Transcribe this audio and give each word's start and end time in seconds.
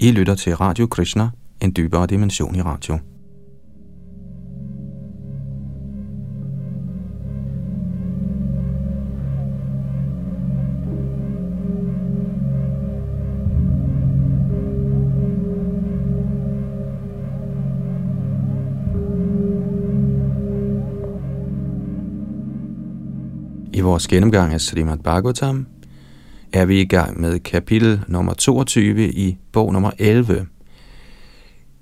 I 0.00 0.10
lytter 0.10 0.34
til 0.34 0.56
Radio 0.56 0.86
Krishna, 0.86 1.30
en 1.62 1.72
dybere 1.76 2.06
dimension 2.06 2.54
i 2.54 2.62
radio. 2.62 2.98
I 23.72 23.80
vores 23.80 24.08
gennemgang 24.08 24.52
af 24.52 24.60
Srimad 24.60 24.98
Bhagavatam 24.98 25.75
er 26.56 26.64
vi 26.64 26.80
i 26.80 26.84
gang 26.84 27.20
med 27.20 27.38
kapitel 27.38 28.00
nummer 28.08 28.34
22 28.34 29.08
i 29.12 29.38
bog 29.52 29.72
nummer 29.72 29.90
11. 29.98 30.46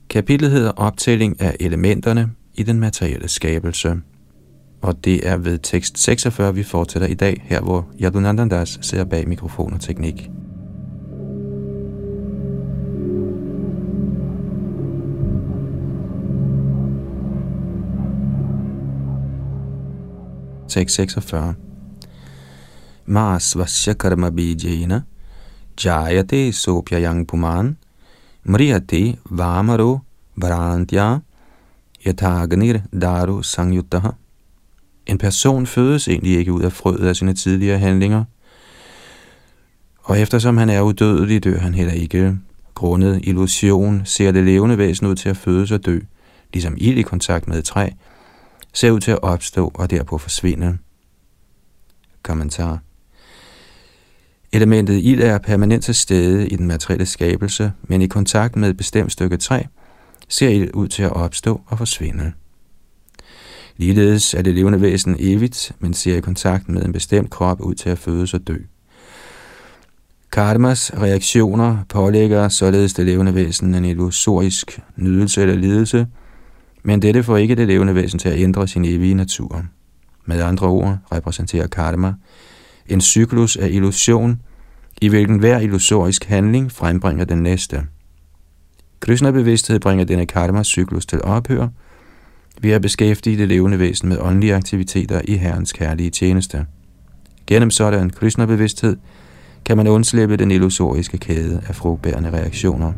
Kapitlet 0.09 0.51
hedder 0.51 0.71
Optælling 0.71 1.41
af 1.41 1.57
elementerne 1.61 2.31
i 2.55 2.63
den 2.63 2.81
materielle 2.81 3.29
skabelse. 3.29 3.97
Og 4.83 5.05
det 5.05 5.29
er 5.29 5.37
ved 5.37 5.59
tekst 5.63 5.99
46, 5.99 6.55
vi 6.55 6.63
fortsætter 6.63 7.09
i 7.09 7.15
dag, 7.15 7.43
her 7.45 7.61
hvor 7.61 7.89
Yadunandandas 8.03 8.79
sidder 8.83 9.05
bag 9.05 9.29
mikrofon 9.29 9.73
og 9.73 9.81
teknik. 9.81 10.31
Tekst 20.69 20.97
46 20.97 21.55
masvasya 23.07 23.95
karma 23.95 24.31
bijena 24.31 25.03
jayate 25.85 26.53
sopyayang 26.53 27.27
puman 27.27 27.77
mriyate 28.45 29.17
vamaro 29.31 30.01
brantya 30.41 31.21
yatagnir 32.07 32.81
daru 32.93 33.43
sangyutaha. 33.43 34.11
En 35.07 35.19
person 35.19 35.67
fødes 35.67 36.09
egentlig 36.09 36.39
ikke 36.39 36.53
ud 36.53 36.63
af 36.63 36.73
frøet 36.73 37.09
af 37.09 37.17
sine 37.17 37.35
tidligere 37.35 37.79
handlinger, 37.79 38.25
og 40.05 40.21
eftersom 40.21 40.57
han 40.57 40.71
er 40.71 40.81
udødelig, 40.81 41.45
dør 41.45 41.59
han 41.59 41.75
heller 41.75 41.93
ikke. 41.93 42.39
Grundet 42.75 43.21
illusion 43.23 44.03
ser 44.05 44.33
det 44.33 44.45
levende 44.45 44.79
væsen 44.79 45.07
ud 45.07 45.15
til 45.15 45.29
at 45.29 45.37
fødes 45.37 45.71
og 45.71 45.87
dø, 45.87 45.99
ligesom 46.53 46.75
ild 46.79 46.99
i 46.99 47.03
kontakt 47.03 47.49
med 47.49 47.59
et 47.59 47.65
træ, 47.65 47.91
ser 48.73 48.91
ud 48.91 49.01
til 49.01 49.11
at 49.11 49.23
opstå 49.23 49.73
og 49.75 49.91
derpå 49.91 50.19
forsvinde. 50.19 50.79
Kommentar 52.23 52.79
Elementet 54.55 55.01
ild 55.05 55.23
er 55.23 55.39
permanent 55.39 55.85
til 55.85 55.95
stede 55.95 56.49
i 56.49 56.57
den 56.57 56.67
materielle 56.67 57.07
skabelse, 57.07 57.73
men 57.83 58.03
i 58.03 58.07
kontakt 58.07 58.57
med 58.57 58.71
et 58.71 58.77
bestemt 58.77 59.13
stykke 59.13 59.37
træ 59.37 59.63
ser 60.29 60.49
ild 60.49 60.71
ud 60.75 60.89
til 60.89 61.03
at 61.03 61.13
opstå 61.13 61.61
og 61.67 61.79
forsvinde. 61.79 62.33
Ligeledes 63.77 64.35
er 64.35 64.43
det 64.43 64.55
levende 64.55 64.81
væsen 64.81 65.17
evigt, 65.19 65.73
men 65.79 65.95
ser 65.95 66.17
i 66.17 66.21
kontakt 66.21 66.69
med 66.69 66.85
en 66.85 66.93
bestemt 66.93 67.31
krop 67.31 67.61
ud 67.61 67.75
til 67.75 67.91
at 67.91 67.99
fødes 67.99 68.35
og 68.35 68.47
dø. 68.47 68.57
Karmas 70.33 70.93
reaktioner 70.95 71.79
pålægger 71.89 72.49
således 72.49 72.95
det 72.95 73.07
levende 73.07 73.35
væsen 73.35 73.75
en 73.75 73.85
illusorisk 73.85 74.81
nydelse 74.97 75.43
eller 75.43 75.55
lidelse, 75.55 76.07
men 76.83 77.03
dette 77.03 77.23
får 77.23 77.37
ikke 77.37 77.55
det 77.55 77.67
levende 77.67 77.95
væsen 77.95 78.19
til 78.19 78.29
at 78.29 78.39
ændre 78.39 78.69
sin 78.69 78.85
evige 78.85 79.15
natur. 79.15 79.65
Med 80.25 80.41
andre 80.41 80.67
ord 80.67 80.99
repræsenterer 81.13 81.67
karma 81.67 82.15
en 82.89 83.01
cyklus 83.01 83.57
af 83.57 83.69
illusion, 83.71 84.41
i 85.03 85.09
hvilken 85.09 85.39
hver 85.39 85.59
illusorisk 85.59 86.25
handling 86.25 86.73
frembringer 86.73 87.25
den 87.25 87.43
næste. 87.43 87.83
Krishna-bevidsthed 89.01 89.81
bringer 89.81 90.05
denne 90.05 90.27
karma-cyklus 90.27 91.07
til 91.07 91.23
ophør 91.23 91.69
ved 92.61 92.71
at 92.71 92.83
beskæftige 92.83 93.39
det 93.39 93.49
levende 93.49 93.79
væsen 93.79 94.09
med 94.09 94.19
åndelige 94.21 94.55
aktiviteter 94.55 95.21
i 95.25 95.37
Herrens 95.37 95.73
kærlige 95.73 96.11
tjeneste. 96.11 96.67
Gennem 97.47 97.71
sådan 97.71 98.11
Krishna-bevidsthed 98.11 98.97
kan 99.65 99.77
man 99.77 99.89
undslippe 99.89 100.37
den 100.37 100.51
illusoriske 100.51 101.19
kæde 101.19 101.63
af 101.69 101.75
frugtbærende 101.75 102.31
reaktioner. 102.33 102.93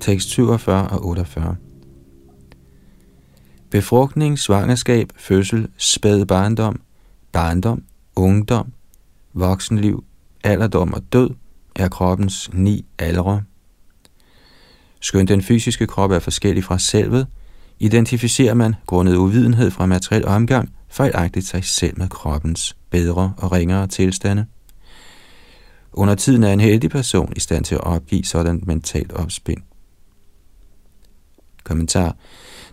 Tekst 0.00 0.28
47 0.28 0.88
og 0.88 1.06
48. 1.06 1.56
Befrugtning, 3.70 4.38
svangerskab, 4.38 5.12
fødsel, 5.16 5.68
spæd 5.76 6.24
barndom, 6.24 6.80
barndom, 7.32 7.82
ungdom, 8.16 8.72
voksenliv, 9.32 10.04
alderdom 10.44 10.94
og 10.94 11.02
død 11.12 11.30
er 11.76 11.88
kroppens 11.88 12.50
ni 12.52 12.84
aldre. 12.98 13.42
Skønt 15.00 15.28
den 15.28 15.42
fysiske 15.42 15.86
krop 15.86 16.10
er 16.10 16.18
forskellig 16.18 16.64
fra 16.64 16.78
selvet, 16.78 17.26
identificerer 17.78 18.54
man 18.54 18.74
grundet 18.86 19.16
uvidenhed 19.16 19.70
fra 19.70 19.86
materiel 19.86 20.26
omgang 20.26 20.68
fejlagtigt 20.88 21.46
sig 21.46 21.64
selv 21.64 21.98
med 21.98 22.08
kroppens 22.08 22.76
bedre 22.90 23.32
og 23.36 23.52
ringere 23.52 23.86
tilstande. 23.86 24.46
Under 25.92 26.14
tiden 26.14 26.44
er 26.44 26.52
en 26.52 26.60
heldig 26.60 26.90
person 26.90 27.32
i 27.36 27.40
stand 27.40 27.64
til 27.64 27.74
at 27.74 27.84
opgive 27.84 28.24
sådan 28.24 28.62
mentalt 28.66 29.12
opspind. 29.12 29.62
Kommentar. 31.64 32.16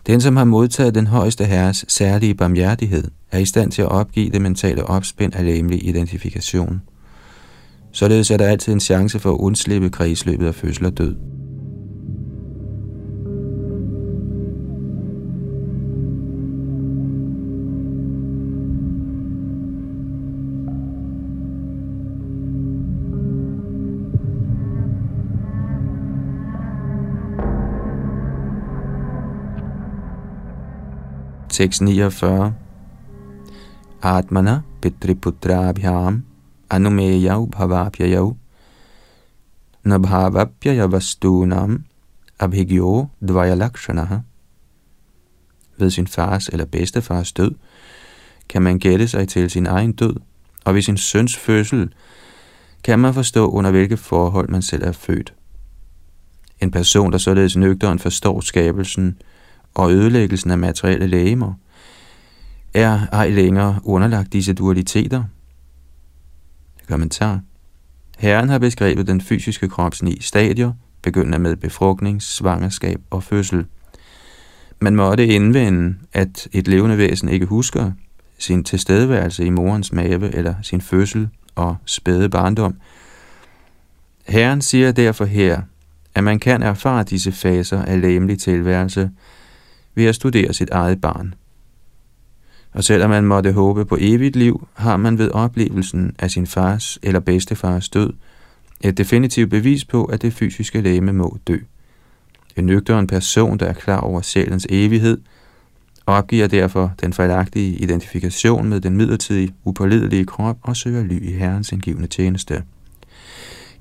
Den, 0.06 0.20
som 0.20 0.36
har 0.36 0.44
modtaget 0.44 0.94
den 0.94 1.06
højeste 1.06 1.44
herres 1.44 1.84
særlige 1.88 2.34
barmhjertighed, 2.34 3.04
er 3.32 3.38
i 3.38 3.44
stand 3.44 3.72
til 3.72 3.82
at 3.82 3.88
opgive 3.88 4.30
det 4.30 4.42
mentale 4.42 4.84
opspind 4.84 5.34
af 5.34 5.44
læmelig 5.44 5.88
identifikation. 5.88 6.82
Således 7.92 8.30
er 8.30 8.36
der 8.36 8.46
altid 8.46 8.72
en 8.72 8.80
chance 8.80 9.18
for 9.18 9.32
at 9.32 9.38
undslippe 9.38 9.90
kredsløbet 9.90 10.46
af 10.46 10.54
fødsel 10.54 10.86
og 10.86 10.98
død. 10.98 11.37
Tekst 31.58 31.82
49. 31.82 32.54
Atmana 34.02 34.62
pitriputrabhyam 34.80 36.22
anumeyav 36.70 37.50
bhavapyayav 37.50 38.36
nabhavapyaya 39.84 40.86
vastunam 40.92 41.84
abhigyo 42.38 43.08
dvayalakshanaha. 43.20 44.18
Ved 45.78 45.90
sin 45.90 46.06
fars 46.06 46.48
eller 46.48 46.64
bedstefars 46.64 47.32
død 47.32 47.54
kan 48.48 48.62
man 48.62 48.78
gætte 48.78 49.08
sig 49.08 49.28
til 49.28 49.50
sin 49.50 49.66
egen 49.66 49.92
død, 49.92 50.16
og 50.64 50.74
ved 50.74 50.82
sin 50.82 50.96
søns 50.96 51.36
fødsel 51.36 51.92
kan 52.84 52.98
man 52.98 53.14
forstå, 53.14 53.50
under 53.50 53.70
hvilke 53.70 53.96
forhold 53.96 54.48
man 54.48 54.62
selv 54.62 54.82
er 54.84 54.92
født. 54.92 55.34
En 56.60 56.70
person, 56.70 57.12
der 57.12 57.18
således 57.18 57.56
nøgteren 57.56 57.98
forstår 57.98 58.40
skabelsen 58.40 59.18
og 59.78 59.92
ødelæggelsen 59.92 60.50
af 60.50 60.58
materielle 60.58 61.06
lægemer, 61.06 61.54
er 62.74 63.00
ej 63.12 63.30
længere 63.30 63.80
underlagt 63.84 64.32
disse 64.32 64.52
dualiteter. 64.52 65.24
Kommentar. 66.88 67.40
Herren 68.18 68.48
har 68.48 68.58
beskrevet 68.58 69.06
den 69.06 69.20
fysiske 69.20 69.68
krops 69.68 70.02
ni 70.02 70.20
stadier, 70.20 70.72
begyndende 71.02 71.38
med 71.38 71.56
befrugtning, 71.56 72.22
svangerskab 72.22 73.00
og 73.10 73.22
fødsel. 73.22 73.66
Man 74.80 74.96
måtte 74.96 75.26
indvende, 75.26 75.94
at 76.12 76.48
et 76.52 76.68
levende 76.68 76.98
væsen 76.98 77.28
ikke 77.28 77.46
husker 77.46 77.92
sin 78.38 78.64
tilstedeværelse 78.64 79.44
i 79.44 79.50
morens 79.50 79.92
mave 79.92 80.34
eller 80.34 80.54
sin 80.62 80.80
fødsel 80.80 81.28
og 81.54 81.76
spæde 81.84 82.28
barndom. 82.28 82.74
Herren 84.28 84.60
siger 84.60 84.92
derfor 84.92 85.24
her, 85.24 85.62
at 86.14 86.24
man 86.24 86.38
kan 86.38 86.62
erfare 86.62 87.04
disse 87.04 87.32
faser 87.32 87.82
af 87.82 88.00
læmelig 88.00 88.38
tilværelse– 88.38 89.10
ved 89.98 90.06
at 90.06 90.14
studere 90.14 90.52
sit 90.52 90.70
eget 90.70 91.00
barn. 91.00 91.34
Og 92.72 92.84
selvom 92.84 93.10
man 93.10 93.24
måtte 93.24 93.52
håbe 93.52 93.84
på 93.84 93.96
evigt 94.00 94.36
liv, 94.36 94.68
har 94.74 94.96
man 94.96 95.18
ved 95.18 95.30
oplevelsen 95.30 96.14
af 96.18 96.30
sin 96.30 96.46
fars 96.46 96.98
eller 97.02 97.20
bedstefars 97.20 97.88
død 97.88 98.12
et 98.80 98.98
definitivt 98.98 99.50
bevis 99.50 99.84
på, 99.84 100.04
at 100.04 100.22
det 100.22 100.32
fysiske 100.32 100.80
læme 100.80 101.12
må 101.12 101.38
dø. 101.46 101.56
En 102.56 102.66
nøgteren 102.66 103.06
person, 103.06 103.58
der 103.58 103.66
er 103.66 103.72
klar 103.72 104.00
over 104.00 104.20
sjælens 104.20 104.66
evighed, 104.70 105.18
opgiver 106.06 106.46
derfor 106.46 106.92
den 107.00 107.12
fejlagtige 107.12 107.76
identifikation 107.76 108.68
med 108.68 108.80
den 108.80 108.96
midlertidige, 108.96 109.54
upålidelige 109.64 110.24
krop 110.24 110.58
og 110.62 110.76
søger 110.76 111.04
ly 111.04 111.22
i 111.22 111.32
Herrens 111.32 111.72
indgivende 111.72 112.08
tjeneste. 112.08 112.62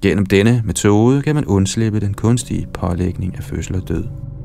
Gennem 0.01 0.25
denne 0.25 0.61
metode 0.65 1.21
kan 1.21 1.35
man 1.35 1.45
undslippe 1.45 1.99
den 1.99 2.13
kunstige 2.13 2.67
pålægning 2.73 3.35
af 3.37 3.43
fødsel 3.43 3.75
og 3.75 3.87
død. 3.87 4.36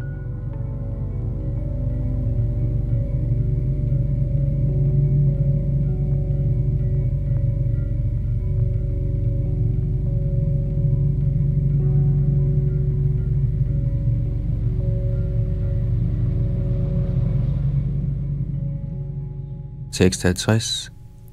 56. 19.92 20.92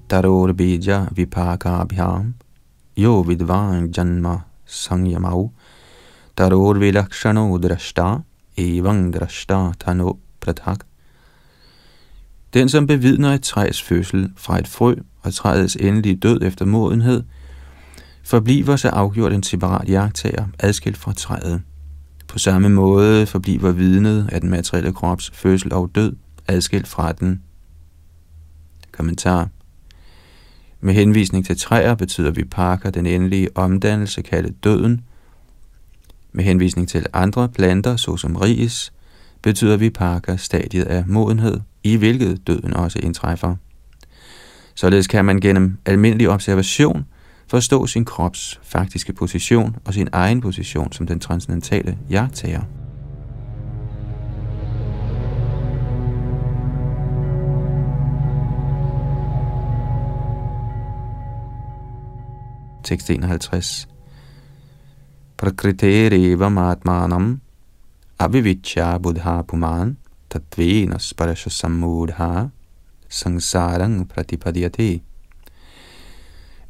Daror 0.09 0.53
bija 0.53 1.05
vipaka 1.11 1.69
abhyam. 1.69 2.35
yo 2.97 3.21
vidvang 3.21 3.97
janma 3.97 4.37
sangyamau 4.65 5.51
daror 6.37 6.73
vilakshano 6.79 7.57
drashta 7.57 8.23
evang 8.57 9.13
drashta 9.13 9.73
tano 9.79 10.17
pratak. 10.41 10.85
den, 12.53 12.69
som 12.69 12.87
bevidner 12.87 13.33
et 13.33 13.41
træs 13.41 13.81
fødsel 13.81 14.31
fra 14.37 14.59
et 14.59 14.67
frø 14.67 14.95
og 15.21 15.33
træets 15.33 15.75
endelige 15.75 16.15
død 16.15 16.41
efter 16.41 16.65
modenhed, 16.65 17.23
forbliver 18.23 18.75
så 18.75 18.89
afgjort 18.89 19.33
en 19.33 19.43
separat 19.43 19.89
jagttager, 19.89 20.45
adskilt 20.59 20.97
fra 20.97 21.13
træet. 21.13 21.61
På 22.27 22.39
samme 22.39 22.69
måde 22.69 23.25
forbliver 23.25 23.71
vidnet 23.71 24.29
af 24.31 24.41
den 24.41 24.49
materielle 24.49 24.93
krops 24.93 25.31
fødsel 25.33 25.73
og 25.73 25.91
død, 25.95 26.15
adskilt 26.47 26.87
fra 26.87 27.11
den 27.11 27.41
Kommentar. 28.99 29.49
Med 30.81 30.93
henvisning 30.93 31.45
til 31.45 31.57
træer 31.57 31.95
betyder 31.95 32.31
vi 32.31 32.43
parker 32.43 32.89
den 32.89 33.05
endelige 33.05 33.57
omdannelse 33.57 34.21
kaldet 34.21 34.63
døden. 34.63 35.01
Med 36.31 36.43
henvisning 36.43 36.89
til 36.89 37.05
andre 37.13 37.49
planter, 37.49 37.95
såsom 37.95 38.35
ris, 38.35 38.93
betyder 39.41 39.77
vi 39.77 39.89
parker 39.89 40.35
stadiet 40.35 40.83
af 40.83 41.03
modenhed, 41.07 41.59
i 41.83 41.95
hvilket 41.95 42.47
døden 42.47 42.73
også 42.73 42.99
indtræffer. 43.03 43.55
Således 44.75 45.07
kan 45.07 45.25
man 45.25 45.39
gennem 45.39 45.77
almindelig 45.85 46.29
observation 46.29 47.05
forstå 47.47 47.87
sin 47.87 48.05
krops 48.05 48.59
faktiske 48.63 49.13
position 49.13 49.75
og 49.85 49.93
sin 49.93 50.07
egen 50.11 50.41
position 50.41 50.91
som 50.91 51.07
den 51.07 51.19
transcendentale 51.19 51.97
jagttager. 52.09 52.78
Tekst 62.89 63.09
51. 63.09 63.87
Prakritereva 65.37 66.49
matmanam 66.49 67.41
avivicca 68.19 68.97
buddha 68.97 69.41
puman 69.41 69.97
tatvena 70.29 70.97
sparasha 70.97 71.49
samudha 71.49 72.49
sangsarang 73.09 74.09
pratipadyate. 74.09 75.01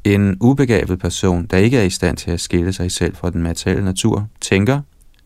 En 0.04 0.36
ubegavet 0.40 0.98
person, 0.98 1.46
der 1.46 1.56
ikke 1.56 1.78
er 1.78 1.82
i 1.82 1.90
stand 1.90 2.16
til 2.16 2.30
at 2.30 2.40
skille 2.40 2.72
sig 2.72 2.92
selv 2.92 3.16
fra 3.16 3.30
den 3.30 3.42
materielle 3.42 3.84
natur, 3.84 4.28
tænker, 4.40 4.80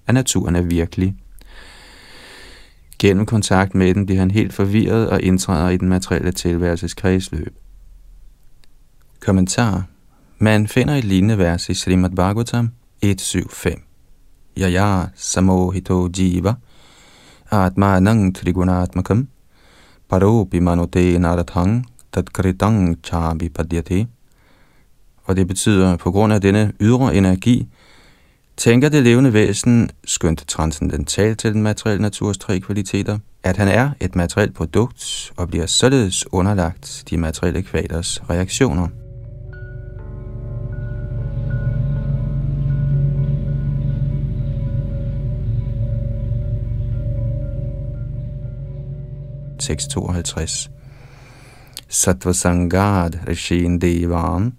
at 0.06 0.14
naturen 0.14 0.56
er 0.56 0.62
virkelig. 0.62 1.14
Gennem 2.98 3.26
kontakt 3.26 3.74
med 3.74 3.94
den 3.94 4.06
bliver 4.06 4.20
han 4.20 4.30
helt 4.30 4.52
forvirret 4.52 5.10
og 5.10 5.22
indtræder 5.22 5.68
i 5.68 5.76
den 5.76 5.88
materielle 5.88 6.32
tilværelses 6.32 6.94
kredsløb. 6.94 7.56
Kommentar 9.20 9.93
man 10.44 10.68
finder 10.68 10.94
et 10.94 11.04
lignende 11.04 11.38
vers 11.38 11.68
i 11.68 11.74
Srimad 11.74 12.10
Bhagavatam 12.10 12.70
1.7.5. 13.04 13.80
Yaya 14.58 15.04
samohito 15.14 16.08
jiva 16.18 16.54
atmanang 17.50 18.34
trigunatmakam 18.36 19.28
paropi 20.08 20.60
manote 20.60 21.18
narathang 21.18 21.86
tatkritang 22.12 22.98
chabi 23.04 23.48
padyate. 23.48 24.06
Og 25.24 25.36
det 25.36 25.48
betyder, 25.48 25.96
på 25.96 26.10
grund 26.10 26.32
af 26.32 26.40
denne 26.40 26.72
ydre 26.80 27.14
energi, 27.14 27.68
tænker 28.56 28.88
det 28.88 29.02
levende 29.02 29.32
væsen, 29.32 29.90
skønt 30.04 30.44
transcendentalt 30.48 31.38
til 31.38 31.54
den 31.54 31.62
materielle 31.62 32.02
naturs 32.02 32.38
tre 32.38 32.60
kvaliteter, 32.60 33.18
at 33.42 33.56
han 33.56 33.68
er 33.68 33.90
et 34.00 34.16
materielt 34.16 34.54
produkt 34.54 35.32
og 35.36 35.48
bliver 35.48 35.66
således 35.66 36.32
underlagt 36.32 37.04
de 37.10 37.16
materielle 37.16 37.62
kvalers 37.62 38.22
reaktioner. 38.30 39.03
Tekst 49.64 49.90
52. 49.90 50.70
Sangad 52.32 53.12
Rishin 53.28 53.80
Devan 53.80 54.52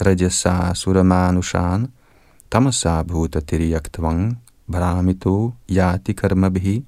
Rajasa 0.00 0.74
Suramanushan 0.74 1.88
Tamasa 2.50 3.02
Bhuta 3.02 3.40
Tiriyaktvang 3.40 4.38
Brahmito 4.72 5.52
Yati 5.70 6.12
Karmabhi 6.12 6.84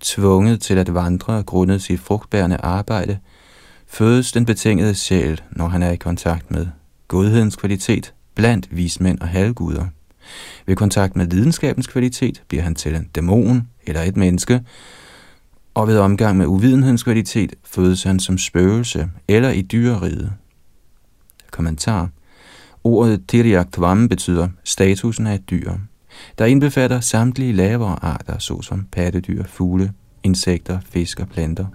Tvunget 0.00 0.60
til 0.60 0.78
at 0.78 0.94
vandre 0.94 1.42
grundet 1.42 1.82
sit 1.82 2.00
frugtbærende 2.00 2.56
arbejde, 2.56 3.18
fødes 3.86 4.32
den 4.32 4.44
betingede 4.44 4.94
sjæl, 4.94 5.40
når 5.50 5.68
han 5.68 5.82
er 5.82 5.90
i 5.90 5.96
kontakt 5.96 6.50
med 6.50 6.66
godhedens 7.08 7.56
kvalitet 7.56 8.14
blandt 8.34 8.76
vismænd 8.76 9.20
og 9.20 9.28
halvguder. 9.28 9.86
Ved 10.66 10.76
kontakt 10.76 11.16
med 11.16 11.26
lidenskabens 11.26 11.86
kvalitet 11.86 12.42
bliver 12.48 12.62
han 12.62 12.74
til 12.74 12.94
en 12.94 13.08
dæmon 13.14 13.68
eller 13.86 14.02
et 14.02 14.16
menneske, 14.16 14.60
og 15.76 15.88
ved 15.88 15.98
omgang 15.98 16.36
med 16.36 16.46
uvidenhedens 16.46 17.02
kvalitet 17.02 17.54
fødes 17.64 18.02
han 18.02 18.20
som 18.20 18.38
spøgelse 18.38 19.10
eller 19.28 19.50
i 19.50 19.62
dyreriget. 19.62 20.32
Kommentar. 21.50 22.10
Ordet 22.84 23.22
Tiriaktvam 23.28 24.08
betyder 24.08 24.48
statusen 24.64 25.26
af 25.26 25.34
et 25.34 25.50
dyr, 25.50 25.72
der 26.38 26.44
indbefatter 26.44 27.00
samtlige 27.00 27.52
lavere 27.52 28.04
arter, 28.04 28.38
såsom 28.38 28.86
pattedyr, 28.92 29.44
fugle, 29.44 29.92
insekter, 30.22 30.80
fisk 30.80 31.20
og 31.20 31.28
planter. 31.28 31.66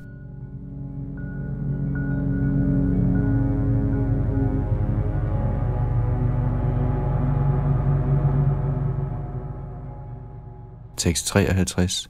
Tekst 10.97 11.27
53 11.27 12.09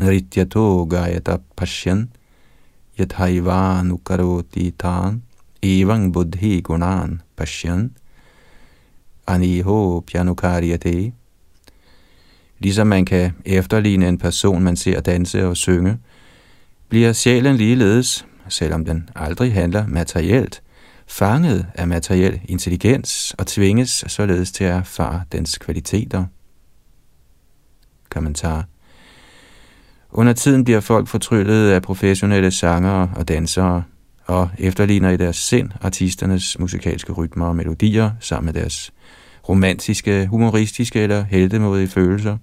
Rityato 0.00 0.86
gayata 0.86 1.38
pashyan 1.56 2.08
yathaivanukaroti 2.98 4.72
tan 4.78 5.22
evang 5.62 6.12
buddhi 6.12 6.62
gunan 6.62 7.20
pashyan 7.36 7.90
aniho 9.26 10.00
pianukaryate. 10.00 11.12
Ligesom 12.58 12.86
man 12.86 13.04
kan 13.04 13.32
efterligne 13.44 14.08
en 14.08 14.18
person, 14.18 14.62
man 14.62 14.76
ser 14.76 15.00
danse 15.00 15.46
og 15.46 15.56
synge, 15.56 15.98
bliver 16.88 17.12
sjælen 17.12 17.56
ligeledes, 17.56 18.26
selvom 18.48 18.84
den 18.84 19.08
aldrig 19.14 19.52
handler 19.52 19.86
materielt, 19.86 20.62
fanget 21.06 21.66
af 21.74 21.88
materiel 21.88 22.40
intelligens 22.44 23.34
og 23.38 23.46
tvinges 23.46 24.04
således 24.06 24.52
til 24.52 24.64
at 24.64 24.76
erfare 24.76 25.22
dens 25.32 25.58
kvaliteter. 25.58 26.24
Kommentar 28.10 28.66
under 30.12 30.32
tiden 30.32 30.64
bliver 30.64 30.80
folk 30.80 31.08
fortryllet 31.08 31.70
af 31.70 31.82
professionelle 31.82 32.50
sangere 32.50 33.10
og 33.16 33.28
dansere, 33.28 33.82
og 34.26 34.50
efterligner 34.58 35.10
i 35.10 35.16
deres 35.16 35.36
sind 35.36 35.70
artisternes 35.80 36.58
musikalske 36.58 37.12
rytmer 37.12 37.46
og 37.46 37.56
melodier 37.56 38.10
sammen 38.20 38.54
med 38.54 38.62
deres 38.62 38.92
romantiske, 39.48 40.26
humoristiske 40.26 41.00
eller 41.00 41.24
heldemodige 41.24 41.88
følelser. 41.88 42.36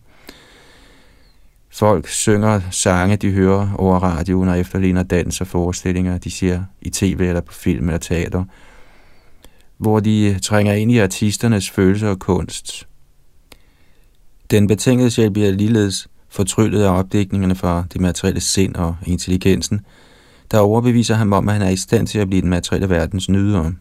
Folk 1.69 2.07
synger 2.07 2.61
sange, 2.71 3.15
de 3.15 3.31
hører 3.31 3.73
over 3.75 3.99
radioen 3.99 4.49
og 4.49 4.59
efterligner 4.59 5.03
dans 5.03 5.41
og 5.41 5.47
forestillinger, 5.47 6.17
de 6.17 6.31
ser 6.31 6.63
i 6.81 6.89
tv 6.89 7.21
eller 7.21 7.41
på 7.41 7.53
film 7.53 7.89
eller 7.89 7.99
teater, 7.99 8.43
hvor 9.77 9.99
de 9.99 10.39
trænger 10.39 10.73
ind 10.73 10.91
i 10.91 10.97
artisternes 10.97 11.69
følelser 11.69 12.09
og 12.09 12.19
kunst. 12.19 12.87
Den 14.51 14.67
betingede 14.67 15.11
sjæl 15.11 15.31
bliver 15.31 15.51
ligeledes 15.51 16.07
fortryllet 16.29 16.83
af 16.83 16.99
opdækningerne 16.99 17.55
fra 17.55 17.83
det 17.93 18.01
materielle 18.01 18.41
sind 18.41 18.75
og 18.75 18.95
intelligensen, 19.05 19.81
der 20.51 20.59
overbeviser 20.59 21.15
ham 21.15 21.33
om, 21.33 21.49
at 21.49 21.53
han 21.53 21.61
er 21.61 21.69
i 21.69 21.75
stand 21.75 22.07
til 22.07 22.19
at 22.19 22.27
blive 22.27 22.41
den 22.41 22.49
materielle 22.49 22.89
verdens 22.89 23.29
nyder. 23.29 23.71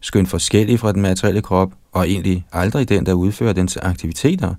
Skønt 0.00 0.28
forskellig 0.28 0.80
fra 0.80 0.92
den 0.92 1.02
materielle 1.02 1.42
krop, 1.42 1.72
og 1.92 2.08
egentlig 2.08 2.46
aldrig 2.52 2.88
den, 2.88 3.06
der 3.06 3.12
udfører 3.12 3.52
dens 3.52 3.76
aktiviteter, 3.76 4.54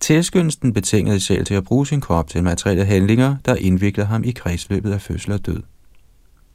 tilskyndelsen 0.00 0.72
betingede 0.72 1.20
sjæl 1.20 1.44
til 1.44 1.54
at 1.54 1.64
bruge 1.64 1.86
sin 1.86 2.00
krop 2.00 2.28
til 2.28 2.44
materielle 2.44 2.84
handlinger, 2.84 3.36
der 3.44 3.54
indvikler 3.54 4.04
ham 4.04 4.24
i 4.24 4.30
kredsløbet 4.30 4.92
af 4.92 5.00
fødsel 5.00 5.32
og 5.32 5.46
død. 5.46 5.62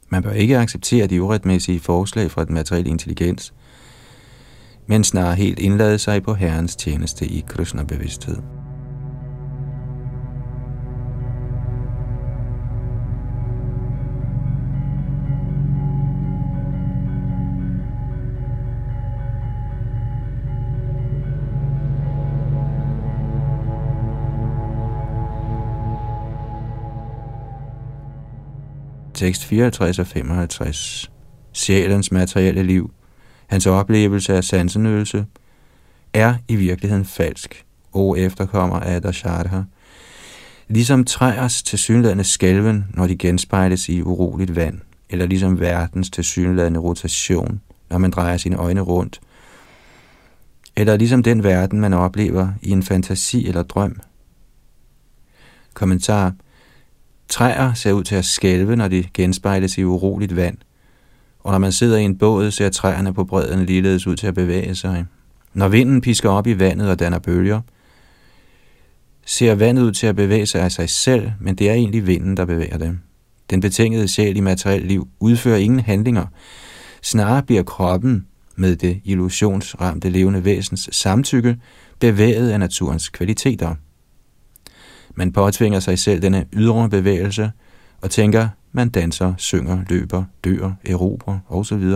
Man 0.08 0.22
bør 0.22 0.32
ikke 0.32 0.58
acceptere 0.58 1.06
de 1.06 1.22
uretmæssige 1.22 1.80
forslag 1.80 2.30
fra 2.30 2.44
den 2.44 2.54
materielle 2.54 2.90
intelligens, 2.90 3.54
men 4.86 5.04
snarere 5.04 5.34
helt 5.34 5.58
indlade 5.58 5.98
sig 5.98 6.22
på 6.22 6.34
Herrens 6.34 6.76
tjeneste 6.76 7.26
i 7.26 7.44
Krishna-bevidsthed. 7.48 8.63
Tekst 29.24 29.44
54 29.44 29.98
og 29.98 30.06
55. 30.06 31.10
Sjælens 31.52 32.12
materielle 32.12 32.62
liv, 32.62 32.90
hans 33.46 33.66
oplevelse 33.66 34.34
af 34.34 34.44
sansenødelse, 34.44 35.26
er 36.12 36.34
i 36.48 36.56
virkeligheden 36.56 37.04
falsk, 37.04 37.64
og 37.92 38.18
efterkommer 38.18 38.80
af 38.80 38.94
Adasharha. 38.96 39.62
Ligesom 40.68 41.04
træers 41.04 41.62
tilsyneladende 41.62 42.24
skælven, 42.24 42.84
når 42.94 43.06
de 43.06 43.16
genspejles 43.16 43.88
i 43.88 44.02
uroligt 44.02 44.56
vand, 44.56 44.80
eller 45.10 45.26
ligesom 45.26 45.60
verdens 45.60 46.10
tilsyneladende 46.10 46.80
rotation, 46.80 47.60
når 47.90 47.98
man 47.98 48.10
drejer 48.10 48.36
sine 48.36 48.56
øjne 48.56 48.80
rundt, 48.80 49.20
eller 50.76 50.96
ligesom 50.96 51.22
den 51.22 51.42
verden, 51.42 51.80
man 51.80 51.92
oplever 51.92 52.52
i 52.62 52.70
en 52.70 52.82
fantasi 52.82 53.46
eller 53.48 53.62
drøm. 53.62 54.00
Kommentar 55.74 56.32
Træer 57.28 57.74
ser 57.74 57.92
ud 57.92 58.04
til 58.04 58.14
at 58.14 58.24
skælve, 58.24 58.76
når 58.76 58.88
de 58.88 59.04
genspejles 59.14 59.78
i 59.78 59.84
uroligt 59.84 60.36
vand. 60.36 60.56
Og 61.40 61.52
når 61.52 61.58
man 61.58 61.72
sidder 61.72 61.98
i 61.98 62.02
en 62.02 62.18
båd, 62.18 62.50
ser 62.50 62.68
træerne 62.68 63.14
på 63.14 63.24
bredden 63.24 63.66
ligeledes 63.66 64.06
ud 64.06 64.16
til 64.16 64.26
at 64.26 64.34
bevæge 64.34 64.74
sig. 64.74 65.06
Når 65.54 65.68
vinden 65.68 66.00
pisker 66.00 66.30
op 66.30 66.46
i 66.46 66.58
vandet 66.58 66.90
og 66.90 66.98
danner 66.98 67.18
bølger, 67.18 67.60
ser 69.26 69.54
vandet 69.54 69.82
ud 69.82 69.92
til 69.92 70.06
at 70.06 70.16
bevæge 70.16 70.46
sig 70.46 70.60
af 70.60 70.72
sig 70.72 70.90
selv, 70.90 71.30
men 71.40 71.54
det 71.54 71.70
er 71.70 71.74
egentlig 71.74 72.06
vinden, 72.06 72.36
der 72.36 72.44
bevæger 72.44 72.78
det. 72.78 72.98
Den 73.50 73.60
betingede 73.60 74.08
sjæl 74.08 74.36
i 74.36 74.40
materielt 74.40 74.86
liv 74.86 75.08
udfører 75.20 75.56
ingen 75.56 75.80
handlinger. 75.80 76.26
Snarere 77.02 77.42
bliver 77.42 77.62
kroppen 77.62 78.26
med 78.56 78.76
det 78.76 79.00
illusionsramte 79.04 80.10
levende 80.10 80.44
væsens 80.44 80.88
samtykke 80.92 81.56
bevæget 82.00 82.50
af 82.50 82.60
naturens 82.60 83.08
kvaliteter. 83.08 83.74
Man 85.14 85.32
påtvinger 85.32 85.80
sig 85.80 85.98
selv 85.98 86.22
denne 86.22 86.44
ydre 86.52 86.88
bevægelse 86.88 87.52
og 88.00 88.10
tænker, 88.10 88.48
man 88.72 88.88
danser, 88.88 89.34
synger, 89.36 89.84
løber, 89.88 90.24
dør, 90.44 90.72
erobrer 90.84 91.38
osv. 91.48 91.92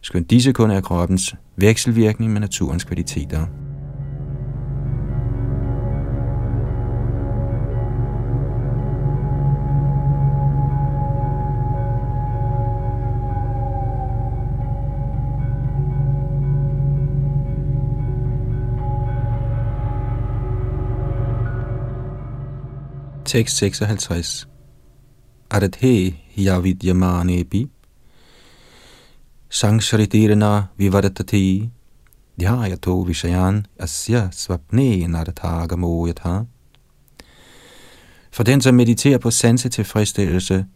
Skønt 0.00 0.30
disse 0.30 0.52
kun 0.52 0.70
er 0.70 0.80
kroppens 0.80 1.34
vekselvirkning 1.56 2.32
med 2.32 2.40
naturens 2.40 2.84
kvaliteter. 2.84 3.46
Tekst 23.28 23.56
56. 23.56 24.48
Aradhe 25.50 26.14
yavidyamanepi 26.36 27.68
Sangshritirna 29.50 30.66
vivadatati 30.78 31.70
dhyayato 32.40 33.04
vishayan 33.06 33.66
asya 33.78 34.30
svapne 34.32 35.06
naratagamo 35.06 36.06
yatha. 36.06 36.44
For 38.30 38.42
den, 38.42 38.60
som 38.60 38.74
mediterer 38.74 39.18
på 39.18 39.30
sansetilfredsstillelse, 39.30 40.66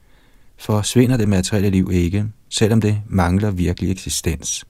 forsvinder 0.56 1.16
det 1.16 1.28
materielle 1.28 1.71
liv 1.71 1.90
ikke, 1.92 2.26
selvom 2.49 2.80
det 2.80 3.02
mangler 3.06 3.50
virkelig 3.50 3.90
eksistens. 3.90 4.64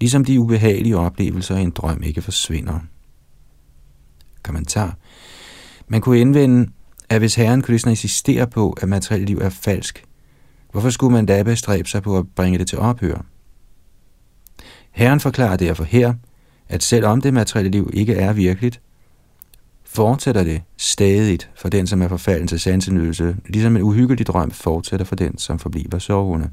Ligesom 0.00 0.24
de 0.24 0.40
ubehagelige 0.40 0.96
oplevelser 0.96 1.56
i 1.56 1.62
en 1.62 1.70
drøm 1.70 2.02
ikke 2.02 2.22
forsvinder. 2.22 2.80
Kommentar. 4.42 4.96
Man 5.92 6.00
kunne 6.00 6.20
indvende, 6.20 6.70
at 7.08 7.18
hvis 7.18 7.34
Herren 7.34 7.62
Krishna 7.62 7.72
ligesom 7.72 7.90
insisterer 7.90 8.46
på, 8.46 8.76
at 8.82 8.88
materielt 8.88 9.26
liv 9.26 9.38
er 9.38 9.48
falsk, 9.48 10.04
hvorfor 10.70 10.90
skulle 10.90 11.12
man 11.12 11.26
da 11.26 11.42
bestræbe 11.42 11.88
sig 11.88 12.02
på 12.02 12.18
at 12.18 12.28
bringe 12.28 12.58
det 12.58 12.66
til 12.66 12.78
ophør? 12.78 13.24
Herren 14.90 15.20
forklarer 15.20 15.56
derfor 15.56 15.84
her, 15.84 16.14
at 16.68 16.82
selvom 16.82 17.20
det 17.20 17.34
materielle 17.34 17.70
liv 17.70 17.90
ikke 17.92 18.14
er 18.14 18.32
virkeligt, 18.32 18.80
fortsætter 19.84 20.44
det 20.44 20.62
stadigt 20.76 21.50
for 21.54 21.68
den, 21.68 21.86
som 21.86 22.02
er 22.02 22.08
forfalden 22.08 22.48
til 22.48 22.60
sansenydelse, 22.60 23.36
ligesom 23.46 23.76
en 23.76 23.82
uhyggelig 23.82 24.26
drøm 24.26 24.50
fortsætter 24.50 25.06
for 25.06 25.16
den, 25.16 25.38
som 25.38 25.58
forbliver 25.58 25.98
sovende. 25.98 26.50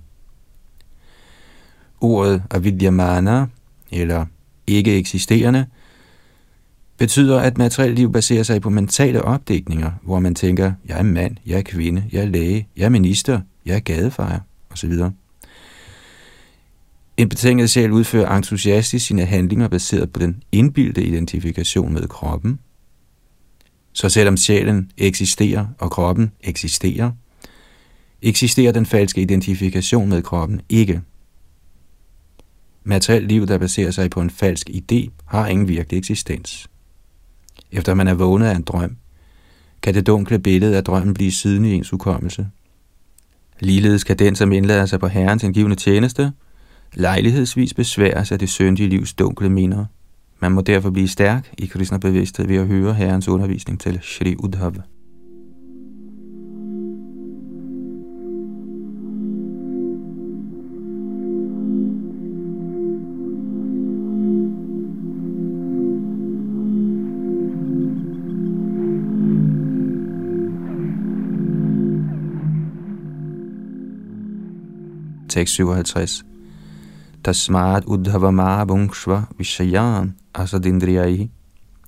Ordet 2.01 2.43
avidyamana, 2.51 3.45
eller 3.91 4.25
ikke 4.67 4.97
eksisterende, 4.97 5.65
betyder, 6.99 7.39
at 7.39 7.57
materielt 7.57 7.95
liv 7.95 8.11
baserer 8.11 8.43
sig 8.43 8.61
på 8.61 8.69
mentale 8.69 9.21
opdækninger, 9.21 9.91
hvor 10.03 10.19
man 10.19 10.35
tænker, 10.35 10.73
jeg 10.87 10.99
er 10.99 11.03
mand, 11.03 11.37
jeg 11.45 11.57
er 11.57 11.61
kvinde, 11.61 12.03
jeg 12.11 12.21
er 12.21 12.25
læge, 12.25 12.67
jeg 12.77 12.85
er 12.85 12.89
minister, 12.89 13.41
jeg 13.65 13.75
er 13.75 13.79
gadefejer 13.79 14.39
osv. 14.71 14.91
En 17.17 17.29
betinget 17.29 17.69
sjæl 17.69 17.91
udfører 17.91 18.35
entusiastisk 18.35 19.05
sine 19.05 19.25
handlinger 19.25 19.67
baseret 19.67 20.11
på 20.13 20.19
den 20.19 20.43
indbildte 20.51 21.03
identifikation 21.03 21.93
med 21.93 22.07
kroppen. 22.07 22.59
Så 23.93 24.09
selvom 24.09 24.37
sjælen 24.37 24.91
eksisterer 24.97 25.67
og 25.79 25.91
kroppen 25.91 26.31
eksisterer, 26.41 27.11
eksisterer 28.21 28.71
den 28.71 28.85
falske 28.85 29.21
identifikation 29.21 30.09
med 30.09 30.21
kroppen 30.21 30.61
ikke. 30.69 31.01
Materielt 32.83 33.27
liv, 33.27 33.47
der 33.47 33.57
baserer 33.57 33.91
sig 33.91 34.09
på 34.09 34.21
en 34.21 34.29
falsk 34.29 34.69
idé, 34.69 35.09
har 35.25 35.47
ingen 35.47 35.67
virkelig 35.67 35.97
eksistens 35.97 36.69
efter 37.71 37.93
man 37.93 38.07
er 38.07 38.13
vågnet 38.13 38.45
af 38.45 38.55
en 38.55 38.61
drøm, 38.61 38.97
kan 39.81 39.93
det 39.93 40.07
dunkle 40.07 40.39
billede 40.39 40.77
af 40.77 40.83
drømmen 40.83 41.13
blive 41.13 41.31
siden 41.31 41.65
i 41.65 41.73
ens 41.73 41.93
ukommelse. 41.93 42.47
Ligeledes 43.59 44.03
kan 44.03 44.19
den, 44.19 44.35
som 44.35 44.51
indlader 44.51 44.85
sig 44.85 44.99
på 44.99 45.07
Herrens 45.07 45.43
indgivende 45.43 45.75
tjeneste, 45.75 46.31
lejlighedsvis 46.93 47.73
besværes 47.73 48.31
af 48.31 48.39
det 48.39 48.49
syndige 48.49 48.89
livs 48.89 49.13
dunkle 49.13 49.49
minder. 49.49 49.85
Man 50.39 50.51
må 50.51 50.61
derfor 50.61 50.89
blive 50.89 51.07
stærk 51.07 51.53
i 51.57 51.65
kristne 51.65 51.99
bevidsthed 51.99 52.47
ved 52.47 52.55
at 52.55 52.67
høre 52.67 52.93
Herrens 52.93 53.27
undervisning 53.27 53.79
til 53.79 53.99
Shri 54.01 54.35
Udhava. 54.35 54.81
657. 75.45 76.25
Tasmat 77.23 77.83
udhavama 77.85 78.65
bungshva 78.65 79.21
vishayan 79.37 80.15
asadindriyai 80.35 81.29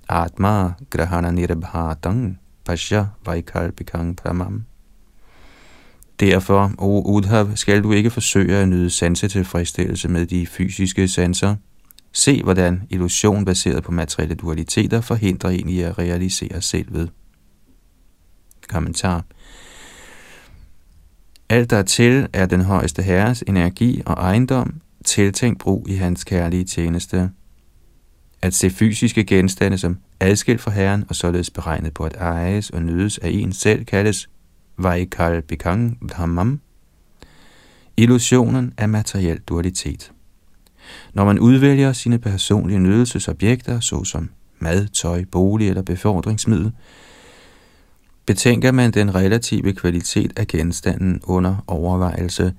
atma 0.09 0.73
grahana 0.89 1.31
nirbhatang 1.31 2.37
pasya 2.65 3.05
vaikarpikang 3.25 4.15
pramam. 4.15 4.65
Derfor, 6.19 6.71
o 6.77 7.01
Udhav, 7.01 7.55
skal 7.55 7.83
du 7.83 7.91
ikke 7.91 8.09
forsøge 8.09 8.57
at 8.57 8.69
nyde 8.69 8.89
sansetilfredsstillelse 8.89 10.07
med 10.07 10.25
de 10.25 10.47
fysiske 10.47 11.07
sanser. 11.07 11.55
Se, 12.13 12.43
hvordan 12.43 12.81
illusion 12.89 13.45
baseret 13.45 13.83
på 13.83 13.91
materielle 13.91 14.35
dualiteter 14.35 15.01
forhindrer 15.01 15.49
en 15.49 15.69
i 15.69 15.81
at 15.81 15.97
realisere 15.97 16.61
selvet. 16.61 17.11
Kommentar 18.69 19.25
alt 21.51 21.69
der 21.69 21.81
til 21.81 22.27
er 22.33 22.45
den 22.45 22.61
højeste 22.61 23.01
herres 23.01 23.43
energi 23.47 24.01
og 24.05 24.13
ejendom, 24.13 24.81
tiltænkt 25.05 25.59
brug 25.59 25.89
i 25.89 25.95
hans 25.95 26.23
kærlige 26.23 26.63
tjeneste. 26.63 27.29
At 28.41 28.53
se 28.53 28.69
fysiske 28.69 29.23
genstande 29.23 29.77
som 29.77 29.97
adskilt 30.19 30.61
fra 30.61 30.71
herren 30.71 31.05
og 31.09 31.15
således 31.15 31.49
beregnet 31.49 31.93
på 31.93 32.03
at 32.03 32.15
ejes 32.19 32.69
og 32.69 32.81
nydes 32.81 33.17
af 33.17 33.29
en 33.29 33.53
selv, 33.53 33.85
kaldes 33.85 34.29
Vaikal 34.77 35.41
Bikang 35.41 36.09
Dhammam, 36.09 36.59
illusionen 37.97 38.73
af 38.77 38.89
materiel 38.89 39.39
dualitet. 39.39 40.11
Når 41.13 41.25
man 41.25 41.39
udvælger 41.39 41.93
sine 41.93 42.19
personlige 42.19 42.79
nydelsesobjekter, 42.79 43.79
såsom 43.79 44.29
mad, 44.59 44.87
tøj, 44.87 45.25
bolig 45.31 45.69
eller 45.69 45.81
befordringsmiddel, 45.81 46.71
betænker 48.25 48.71
man 48.71 48.91
den 48.91 49.15
relative 49.15 49.73
kvalitet 49.73 50.39
af 50.39 50.47
genstanden 50.47 51.19
under 51.23 51.63
overvejelse, 51.67 52.53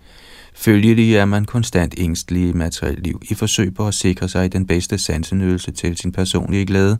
Følgelig 0.54 1.14
er 1.14 1.24
man 1.24 1.44
konstant 1.44 1.94
ængstelig 1.98 2.48
i 2.48 2.52
materielt 2.52 3.02
liv 3.04 3.22
i 3.30 3.34
forsøg 3.34 3.74
på 3.74 3.88
at 3.88 3.94
sikre 3.94 4.28
sig 4.28 4.52
den 4.52 4.66
bedste 4.66 4.98
sansenydelse 4.98 5.70
til 5.72 5.96
sin 5.96 6.12
personlige 6.12 6.66
glæde. 6.66 6.98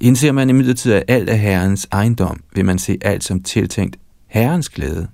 Indser 0.00 0.32
man 0.32 0.50
imidlertid, 0.50 0.92
at 0.92 1.04
alt 1.08 1.30
er 1.30 1.34
Herrens 1.34 1.86
ejendom, 1.92 2.40
vil 2.54 2.64
man 2.64 2.78
se 2.78 2.98
alt 3.00 3.24
som 3.24 3.42
tiltænkt 3.42 3.96
Herrens 4.26 4.68
glæde. 4.68 5.08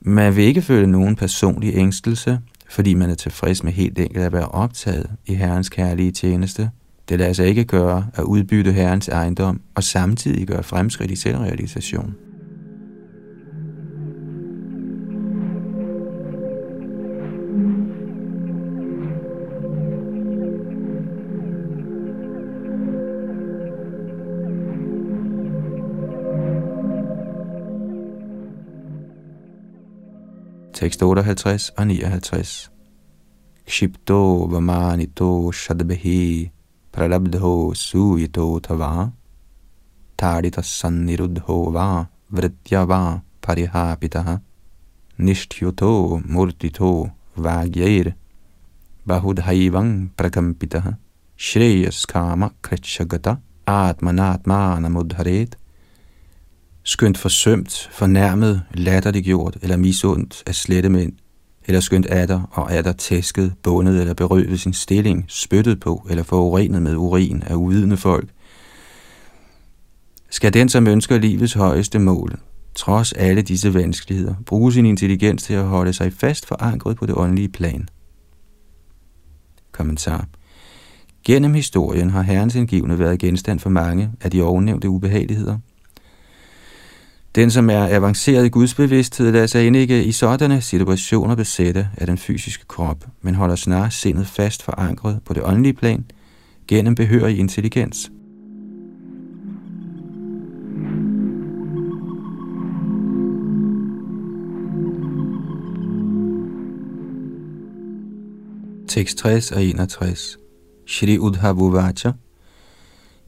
Man 0.00 0.36
vil 0.36 0.44
ikke 0.44 0.62
føle 0.62 0.86
nogen 0.86 1.16
personlig 1.16 1.74
ængstelse, 1.74 2.38
fordi 2.70 2.94
man 2.94 3.10
er 3.10 3.14
tilfreds 3.14 3.64
med 3.64 3.72
helt 3.72 3.98
enkelt 3.98 4.24
at 4.24 4.32
være 4.32 4.48
optaget 4.48 5.10
i 5.26 5.34
Herrens 5.34 5.68
kærlige 5.68 6.12
tjeneste. 6.12 6.70
Det 7.08 7.18
lader 7.18 7.32
sig 7.32 7.46
ikke 7.46 7.64
gøre 7.64 8.06
at 8.14 8.22
udbytte 8.22 8.72
Herrens 8.72 9.08
ejendom 9.08 9.60
og 9.74 9.82
samtidig 9.82 10.46
gøre 10.46 10.62
fremskridt 10.62 11.10
i 11.10 11.16
selvrealisation. 11.16 12.14
Tekst 30.74 31.02
58 31.02 31.70
og 31.70 31.86
59. 31.86 32.70
Kshipto 33.66 34.44
vamanito 34.44 35.52
shadbehi 35.52 36.50
pralabdho 36.96 37.74
suyito 37.76 38.46
tava 38.66 38.90
tarita 40.16 40.62
sannirudho 40.62 41.58
va 41.76 41.88
vritya 42.36 42.82
va 42.90 43.00
parihapitaha 43.44 44.34
nishtyuto 45.26 45.92
murtito 46.34 46.92
vagyair 47.44 48.06
bahudhaivang 49.08 49.92
prakampitaha 50.18 50.92
shreyas 51.46 52.00
kama 52.12 52.48
krechagata 52.64 53.32
atmanatmanamudharet 53.66 55.52
skønt 56.86 57.18
forsømt, 57.18 57.88
fornærmet, 57.92 58.62
latterliggjort 58.74 59.56
eller 59.62 59.76
misundt 59.76 60.42
af 60.46 60.54
slette 60.54 60.88
mænd, 60.88 61.12
eller 61.66 61.80
skønt 61.80 62.06
atter 62.06 62.42
og 62.52 62.72
atter 62.72 62.92
tæsket, 62.92 63.54
bundet 63.62 64.00
eller 64.00 64.14
berøvet 64.14 64.60
sin 64.60 64.72
stilling, 64.72 65.24
spyttet 65.28 65.80
på 65.80 66.06
eller 66.10 66.22
forurenet 66.22 66.82
med 66.82 66.96
urin 66.96 67.42
af 67.42 67.54
uvidende 67.54 67.96
folk, 67.96 68.28
skal 70.30 70.54
den, 70.54 70.68
som 70.68 70.86
ønsker 70.86 71.18
livets 71.18 71.52
højeste 71.52 71.98
mål, 71.98 72.38
trods 72.74 73.12
alle 73.12 73.42
disse 73.42 73.74
vanskeligheder, 73.74 74.34
bruge 74.46 74.72
sin 74.72 74.86
intelligens 74.86 75.42
til 75.42 75.54
at 75.54 75.64
holde 75.64 75.92
sig 75.92 76.12
fast 76.12 76.46
forankret 76.46 76.96
på 76.96 77.06
det 77.06 77.14
åndelige 77.14 77.48
plan. 77.48 77.88
Kommentar. 79.72 80.26
Gennem 81.24 81.54
historien 81.54 82.10
har 82.10 82.22
Herrens 82.22 82.54
indgivende 82.54 82.98
været 82.98 83.18
genstand 83.18 83.60
for 83.60 83.70
mange 83.70 84.10
af 84.20 84.30
de 84.30 84.42
ovennævnte 84.42 84.88
ubehageligheder, 84.88 85.58
den, 87.36 87.50
som 87.50 87.70
er 87.70 87.96
avanceret 87.96 88.46
i 88.46 88.48
Guds 88.48 88.74
bevidsthed, 88.74 89.32
lader 89.32 89.46
sig 89.46 89.66
end 89.66 89.76
ikke 89.76 90.04
i 90.04 90.12
sådanne 90.12 90.60
situationer 90.60 91.34
besætte 91.34 91.88
af 91.96 92.06
den 92.06 92.18
fysiske 92.18 92.64
krop, 92.66 93.04
men 93.22 93.34
holder 93.34 93.56
snarere 93.56 93.90
sindet 93.90 94.26
fast 94.26 94.62
forankret 94.62 95.20
på 95.24 95.34
det 95.34 95.42
åndelige 95.42 95.72
plan 95.72 96.04
gennem 96.68 96.94
behørig 96.94 97.38
intelligens. 97.38 98.10
Tekst 108.88 109.18
60 109.18 109.52
og 109.52 109.64
61 109.64 110.38
Shri 110.86 111.18
Udhavu 111.18 111.70
Vacha. 111.70 112.12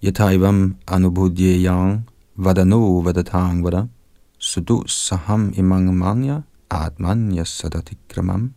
Yataivam 0.05 0.77
Anubhudyayang 0.87 2.09
Vadano 2.37 3.01
Vadatang 3.01 3.65
Vadam 3.65 3.98
Sudu 4.39 4.87
saham 4.87 5.53
imangmanya 5.57 6.45
atmanya 6.71 7.45
sadatikramam 7.45 8.55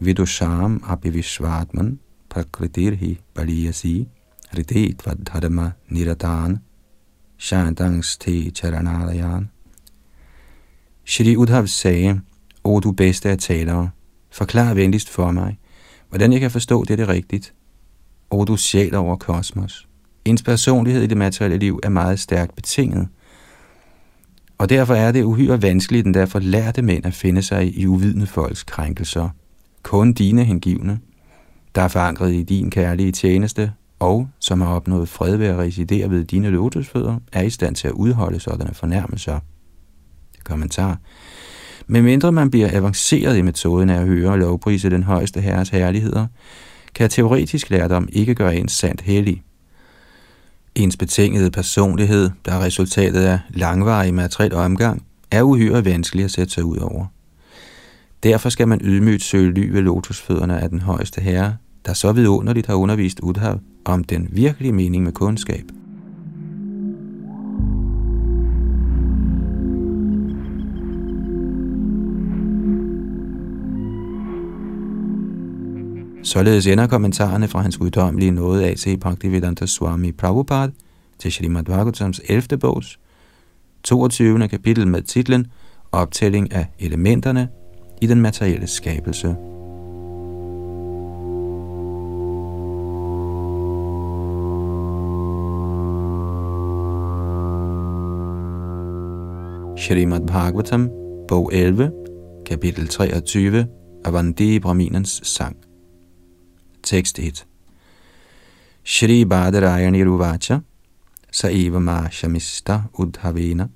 vidusham 0.00 0.78
apivishvatman 0.86 1.98
prakritirhi 2.30 3.18
baliyasi 3.34 4.06
ritet 4.54 5.02
dharma 5.24 5.72
niratan 5.90 6.60
shantangs 7.38 8.16
te 8.18 8.50
charanarayan. 8.50 9.50
Shri 11.04 11.36
Udhav 11.36 11.66
sagde, 11.66 12.20
O 12.64 12.80
du 12.80 12.92
bedste 12.92 13.30
af 13.30 13.38
talere, 13.38 13.90
forklar 14.30 14.74
venligst 14.74 15.08
for 15.08 15.30
mig, 15.30 15.58
hvordan 16.08 16.32
jeg 16.32 16.40
kan 16.40 16.50
forstå 16.50 16.84
det 16.84 17.08
rigtigt. 17.08 17.54
O 18.30 18.44
du 18.44 18.56
sjæl 18.56 18.94
over 18.94 19.16
kosmos. 19.16 19.88
Ens 20.24 20.42
personlighed 20.42 21.02
i 21.02 21.06
det 21.06 21.16
materielle 21.16 21.58
liv 21.58 21.80
er 21.82 21.88
meget 21.88 22.20
stærkt 22.20 22.54
betinget– 22.54 23.08
og 24.62 24.68
derfor 24.68 24.94
er 24.94 25.12
det 25.12 25.22
uhyre 25.22 25.62
vanskeligt, 25.62 26.04
den 26.04 26.14
derfor 26.14 26.38
lærte 26.38 26.82
mænd 26.82 27.06
at 27.06 27.14
finde 27.14 27.42
sig 27.42 27.78
i 27.78 27.86
uvidende 27.86 28.26
folks 28.26 28.62
krænkelser. 28.62 29.28
Kun 29.82 30.12
dine 30.12 30.44
hengivne, 30.44 30.98
der 31.74 31.82
er 31.82 31.88
forankret 31.88 32.32
i 32.32 32.42
din 32.42 32.70
kærlige 32.70 33.12
tjeneste, 33.12 33.72
og 33.98 34.28
som 34.40 34.60
har 34.60 34.74
opnået 34.74 35.08
fred 35.08 35.36
ved 35.36 35.46
at 35.46 35.58
residere 35.58 36.10
ved 36.10 36.24
dine 36.24 36.50
lotusfødder, 36.50 37.18
er 37.32 37.42
i 37.42 37.50
stand 37.50 37.74
til 37.74 37.88
at 37.88 37.92
udholde 37.92 38.40
sådanne 38.40 38.74
fornærmelser. 38.74 39.38
Kommentar. 40.44 40.98
Men 41.86 42.04
mindre 42.04 42.32
man 42.32 42.50
bliver 42.50 42.68
avanceret 42.72 43.36
i 43.36 43.42
metoden 43.42 43.90
af 43.90 44.00
at 44.00 44.06
høre 44.06 44.30
og 44.30 44.38
lovprise 44.38 44.90
den 44.90 45.02
højeste 45.02 45.40
herres 45.40 45.68
herligheder, 45.68 46.26
kan 46.94 47.10
teoretisk 47.10 47.70
lærdom 47.70 48.08
ikke 48.12 48.34
gøre 48.34 48.56
en 48.56 48.68
sandt 48.68 49.00
hellig. 49.00 49.42
Ens 50.74 50.96
betingede 50.96 51.50
personlighed, 51.50 52.30
der 52.44 52.52
er 52.52 52.60
resultatet 52.60 53.20
af 53.20 53.38
langvarig 53.50 54.14
materiel 54.14 54.54
omgang, 54.54 55.06
er 55.30 55.42
uhyre 55.42 55.84
vanskelig 55.84 56.24
at 56.24 56.30
sætte 56.30 56.52
sig 56.52 56.64
ud 56.64 56.76
over. 56.76 57.06
Derfor 58.22 58.48
skal 58.48 58.68
man 58.68 58.80
ydmygt 58.84 59.22
søge 59.22 59.52
ly 59.52 59.68
ved 59.68 59.82
lotusfødderne 59.82 60.60
af 60.60 60.68
den 60.68 60.80
højeste 60.80 61.20
herre, 61.20 61.56
der 61.86 61.92
så 61.92 62.12
vidunderligt 62.12 62.66
har 62.66 62.74
undervist 62.74 63.20
Udhav 63.20 63.60
om 63.84 64.04
den 64.04 64.28
virkelige 64.30 64.72
mening 64.72 65.04
med 65.04 65.12
kundskab. 65.12 65.64
Således 76.24 76.66
ender 76.66 76.86
kommentarerne 76.86 77.48
fra 77.48 77.60
hans 77.60 77.76
guddommelige 77.76 78.30
nåde 78.30 78.66
af 78.66 78.74
til 78.76 78.98
Bhaktivedanta 78.98 79.66
Swami 79.66 80.12
Prabhupada 80.12 80.72
til 81.18 81.32
Srimad 81.32 81.64
Bhagavatams 81.64 82.20
11. 82.28 82.58
bogs 82.58 82.98
22. 83.84 84.48
kapitel 84.48 84.88
med 84.88 85.02
titlen 85.02 85.46
Optælling 85.92 86.52
af 86.52 86.66
elementerne 86.78 87.48
i 88.00 88.06
den 88.06 88.20
materielle 88.20 88.66
skabelse. 88.66 89.36
Srimad 99.78 100.26
Bhagavatam, 100.26 100.90
bog 101.28 101.50
11, 101.52 101.92
kapitel 102.46 102.88
23, 102.88 103.66
Avandi 104.04 104.58
Brahminens 104.58 105.20
sang. 105.24 105.71
Tekst 106.92 107.18
1. 107.18 107.46
Shri 108.84 109.24
Badarayani 109.24 110.04
Ruvacha 110.04 110.62
Saiva 111.32 111.80
Mashamista 111.80 112.90
Udhavena 112.92 113.70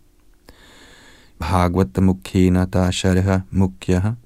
Bhagavata 1.41 2.03
Mukhena 2.03 2.67
Tasharha 2.67 3.47
Mukhyaha. 3.51 4.17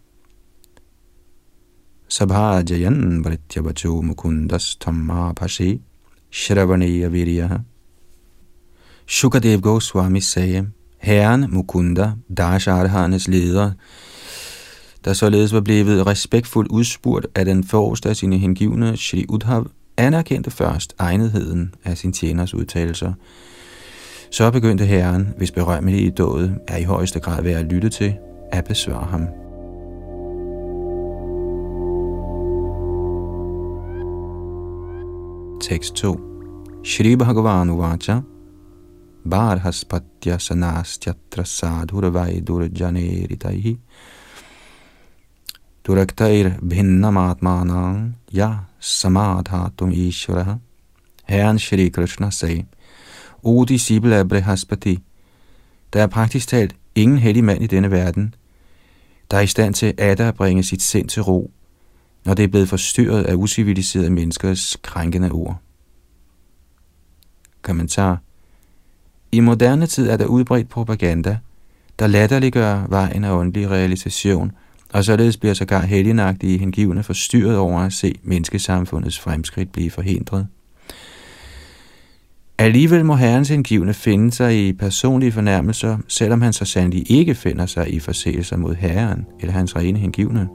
Sabhajayan 2.08 3.22
Vrityabacho 3.22 4.02
Mukundas 4.02 4.76
Tamma 4.76 5.32
Pashi 5.36 5.80
Shravaniya 6.28 7.08
Viryaha 7.08 7.64
Shukadev 9.06 9.60
Goswami 9.60 10.20
sagde, 10.20 10.66
Herren 10.98 11.46
Mukunda, 11.46 12.18
Dasharhanes 12.28 13.28
leder, 13.28 13.76
der 15.04 15.12
således 15.12 15.52
var 15.52 15.60
blevet 15.60 16.06
respektfuldt 16.06 16.70
udspurgt 16.70 17.26
af 17.34 17.44
den 17.44 17.64
forreste 17.64 18.08
af 18.08 18.16
sine 18.16 18.38
hengivne, 18.38 18.96
Shri 18.96 19.26
Udhav, 19.28 19.66
anerkendte 19.96 20.50
først 20.50 20.94
egnetheden 20.98 21.74
af 21.84 21.98
sin 21.98 22.12
tjeners 22.12 22.54
udtalelser. 22.54 23.12
Så 24.30 24.50
begyndte 24.50 24.84
herren, 24.84 25.28
hvis 25.36 25.50
berømmelige 25.50 26.10
dåde 26.10 26.58
er 26.68 26.76
i 26.76 26.82
højeste 26.82 27.20
grad 27.20 27.42
værd 27.42 27.60
at 27.60 27.72
lytte 27.72 27.88
til, 27.88 28.14
at 28.52 28.64
besvare 28.64 29.06
ham. 29.06 29.26
Tekst 35.60 35.94
2. 35.94 36.20
Shri 36.84 37.16
Bhagavan 37.16 37.70
Uvacha 37.70 38.20
Barhaspatya 39.30 40.38
Sanasthyatra 40.38 41.44
Sadhurvai 41.44 42.40
Durjaneritaihi 42.40 43.78
Duraktair 45.90 46.50
Bhinnamatmanang 46.62 48.14
Ya 48.32 48.54
Samadhatum 48.80 49.90
Ishvara 49.90 50.58
Herren 51.24 51.58
Shri 51.58 51.88
Krishna 51.88 52.30
sagde, 52.30 52.64
O 53.42 53.64
disciple 53.64 54.16
af 54.16 54.28
Brihaspati, 54.28 54.98
der 55.92 56.02
er 56.02 56.06
praktisk 56.06 56.48
talt 56.48 56.76
ingen 56.94 57.18
heldig 57.18 57.44
mand 57.44 57.62
i 57.62 57.66
denne 57.66 57.90
verden, 57.90 58.34
der 59.30 59.36
er 59.36 59.40
i 59.40 59.46
stand 59.46 59.74
til 59.74 59.94
at 59.98 60.34
bringe 60.34 60.62
sit 60.62 60.82
sind 60.82 61.08
til 61.08 61.22
ro, 61.22 61.50
når 62.24 62.34
det 62.34 62.42
er 62.42 62.48
blevet 62.48 62.68
forstyrret 62.68 63.22
af 63.22 63.34
usiviliserede 63.34 64.10
menneskers 64.10 64.76
krænkende 64.82 65.30
ord. 65.30 65.56
Kommentar 67.62 68.18
I 69.32 69.40
moderne 69.40 69.86
tid 69.86 70.08
er 70.08 70.16
der 70.16 70.26
udbredt 70.26 70.68
propaganda, 70.68 71.38
der 71.98 72.06
latterliggør 72.06 72.86
vejen 72.88 73.24
af 73.24 73.32
åndelig 73.32 73.70
realisation, 73.70 74.52
og 74.92 75.04
således 75.04 75.36
bliver 75.36 75.54
sågar 75.54 75.80
helgenagtige 75.80 76.58
hengivne 76.58 77.02
forstyrret 77.02 77.58
over 77.58 77.80
at 77.80 77.92
se 77.92 78.14
menneskesamfundets 78.22 79.18
fremskridt 79.18 79.72
blive 79.72 79.90
forhindret. 79.90 80.46
Alligevel 82.58 83.04
må 83.04 83.16
herrens 83.16 83.48
hengivne 83.48 83.94
finde 83.94 84.32
sig 84.32 84.68
i 84.68 84.72
personlige 84.72 85.32
fornærmelser, 85.32 85.98
selvom 86.08 86.42
han 86.42 86.52
så 86.52 86.64
sandelig 86.64 87.10
ikke 87.10 87.34
finder 87.34 87.66
sig 87.66 87.94
i 87.94 88.00
forseelser 88.00 88.56
mod 88.56 88.74
herren 88.74 89.26
eller 89.40 89.52
hans 89.52 89.76
rene 89.76 89.98
hengivne. 89.98 90.48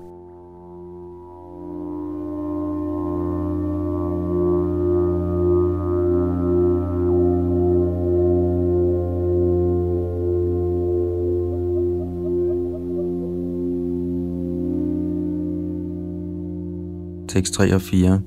Tekst 17.36 17.54
3 17.54 17.76
og 17.76 17.82
4 17.82 18.22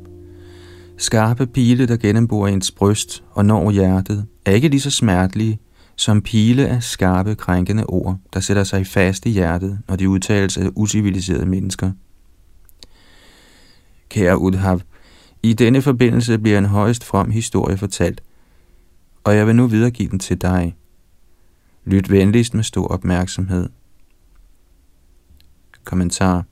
Skarpe 0.97 1.47
pile, 1.47 1.87
der 1.87 1.97
gennemborer 1.97 2.49
ens 2.49 2.71
bryst 2.71 3.25
og 3.31 3.44
når 3.44 3.71
hjertet, 3.71 4.27
er 4.44 4.53
ikke 4.53 4.68
lige 4.68 4.81
så 4.81 4.90
smertelige 4.90 5.59
som 5.97 6.23
pile 6.23 6.68
af 6.68 6.83
skarpe, 6.83 7.35
krænkende 7.35 7.85
ord, 7.87 8.18
der 8.33 8.40
sætter 8.40 8.64
sig 8.64 8.87
fast 8.87 9.27
i 9.27 9.31
hjertet, 9.31 9.79
når 9.88 9.97
de 9.97 10.09
udtales 10.09 10.57
af 10.59 10.71
usiviliserede 10.77 11.47
mennesker. 11.47 11.92
Kære 14.09 14.38
Udhav, 14.38 14.81
i 15.42 15.53
denne 15.53 15.83
forbindelse 15.83 16.38
bliver 16.38 16.59
en 16.59 16.64
højst 16.64 17.05
from 17.05 17.31
historie 17.31 17.77
fortalt, 17.77 18.23
og 19.25 19.37
jeg 19.37 19.47
vil 19.47 19.57
nu 19.57 19.66
videregive 19.66 20.09
den 20.09 20.18
til 20.18 20.40
dig. 20.40 20.77
Lyt 21.85 22.11
venligst 22.11 22.55
med 22.55 22.64
stor 22.64 22.87
opmærksomhed. 22.87 23.68
Kommentar 25.85 26.44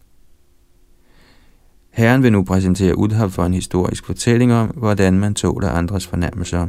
Herren 1.96 2.22
vil 2.22 2.32
nu 2.32 2.44
præsentere 2.44 2.98
Udhav 2.98 3.30
for 3.30 3.44
en 3.44 3.54
historisk 3.54 4.06
fortælling 4.06 4.52
om, 4.52 4.66
hvordan 4.66 5.18
man 5.18 5.34
tåler 5.34 5.68
andres 5.68 6.06
fornærmelser. 6.06 6.66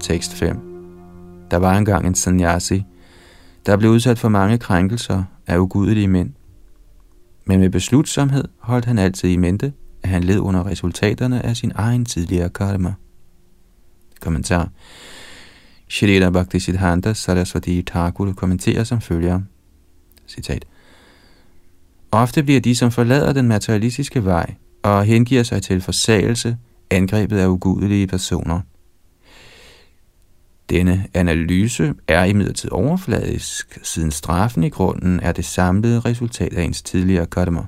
Tekst 0.00 0.34
5 0.34 0.56
Der 1.50 1.56
var 1.56 1.78
engang 1.78 2.06
en 2.06 2.14
sannyasi, 2.14 2.84
der 3.66 3.76
blev 3.76 3.90
udsat 3.90 4.18
for 4.18 4.28
mange 4.28 4.58
krænkelser 4.58 5.24
af 5.46 5.58
ugudelige 5.58 6.08
mænd. 6.08 6.30
Men 7.44 7.60
med 7.60 7.70
beslutsomhed 7.70 8.44
holdt 8.58 8.84
han 8.84 8.98
altid 8.98 9.28
i 9.28 9.36
mente, 9.36 9.72
at 10.02 10.08
han 10.08 10.24
led 10.24 10.38
under 10.38 10.66
resultaterne 10.66 11.46
af 11.46 11.56
sin 11.56 11.72
egen 11.74 12.04
tidligere 12.04 12.48
karma. 12.48 12.94
Kommentar. 14.20 14.68
Shrita 15.88 16.30
Bhaktisiddhanta 16.30 17.14
Saraswati 17.14 17.82
Thakur 17.82 18.32
kommenterer 18.32 18.84
som 18.84 19.00
følger. 19.00 19.40
Citat. 20.28 20.64
Ofte 22.12 22.42
bliver 22.42 22.60
de, 22.60 22.76
som 22.76 22.90
forlader 22.90 23.32
den 23.32 23.48
materialistiske 23.48 24.24
vej 24.24 24.54
og 24.82 25.04
hengiver 25.04 25.42
sig 25.42 25.62
til 25.62 25.80
forsagelse, 25.80 26.56
angrebet 26.90 27.38
af 27.38 27.46
ugudelige 27.46 28.06
personer. 28.06 28.60
Denne 30.70 31.06
analyse 31.14 31.94
er 32.08 32.24
imidlertid 32.24 32.72
overfladisk, 32.72 33.78
siden 33.82 34.10
straffen 34.10 34.64
i 34.64 34.68
grunden 34.68 35.20
er 35.20 35.32
det 35.32 35.44
samlede 35.44 36.00
resultat 36.00 36.54
af 36.54 36.62
ens 36.62 36.82
tidligere 36.82 37.26
karma. 37.26 37.62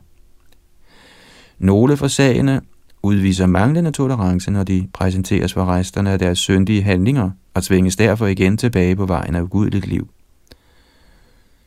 Nogle 1.59 1.97
forsagende 1.97 2.61
udviser 3.03 3.47
manglende 3.47 3.91
tolerance, 3.91 4.51
når 4.51 4.65
de 4.65 4.89
præsenteres 4.93 5.53
for 5.53 5.65
resterne 5.65 6.11
af 6.11 6.19
deres 6.19 6.39
syndige 6.39 6.83
handlinger 6.83 7.31
og 7.55 7.63
tvinges 7.63 7.97
derfor 7.97 8.27
igen 8.27 8.57
tilbage 8.57 8.97
på 8.97 9.07
vejen 9.07 9.35
af 9.35 9.43
ugudeligt 9.43 9.87
liv. 9.87 10.09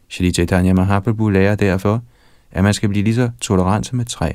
Shri 0.09 0.31
Chaitanya 0.31 0.73
Mahaprabhu 0.73 1.29
lærer 1.29 1.55
derfor, 1.55 2.01
at 2.51 2.63
man 2.63 2.73
skal 2.73 2.89
blive 2.89 3.03
lige 3.03 3.15
så 3.15 3.29
tolerant 3.41 3.85
som 3.85 3.99
et 3.99 4.07
træ. 4.07 4.31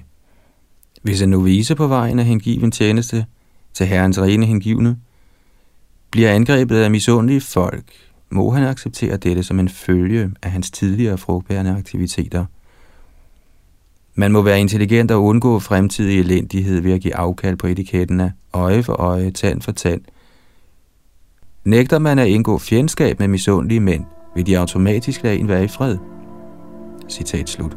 Hvis 1.02 1.22
en 1.22 1.28
novise 1.28 1.74
på 1.74 1.86
vejen 1.86 2.18
af 2.18 2.24
hengiven 2.24 2.70
tjeneste 2.70 3.26
til 3.74 3.86
herrens 3.86 4.18
rene 4.20 4.46
hengivne 4.46 4.96
bliver 6.10 6.32
angrebet 6.32 6.76
af 6.76 6.90
misundelige 6.90 7.40
folk, 7.40 7.92
må 8.30 8.50
han 8.50 8.64
acceptere 8.64 9.16
dette 9.16 9.42
som 9.42 9.60
en 9.60 9.68
følge 9.68 10.30
af 10.42 10.50
hans 10.50 10.70
tidligere 10.70 11.18
frugtbærende 11.18 11.76
aktiviteter– 11.76 12.44
man 14.20 14.33
må 14.33 14.42
være 14.42 14.61
intelligent 14.61 15.11
og 15.11 15.24
undgå 15.24 15.59
fremtidig 15.59 16.20
elendighed 16.20 16.80
ved 16.80 16.92
at 16.92 17.00
give 17.00 17.16
afkald 17.16 17.56
på 17.56 17.66
etiketten 17.66 18.20
af 18.20 18.30
øje 18.52 18.83
for 18.83 18.92
øje, 18.92 19.30
tand 19.30 19.62
for 19.62 19.72
tand. 19.72 20.00
Nægter 21.64 21.98
man 21.98 22.18
at 22.18 22.28
indgå 22.28 22.59
fjendskab 22.59 23.18
med 23.18 23.28
misundelige 23.28 23.80
mænd, 23.80 24.04
vil 24.35 24.46
de 24.46 24.59
automatisk 24.59 25.22
lade 25.22 25.37
en 25.37 25.48
være 25.48 25.64
i 25.64 25.68
fred. 25.68 25.96
Citat 27.09 27.48
slut. 27.48 27.76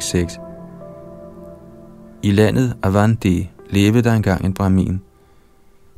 Tekst 0.00 0.10
6 0.10 0.40
I 2.22 2.30
landet 2.30 2.76
Avanti 2.82 3.50
levede 3.70 4.02
der 4.02 4.12
engang 4.12 4.44
en 4.44 4.54
brahmin, 4.54 5.00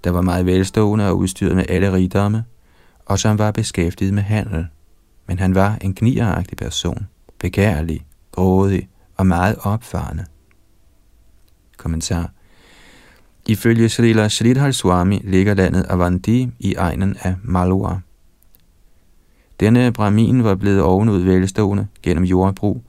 der 0.05 0.11
var 0.11 0.21
meget 0.21 0.47
velstående 0.47 1.09
og 1.09 1.19
udstyret 1.19 1.57
med 1.57 1.65
alle 1.69 1.93
rigdomme, 1.93 2.45
og 3.07 3.19
som 3.19 3.39
var 3.39 3.51
beskæftiget 3.51 4.15
med 4.15 4.23
handel. 4.23 4.67
Men 5.27 5.39
han 5.39 5.55
var 5.55 5.79
en 5.81 5.95
gnieragtig 5.95 6.59
person, 6.59 7.07
begærlig, 7.39 8.07
grådig 8.33 8.89
og 9.17 9.27
meget 9.27 9.57
opfarende. 9.63 10.25
Kommentar 11.77 12.31
Ifølge 13.47 13.89
Srila 13.89 14.29
Sridhar 14.29 14.71
Swami 14.71 15.21
ligger 15.25 15.55
landet 15.55 15.87
Avanti 15.89 16.51
i 16.59 16.75
egnen 16.75 17.17
af 17.21 17.35
Malwa. 17.43 18.01
Denne 19.61 19.93
brahmin 19.93 20.45
var 20.45 20.55
blevet 20.55 20.83
ovenud 20.83 21.19
velstående 21.19 21.87
gennem 22.03 22.25
jordbrug, 22.25 22.83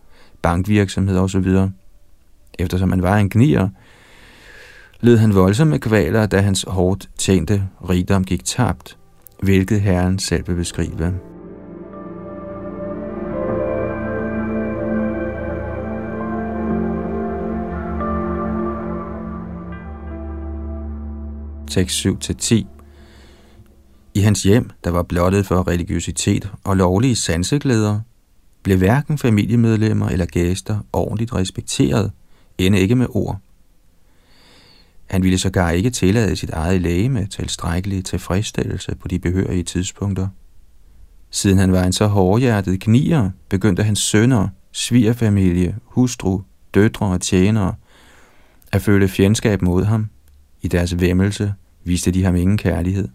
bankvirksomhed 0.44 1.18
osv. 1.18 1.48
Eftersom 2.60 2.90
han 2.90 3.02
var 3.02 3.18
en 3.18 3.30
gnier, 3.30 3.70
led 5.02 5.18
han 5.18 5.36
voldsomme 5.36 5.80
kvaler, 5.80 6.26
da 6.26 6.42
hans 6.42 6.66
hårdt 6.68 7.10
tjente 7.18 7.68
rigdom 7.90 8.24
gik 8.24 8.46
tabt, 8.46 8.98
hvilket 9.42 9.82
Herren 9.82 10.20
selv 10.20 10.48
vil 10.48 10.56
beskrive. 10.56 11.14
Tekst 21.68 22.06
7-10 22.06 22.66
I 24.14 24.20
hans 24.20 24.44
hjem, 24.44 24.70
der 24.84 24.90
var 24.90 25.04
blottet 25.04 25.46
for 25.46 25.68
religiøsitet 25.68 26.52
og 26.64 26.78
lovlige 26.78 27.16
sanseglæder, 27.16 28.00
blev 28.64 28.78
hverken 28.78 29.18
familiemedlemmer 29.18 30.10
eller 30.10 30.26
gæster 30.26 30.80
ordentligt 30.94 31.34
respekteret, 31.34 32.12
end 32.58 32.76
ikke 32.76 32.96
med 32.96 33.08
ord. 33.10 33.40
Han 35.06 35.24
ville 35.24 35.38
sågar 35.38 35.72
ikke 35.72 35.90
tillade 35.90 36.36
sit 36.36 36.50
eget 36.50 36.82
læge 36.82 37.10
med 37.10 37.28
tilstrækkelig 37.28 38.06
tilfredsstillelse 38.06 38.96
på 38.96 39.08
de 39.08 39.20
behørige 39.20 39.64
tidspunkter. 39.64 40.28
Siden 41.30 41.58
han 41.58 41.72
var 41.72 41.84
en 41.84 41.94
så 41.94 42.08
hårdhjertet 42.08 42.80
knier, 42.80 43.32
begyndte 43.50 43.84
hans 43.84 44.00
sønner, 44.00 44.48
svigerfamilie, 44.72 45.78
hustru, 45.86 46.42
døtre 46.74 47.06
og 47.06 47.22
tjenere 47.22 47.76
at 48.72 48.82
føle 48.82 49.08
fjendskab 49.08 49.62
mod 49.62 49.84
ham. 49.84 50.08
I 50.62 50.68
deres 50.68 51.00
vemmelse 51.00 51.54
viste 51.84 52.12
de 52.12 52.24
ham 52.24 52.36
ingen 52.36 52.58
kærlighed. 52.58 53.08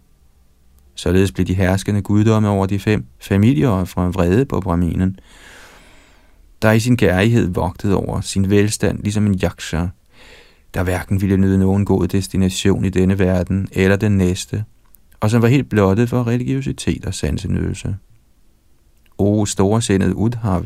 Således 0.99 1.31
blev 1.31 1.45
de 1.45 1.53
herskende 1.53 2.01
guddomme 2.01 2.49
over 2.49 2.65
de 2.65 2.79
fem 2.79 3.05
familier 3.19 3.85
fra 3.85 4.07
vrede 4.07 4.45
på 4.45 4.59
Brahminen, 4.59 5.19
der 6.61 6.71
i 6.71 6.79
sin 6.79 6.97
kærlighed 6.97 7.53
vogtede 7.53 7.95
over 7.95 8.21
sin 8.21 8.49
velstand, 8.49 9.03
ligesom 9.03 9.25
en 9.25 9.39
yaksha, 9.43 9.85
der 10.73 10.83
hverken 10.83 11.21
ville 11.21 11.37
nyde 11.37 11.57
nogen 11.57 11.85
god 11.85 12.07
destination 12.07 12.85
i 12.85 12.89
denne 12.89 13.19
verden 13.19 13.67
eller 13.71 13.95
den 13.95 14.17
næste, 14.17 14.63
og 15.19 15.29
som 15.29 15.41
var 15.41 15.47
helt 15.47 15.69
blottet 15.69 16.09
for 16.09 16.27
religiøsitet 16.27 17.05
og 17.05 17.13
sansenydelse. 17.13 17.95
O 19.17 19.45
storsindet 19.45 20.13
Udhav, 20.13 20.65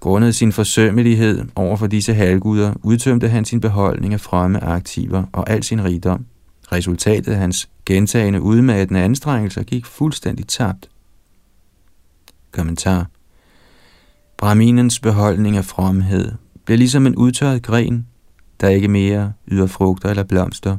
Grundet 0.00 0.34
sin 0.34 0.52
forsømmelighed 0.52 1.44
over 1.54 1.76
for 1.76 1.86
disse 1.86 2.14
halvguder, 2.14 2.74
udtømte 2.82 3.28
han 3.28 3.44
sin 3.44 3.60
beholdning 3.60 4.14
af 4.14 4.20
fremme 4.20 4.64
aktiver 4.64 5.22
og 5.32 5.50
al 5.50 5.62
sin 5.62 5.84
rigdom. 5.84 6.26
Resultatet 6.72 7.32
af 7.32 7.38
hans 7.38 7.68
gentagende 7.86 8.40
udmattende 8.40 9.00
anstrengelser 9.00 9.62
gik 9.62 9.86
fuldstændig 9.86 10.46
tabt. 10.46 10.88
Kommentar 12.50 13.06
Brahminens 14.36 15.00
beholdning 15.00 15.56
af 15.56 15.64
fromhed 15.64 16.32
blev 16.64 16.78
ligesom 16.78 17.06
en 17.06 17.16
udtørret 17.16 17.62
gren, 17.62 18.06
der 18.60 18.68
ikke 18.68 18.88
mere 18.88 19.32
yder 19.48 19.66
frugter 19.66 20.10
eller 20.10 20.22
blomster. 20.22 20.76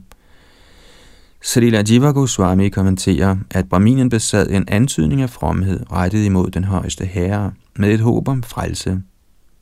Srila 1.41 1.83
Jiva 1.89 2.11
Goswami 2.11 2.69
kommenterer, 2.69 3.37
at 3.51 3.69
Brahminen 3.69 4.09
besad 4.09 4.49
en 4.49 4.65
antydning 4.67 5.21
af 5.21 5.29
fromhed 5.29 5.91
rettet 5.91 6.25
imod 6.25 6.51
den 6.51 6.63
højeste 6.63 7.05
herre, 7.05 7.51
med 7.75 7.93
et 7.93 7.99
håb 7.99 8.27
om 8.27 8.43
frelse. 8.43 9.01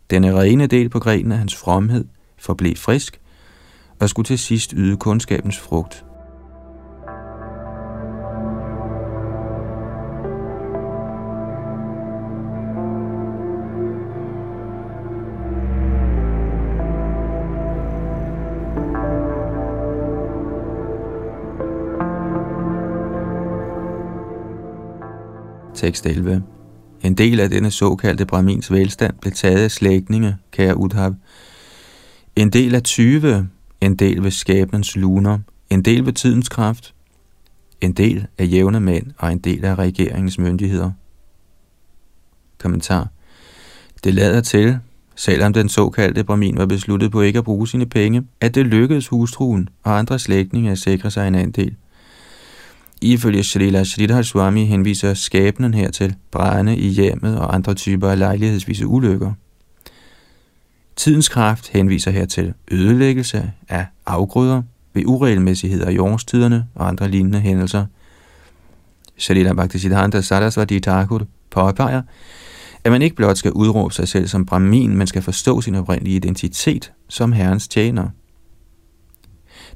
Denne 0.09 0.39
rene 0.39 0.67
del 0.67 0.89
på 0.89 0.99
grenen 0.99 1.31
af 1.31 1.37
hans 1.37 1.55
fromhed 1.55 2.05
forblev 2.37 2.75
frisk, 2.75 3.19
og 3.99 4.09
skulle 4.09 4.25
til 4.25 4.39
sidst 4.39 4.73
yde 4.77 4.97
kundskabens 4.97 5.59
frugt. 5.59 6.05
Tekst 25.79 26.05
11. 26.05 26.43
En 27.03 27.13
del 27.13 27.39
af 27.39 27.49
denne 27.49 27.71
såkaldte 27.71 28.25
Brahmins 28.25 28.71
velstand 28.71 29.13
blev 29.21 29.33
taget 29.33 29.63
af 29.63 29.71
slægtninge, 29.71 30.37
kære 30.51 30.77
Udhav. 30.77 31.15
En 32.35 32.49
del 32.49 32.75
af 32.75 32.83
20, 32.83 33.49
en 33.81 33.95
del 33.95 34.23
ved 34.23 34.31
skæbnens 34.31 34.95
luner, 34.95 35.39
en 35.69 35.81
del 35.81 36.05
ved 36.05 36.13
tidens 36.13 36.49
kraft, 36.49 36.93
en 37.81 37.93
del 37.93 38.27
af 38.37 38.47
jævne 38.51 38.79
mænd 38.79 39.07
og 39.17 39.31
en 39.31 39.39
del 39.39 39.65
af 39.65 39.75
regeringens 39.75 40.39
myndigheder. 40.39 40.91
Kommentar. 42.57 43.07
Det 44.03 44.13
lader 44.13 44.41
til, 44.41 44.79
selvom 45.15 45.53
den 45.53 45.69
såkaldte 45.69 46.23
Brahmin 46.23 46.57
var 46.57 46.65
besluttet 46.65 47.11
på 47.11 47.21
ikke 47.21 47.39
at 47.39 47.45
bruge 47.45 47.67
sine 47.67 47.85
penge, 47.85 48.23
at 48.41 48.55
det 48.55 48.65
lykkedes 48.65 49.07
hustruen 49.07 49.69
og 49.83 49.99
andre 49.99 50.19
slægtninge 50.19 50.71
at 50.71 50.79
sikre 50.79 51.11
sig 51.11 51.27
en 51.27 51.35
andel– 51.35 51.75
Ifølge 53.01 53.43
Srila 53.43 53.83
Sridhar 53.83 54.21
Swami 54.21 54.65
henviser 54.65 55.13
skæbnen 55.13 55.73
hertil 55.73 56.15
brænde 56.31 56.77
i 56.77 56.88
hjemmet 56.88 57.38
og 57.38 57.55
andre 57.55 57.73
typer 57.73 58.09
af 58.09 58.19
lejlighedsvise 58.19 58.88
ulykker. 58.88 59.33
Tidens 60.95 61.29
kraft 61.29 61.69
henviser 61.69 62.12
hertil 62.12 62.53
ødelæggelse 62.71 63.51
af 63.69 63.85
afgrøder 64.05 64.62
ved 64.93 65.03
uregelmæssigheder 65.05 65.89
i 65.89 65.97
årstiderne 65.97 66.67
og 66.75 66.88
andre 66.88 67.07
lignende 67.09 67.39
hændelser. 67.39 67.85
Shalila 69.17 69.53
Bhaktisiddhanta 69.53 70.21
Sarasvati 70.21 70.79
Thakur 70.79 71.27
påpeger, 71.49 72.01
at 72.83 72.91
man 72.91 73.01
ikke 73.01 73.15
blot 73.15 73.38
skal 73.38 73.51
udråbe 73.51 73.93
sig 73.93 74.07
selv 74.07 74.27
som 74.27 74.45
brahmin, 74.45 74.95
men 74.95 75.07
skal 75.07 75.21
forstå 75.21 75.62
sin 75.62 75.75
oprindelige 75.75 76.15
identitet 76.15 76.91
som 77.07 77.31
herrens 77.31 77.67
tjener. 77.67 78.09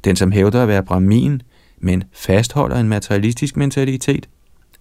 Den, 0.04 0.16
som 0.16 0.32
hævder 0.32 0.62
at 0.62 0.68
være 0.68 0.84
brahmin, 0.84 1.42
men 1.84 2.04
fastholder 2.14 2.80
en 2.80 2.90
materialistisk 2.90 3.58
mentalitet, 3.58 4.30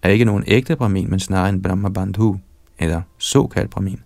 er 0.03 0.09
ikke 0.09 0.25
nogen 0.25 0.43
ægte 0.47 0.75
brahmin, 0.75 1.09
men 1.09 1.19
snarere 1.19 1.49
en 1.49 1.61
brahmabandhu, 1.61 2.39
eller 2.79 3.01
såkaldt 3.17 3.69
brahmin. 3.69 3.99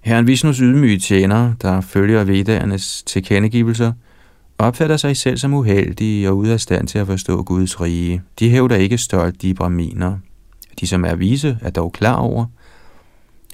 Herren 0.00 0.26
Vishnus 0.26 0.58
ydmyge 0.58 0.98
tjener, 0.98 1.54
der 1.62 1.80
følger 1.80 2.24
vedernes 2.24 3.02
tilkendegivelser, 3.02 3.92
opfatter 4.58 4.96
sig 4.96 5.16
selv 5.16 5.36
som 5.36 5.54
uheldige 5.54 6.28
og 6.28 6.36
ude 6.36 6.52
af 6.52 6.60
stand 6.60 6.88
til 6.88 6.98
at 6.98 7.06
forstå 7.06 7.42
Guds 7.42 7.80
rige. 7.80 8.22
De 8.38 8.50
hævder 8.50 8.76
ikke 8.76 8.98
stolt 8.98 9.42
de 9.42 9.54
braminer. 9.54 10.18
De, 10.80 10.86
som 10.86 11.04
er 11.04 11.14
vise, 11.14 11.58
er 11.62 11.70
dog 11.70 11.92
klar 11.92 12.16
over, 12.16 12.46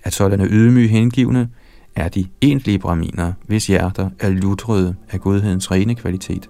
at 0.05 0.15
sådanne 0.15 0.45
ydmyge 0.45 0.89
hengivne 0.89 1.49
er 1.97 2.09
de 2.09 2.27
egentlige 2.43 2.79
braminer, 2.79 3.33
hvis 3.47 3.67
hjerter 3.67 4.11
er 4.19 4.29
lutrede 4.29 4.95
af 5.11 5.21
godhedens 5.21 5.71
rene 5.71 5.95
kvalitet. 5.95 6.49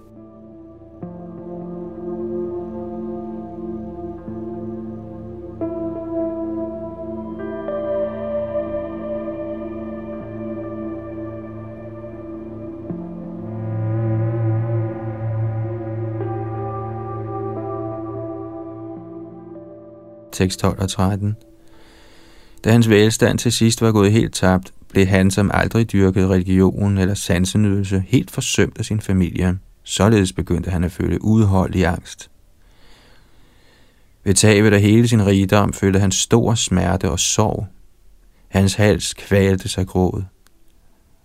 Tekst 20.33 20.59
12 20.59 20.79
og 20.79 20.89
13. 20.89 21.35
Da 22.63 22.71
hans 22.71 22.89
velstand 22.89 23.39
til 23.39 23.51
sidst 23.51 23.81
var 23.81 23.91
gået 23.91 24.11
helt 24.11 24.33
tabt, 24.33 24.73
blev 24.89 25.05
han, 25.05 25.31
som 25.31 25.51
aldrig 25.53 25.91
dyrkede 25.91 26.27
religion 26.27 26.97
eller 26.97 27.13
sansenydelse, 27.13 28.03
helt 28.07 28.31
forsømt 28.31 28.77
af 28.77 28.85
sin 28.85 29.01
familie. 29.01 29.59
Således 29.83 30.33
begyndte 30.33 30.71
han 30.71 30.83
at 30.83 30.91
føle 30.91 31.23
udholdelig 31.23 31.85
angst. 31.85 32.29
Ved 34.23 34.33
tabet 34.33 34.73
af 34.73 34.81
hele 34.81 35.07
sin 35.07 35.25
rigdom 35.25 35.73
følte 35.73 35.99
han 35.99 36.11
stor 36.11 36.55
smerte 36.55 37.09
og 37.09 37.19
sorg. 37.19 37.67
Hans 38.47 38.73
hals 38.73 39.13
kvalte 39.13 39.69
sig 39.69 39.87
gråd, 39.87 40.23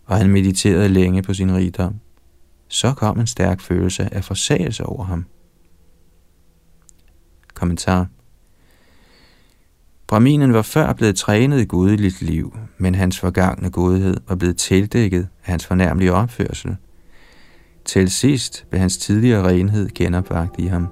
og 0.07 0.17
han 0.17 0.31
mediterede 0.31 0.89
længe 0.89 1.23
på 1.23 1.35
sin 1.35 1.55
rigdom. 1.55 1.95
Så 2.69 2.93
kom 2.93 3.21
en 3.21 3.27
stærk 3.27 3.61
følelse 3.61 4.15
af 4.15 4.25
forsagelse 4.25 4.87
over 4.87 5.05
ham. 5.05 5.27
Kommentar 7.55 8.07
Brahminen 10.09 10.53
var 10.53 10.63
før 10.63 10.93
blevet 10.93 11.17
trænet 11.17 11.61
i 11.61 11.65
gudeligt 11.65 12.23
liv, 12.23 12.57
men 12.79 12.95
hans 12.95 13.19
forgangne 13.19 13.71
godhed 13.71 14.17
var 14.29 14.35
blevet 14.35 14.57
tildækket 14.57 15.29
af 15.45 15.51
hans 15.51 15.67
fornærmelige 15.67 16.13
opførsel. 16.13 16.77
Til 17.85 18.11
sidst 18.11 18.67
blev 18.71 18.81
hans 18.81 18.97
tidligere 18.97 19.49
renhed 19.49 19.89
genopvagt 19.95 20.55
i 20.59 20.67
ham. 20.67 20.87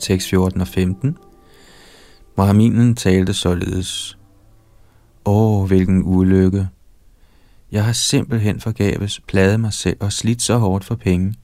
Tekst 0.00 0.28
14 0.28 0.60
og 0.60 0.68
15 0.68 1.16
Brahminen 2.36 2.94
talte 2.94 3.34
således. 3.34 4.18
Åh, 5.26 5.66
hvilken 5.66 6.02
ulykke! 6.04 6.68
Jeg 7.72 7.84
har 7.84 7.92
simpelthen 7.92 8.60
forgaves 8.60 9.20
pladet 9.20 9.60
mig 9.60 9.72
selv 9.72 9.96
og 10.00 10.12
slidt 10.12 10.42
så 10.42 10.58
hårdt 10.58 10.84
for 10.84 10.94
penge, 10.94 11.34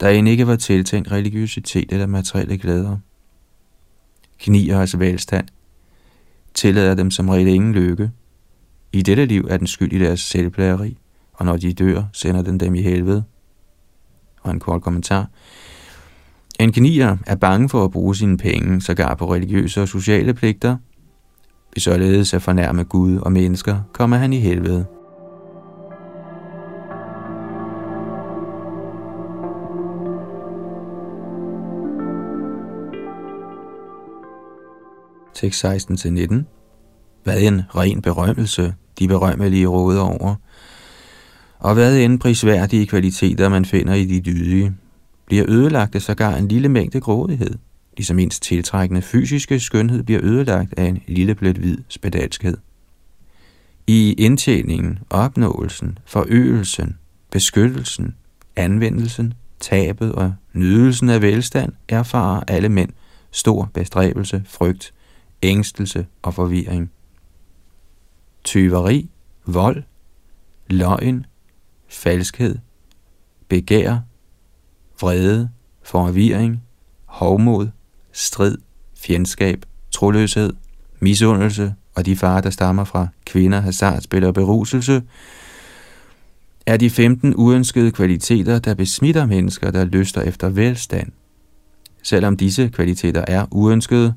der 0.00 0.08
end 0.08 0.28
ikke 0.28 0.46
var 0.46 0.56
tiltænkt 0.56 1.12
religiøsitet 1.12 1.92
eller 1.92 2.06
materielle 2.06 2.58
glæder. 2.58 2.96
Knier 4.38 4.80
altså 4.80 4.96
velstand, 4.96 5.46
tillader 6.54 6.94
dem 6.94 7.10
som 7.10 7.28
regel 7.28 7.48
ingen 7.48 7.72
lykke. 7.72 8.10
I 8.92 9.02
dette 9.02 9.24
liv 9.24 9.46
er 9.50 9.56
den 9.56 9.66
skyld 9.66 9.92
i 9.92 9.98
deres 9.98 10.20
selvplageri, 10.20 10.98
og 11.32 11.46
når 11.46 11.56
de 11.56 11.72
dør, 11.72 12.02
sender 12.12 12.42
den 12.42 12.60
dem 12.60 12.74
i 12.74 12.82
helvede. 12.82 13.24
Og 14.42 14.50
en 14.50 14.60
kort 14.60 14.82
kommentar. 14.82 15.28
En 16.60 16.72
knier 16.72 17.16
er 17.26 17.34
bange 17.34 17.68
for 17.68 17.84
at 17.84 17.90
bruge 17.90 18.16
sine 18.16 18.38
penge, 18.38 18.80
sågar 18.80 19.14
på 19.14 19.34
religiøse 19.34 19.82
og 19.82 19.88
sociale 19.88 20.34
pligter. 20.34 20.76
Hvis 21.72 21.82
således 21.82 22.34
at 22.34 22.42
fornærme 22.42 22.84
Gud 22.84 23.18
og 23.18 23.32
mennesker, 23.32 23.80
kommer 23.92 24.16
han 24.16 24.32
i 24.32 24.38
helvede. 24.38 24.86
Tekst 35.36 35.64
16-19. 35.64 35.68
Hvad 37.24 37.40
en 37.40 37.62
ren 37.74 38.02
berømmelse, 38.02 38.74
de 38.98 39.08
berømmelige 39.08 39.66
råder 39.66 40.00
over, 40.00 40.34
og 41.58 41.74
hvad 41.74 41.98
end 41.98 42.20
prisværdige 42.20 42.86
kvaliteter 42.86 43.48
man 43.48 43.64
finder 43.64 43.94
i 43.94 44.04
de 44.04 44.20
dydige, 44.20 44.74
bliver 45.26 45.44
ødelagt 45.48 45.94
af 45.94 46.02
sågar 46.02 46.36
en 46.36 46.48
lille 46.48 46.68
mængde 46.68 47.00
grådighed. 47.00 47.54
ligesom 47.96 48.18
ens 48.18 48.40
tiltrækkende 48.40 49.02
fysiske 49.02 49.60
skønhed 49.60 50.02
bliver 50.02 50.20
ødelagt 50.24 50.74
af 50.78 50.84
en 50.84 51.02
lille 51.06 51.34
blæt 51.34 51.56
hvid 51.56 51.78
spedalskhed. 51.88 52.56
I 53.86 54.12
indtjeningen, 54.12 54.98
opnåelsen, 55.10 55.98
forøgelsen, 56.06 56.98
beskyttelsen, 57.30 58.14
anvendelsen, 58.56 59.34
tabet 59.60 60.12
og 60.12 60.34
nydelsen 60.52 61.08
af 61.08 61.22
velstand 61.22 61.72
erfarer 61.88 62.42
alle 62.48 62.68
mænd 62.68 62.90
stor 63.30 63.70
bestræbelse, 63.74 64.42
frygt, 64.46 64.92
ængstelse 65.46 66.06
og 66.22 66.34
forvirring. 66.34 66.90
Tyveri, 68.44 69.10
vold, 69.46 69.82
løgn, 70.66 71.26
falskhed, 71.88 72.58
begær, 73.48 73.98
vrede, 75.00 75.50
forvirring, 75.82 76.62
hovmod, 77.04 77.68
strid, 78.12 78.58
fjendskab, 78.96 79.64
troløshed, 79.90 80.52
misundelse 81.00 81.74
og 81.94 82.06
de 82.06 82.16
farer, 82.16 82.40
der 82.40 82.50
stammer 82.50 82.84
fra 82.84 83.08
kvinder, 83.26 83.60
hasardspil 83.60 84.24
og 84.24 84.34
beruselse, 84.34 85.02
er 86.66 86.76
de 86.76 86.90
15 86.90 87.34
uønskede 87.36 87.90
kvaliteter, 87.92 88.58
der 88.58 88.74
besmitter 88.74 89.26
mennesker, 89.26 89.70
der 89.70 89.84
lyster 89.84 90.20
efter 90.20 90.48
velstand. 90.48 91.12
Selvom 92.02 92.36
disse 92.36 92.68
kvaliteter 92.68 93.24
er 93.28 93.46
uønskede, 93.50 94.14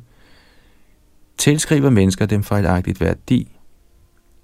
tilskriver 1.40 1.90
mennesker 1.90 2.26
dem 2.26 2.44
fejlagtigt 2.44 3.02
værdi. 3.02 3.58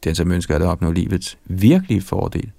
Den, 0.03 0.15
som 0.15 0.31
ønsker 0.31 0.55
at 0.55 0.61
opnå 0.61 0.91
livets 0.91 1.37
virkelige 1.45 2.01
fordel, 2.01 2.51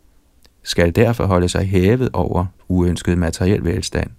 skal 0.62 0.96
derfor 0.96 1.26
holde 1.26 1.48
sig 1.48 1.66
hævet 1.66 2.10
over 2.12 2.46
uønsket 2.68 3.18
materiel 3.18 3.64
velstand. 3.64 4.10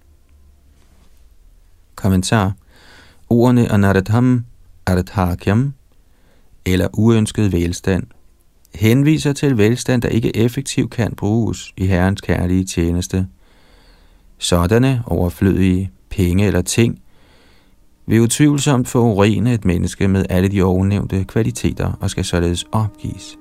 Kommentar 1.94 2.52
Ordene 3.30 3.72
anaratham, 3.72 4.44
arathakyam, 4.86 5.72
eller 6.64 6.88
uønsket 6.92 7.52
velstand, 7.52 8.06
henviser 8.74 9.32
til 9.32 9.58
velstand, 9.58 10.02
der 10.02 10.08
ikke 10.08 10.36
effektivt 10.36 10.90
kan 10.90 11.14
bruges 11.14 11.72
i 11.76 11.86
Herrens 11.86 12.20
kærlige 12.20 12.64
tjeneste. 12.64 13.26
Sådanne 14.38 15.02
overflødige 15.06 15.90
penge 16.10 16.46
eller 16.46 16.62
ting 16.62 17.02
vil 18.08 18.20
utvivlsomt 18.20 18.88
forurene 18.88 19.54
et 19.54 19.64
menneske 19.64 20.08
med 20.08 20.24
alle 20.30 20.48
de 20.48 20.62
ovennævnte 20.62 21.24
kvaliteter 21.24 21.92
og 22.00 22.10
skal 22.10 22.24
således 22.24 22.66
opgives. 22.72 23.38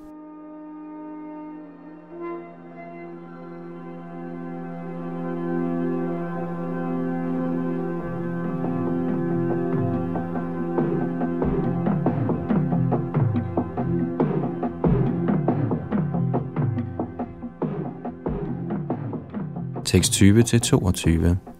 tekst 19.86 20.21
20-22. 20.21 21.57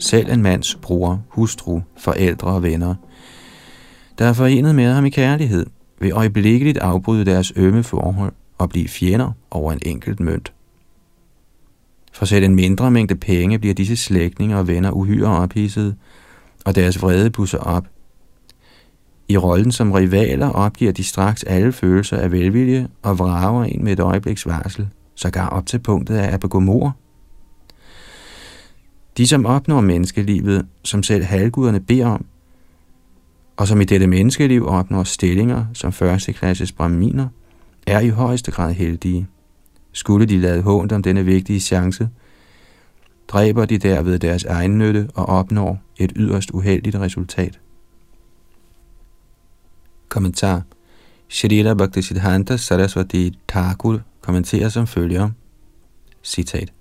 Selv 0.00 0.32
en 0.32 0.42
mands 0.42 0.74
bror, 0.74 1.22
hustru, 1.28 1.80
forældre 1.96 2.48
og 2.48 2.62
venner, 2.62 2.94
der 4.18 4.24
er 4.24 4.32
forenet 4.32 4.74
med 4.74 4.92
ham 4.92 5.04
i 5.04 5.10
kærlighed, 5.10 5.66
vil 6.00 6.12
øjeblikkeligt 6.12 6.78
afbryde 6.78 7.24
deres 7.24 7.52
ømme 7.56 7.82
forhold 7.82 8.32
og 8.58 8.68
blive 8.68 8.88
fjender 8.88 9.32
over 9.50 9.72
en 9.72 9.78
enkelt 9.82 10.20
mønt. 10.20 10.52
For 12.12 12.24
selv 12.24 12.44
en 12.44 12.54
mindre 12.54 12.90
mængde 12.90 13.14
penge 13.14 13.58
bliver 13.58 13.74
disse 13.74 13.96
slægtninge 13.96 14.58
og 14.58 14.68
venner 14.68 14.90
uhyre 14.90 15.36
ophidset, 15.36 15.96
og 16.64 16.74
deres 16.74 17.02
vrede 17.02 17.30
busser 17.30 17.58
op. 17.58 17.86
I 19.28 19.36
rollen 19.36 19.72
som 19.72 19.92
rivaler 19.92 20.48
opgiver 20.48 20.92
de 20.92 21.04
straks 21.04 21.42
alle 21.42 21.72
følelser 21.72 22.16
af 22.16 22.32
velvilje 22.32 22.88
og 23.02 23.18
vrager 23.18 23.64
en 23.64 23.84
med 23.84 23.92
et 23.92 24.00
øjebliks 24.00 24.46
varsel, 24.46 24.88
sågar 25.14 25.48
op 25.48 25.66
til 25.66 25.78
punktet 25.78 26.16
af 26.16 26.34
at 26.34 26.40
begå 26.40 26.60
mor 26.60 26.96
de, 29.20 29.26
som 29.26 29.46
opnår 29.46 29.80
menneskelivet, 29.80 30.66
som 30.84 31.02
selv 31.02 31.24
halvguderne 31.24 31.80
beder 31.80 32.06
om, 32.06 32.24
og 33.56 33.68
som 33.68 33.80
i 33.80 33.84
dette 33.84 34.06
menneskeliv 34.06 34.66
opnår 34.66 35.04
stillinger 35.04 35.66
som 35.74 35.92
førsteklasses 35.92 36.72
braminer, 36.72 37.28
er 37.86 38.00
i 38.00 38.08
højeste 38.08 38.50
grad 38.50 38.72
heldige. 38.72 39.26
Skulle 39.92 40.26
de 40.26 40.40
lade 40.40 40.62
hånd 40.62 40.92
om 40.92 41.02
denne 41.02 41.24
vigtige 41.24 41.60
chance, 41.60 42.08
dræber 43.28 43.64
de 43.64 43.78
derved 43.78 44.18
deres 44.18 44.44
egen 44.44 44.78
nytte 44.78 45.08
og 45.14 45.26
opnår 45.26 45.82
et 45.96 46.12
yderst 46.16 46.50
uheldigt 46.50 46.96
resultat. 46.96 47.60
Kommentar 50.08 50.62
Shrila 51.28 51.74
Bhaktisiddhanta 51.74 52.56
Saraswati 52.56 53.38
Thakur 53.48 54.00
kommenterer 54.20 54.68
som 54.68 54.86
følger. 54.86 55.30
Citat. 56.22 56.72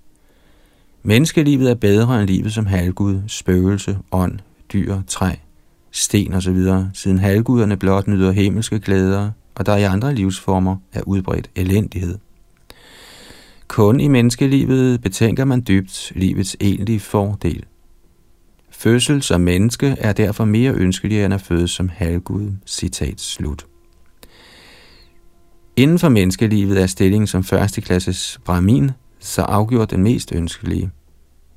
Menneskelivet 1.10 1.69
er 1.69 1.76
bedre 1.76 2.19
end 2.19 2.30
livet 2.30 2.54
som 2.54 2.65
halvgud, 2.65 3.22
spøgelse, 3.28 3.98
ånd, 4.12 4.39
dyr, 4.74 5.02
træ, 5.08 5.36
sten 5.91 6.34
osv., 6.34 6.58
siden 6.93 7.19
halvguderne 7.19 7.78
blot 7.78 8.08
nyder 8.08 8.32
himmelske 8.32 8.80
glæder, 8.80 9.32
og 9.56 9.65
der 9.65 9.76
i 9.78 9.84
andre 9.84 10.15
livsformer 10.15 10.76
er 10.93 11.02
udbredt 11.02 11.50
elendighed. 11.56 12.17
Kun 13.67 14.00
i 14.00 14.08
menneskelivet 14.08 15.02
betænker 15.02 15.45
man 15.45 15.63
dybt 15.67 16.12
livets 16.15 16.58
egentlige 16.60 17.00
fordel. 17.00 17.65
Fødsel 18.72 19.22
som 19.22 19.41
menneske 19.41 19.95
er 20.00 20.13
derfor 20.13 20.45
mere 20.45 20.74
ønskelig 20.74 21.26
end 21.26 21.34
at 21.34 21.41
fødes 21.41 21.72
som 21.72 21.89
halvgud. 21.93 22.52
Citat 22.65 23.22
slut. 23.22 23.65
Inden 25.76 26.00
for 26.00 26.10
menneskelivet 26.10 26.82
er 26.82 26.88
stillingen 26.88 27.28
som 27.28 27.43
førsteklasses 27.43 28.39
brahmin 28.45 28.91
så 29.19 29.41
afgjort 29.41 29.91
den 29.91 30.04
mest 30.04 30.32
ønskelige. 30.36 30.91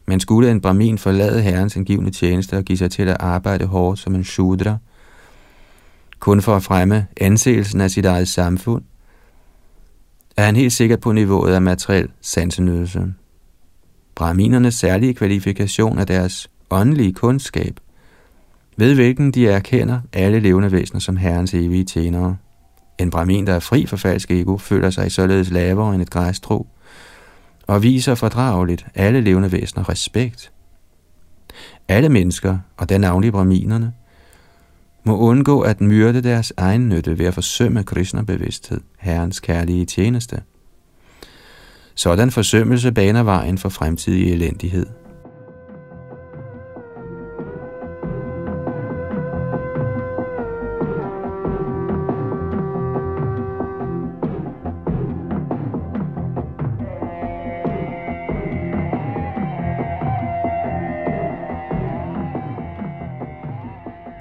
Men 0.07 0.21
skulle 0.21 0.51
en 0.51 0.61
brahmin 0.61 0.99
forlade 0.99 1.43
herrens 1.43 1.77
angivende 1.77 2.11
tjeneste 2.11 2.57
og 2.57 2.65
give 2.65 2.79
sig 2.79 2.91
til 2.91 3.09
at 3.09 3.17
arbejde 3.21 3.67
hårdt 3.67 3.99
som 3.99 4.15
en 4.15 4.25
shudra, 4.25 4.77
kun 6.19 6.43
for 6.43 6.57
at 6.57 6.62
fremme 6.62 7.07
anseelsen 7.21 7.81
af 7.81 7.91
sit 7.91 8.05
eget 8.05 8.29
samfund, 8.29 8.83
er 10.37 10.45
han 10.45 10.57
helt 10.57 10.73
sikkert 10.73 11.01
på 11.01 11.12
niveauet 11.12 11.53
af 11.53 11.62
materiel 11.62 12.09
sansenydelse. 12.21 13.15
Brahminernes 14.15 14.75
særlige 14.75 15.15
kvalifikation 15.15 15.99
er 15.99 16.05
deres 16.05 16.51
åndelige 16.71 17.12
kundskab, 17.12 17.81
ved 18.77 18.95
hvilken 18.95 19.31
de 19.31 19.49
erkender 19.49 20.01
alle 20.12 20.41
levende 20.41 20.73
væsener 20.73 21.01
som 21.01 21.17
herrens 21.17 21.55
evige 21.55 21.85
tjenere. 21.85 22.37
En 22.99 23.11
brahmin, 23.11 23.47
der 23.47 23.53
er 23.53 23.61
fri 23.61 23.87
for 23.87 23.97
falsk 23.97 24.31
ego, 24.31 24.57
føler 24.57 24.91
sig 24.91 25.12
således 25.12 25.51
lavere 25.51 25.95
end 25.95 26.03
et 26.03 26.11
græstro, 26.11 26.67
og 27.72 27.82
viser 27.82 28.14
fordrageligt 28.14 28.87
alle 28.94 29.20
levende 29.20 29.52
væsener 29.52 29.88
respekt. 29.88 30.52
Alle 31.88 32.08
mennesker, 32.08 32.58
og 32.76 32.88
den 32.88 33.00
navnlige 33.00 33.32
braminerne, 33.32 33.92
må 35.04 35.18
undgå 35.18 35.61
at 35.61 35.80
myrde 35.80 36.22
deres 36.22 36.52
egen 36.56 36.88
nytte 36.88 37.18
ved 37.18 37.26
at 37.26 37.35
forsømme 37.35 37.85
Krishna-bevidsthed, 37.85 38.80
Herrens 38.98 39.40
kærlige 39.40 39.85
tjeneste. 39.85 40.42
Sådan 41.94 42.30
forsømmelse 42.30 42.92
baner 42.92 43.22
vejen 43.22 43.58
for 43.58 43.68
fremtidig 43.68 44.32
elendighed. 44.32 44.87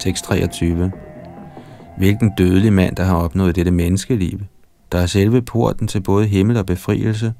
Tekst 0.02 0.24
23. 0.24 0.92
Hvilken 1.98 2.30
dødelig 2.38 2.72
mand, 2.72 2.96
der 2.96 3.04
har 3.04 3.16
opnået 3.16 3.56
dette 3.56 3.70
menneskeliv, 3.70 4.40
der 4.92 4.98
er 4.98 5.06
selve 5.06 5.42
porten 5.42 5.88
til 5.88 6.00
både 6.00 6.26
himmel 6.26 6.56
og 6.56 6.66
befrielse, 6.66 7.34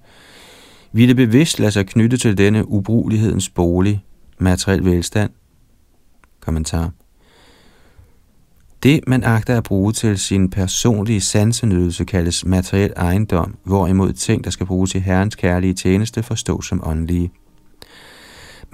ville 0.93 1.15
bevidst 1.15 1.61
lade 1.61 1.71
sig 1.71 1.87
knytte 1.87 2.17
til 2.17 2.39
denne 2.39 2.69
ubrugelighedens 2.69 3.49
bolig, 3.49 4.05
materiel 4.39 4.85
velstand. 4.85 5.31
Kommentar. 6.41 6.91
Det, 8.83 9.01
man 9.07 9.25
agter 9.25 9.57
at 9.57 9.65
bruge 9.65 9.93
til 9.93 10.19
sin 10.19 10.51
personlige 10.51 11.21
sansenydelse, 11.21 12.05
kaldes 12.05 12.45
materiel 12.45 12.93
ejendom, 12.97 13.57
hvorimod 13.65 14.13
ting, 14.13 14.45
der 14.45 14.51
skal 14.51 14.67
bruges 14.67 14.95
i 14.95 14.99
Herrens 14.99 15.35
kærlige 15.35 15.75
tjeneste, 15.75 16.23
forstås 16.23 16.67
som 16.67 16.83
åndelige. 16.85 17.31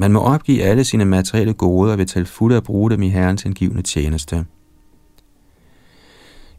Man 0.01 0.13
må 0.13 0.21
opgive 0.21 0.63
alle 0.63 0.85
sine 0.85 1.05
materielle 1.05 1.55
goder 1.55 1.97
ved 1.97 2.07
til 2.07 2.27
fulde 2.27 2.57
at 2.57 2.63
bruge 2.63 2.91
dem 2.91 3.03
i 3.03 3.09
Herrens 3.09 3.45
indgivende 3.45 3.83
tjeneste. 3.83 4.47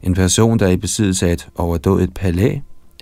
En 0.03 0.13
person, 0.13 0.59
der 0.59 0.67
er 0.67 0.71
i 0.71 0.77
besiddelse 0.77 1.27
af 1.27 1.33
et 1.33 1.47
overdået 1.55 2.13
palæ, 2.13 2.57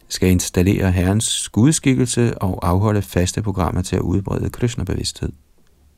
skal 0.08 0.30
installere 0.30 0.92
Herrens 0.92 1.50
gudskikkelse 1.50 2.38
og 2.38 2.68
afholde 2.68 3.02
faste 3.02 3.42
programmer 3.42 3.82
til 3.82 3.96
at 3.96 4.02
udbrede 4.02 4.50
Krishna-bevidsthed. 4.50 5.32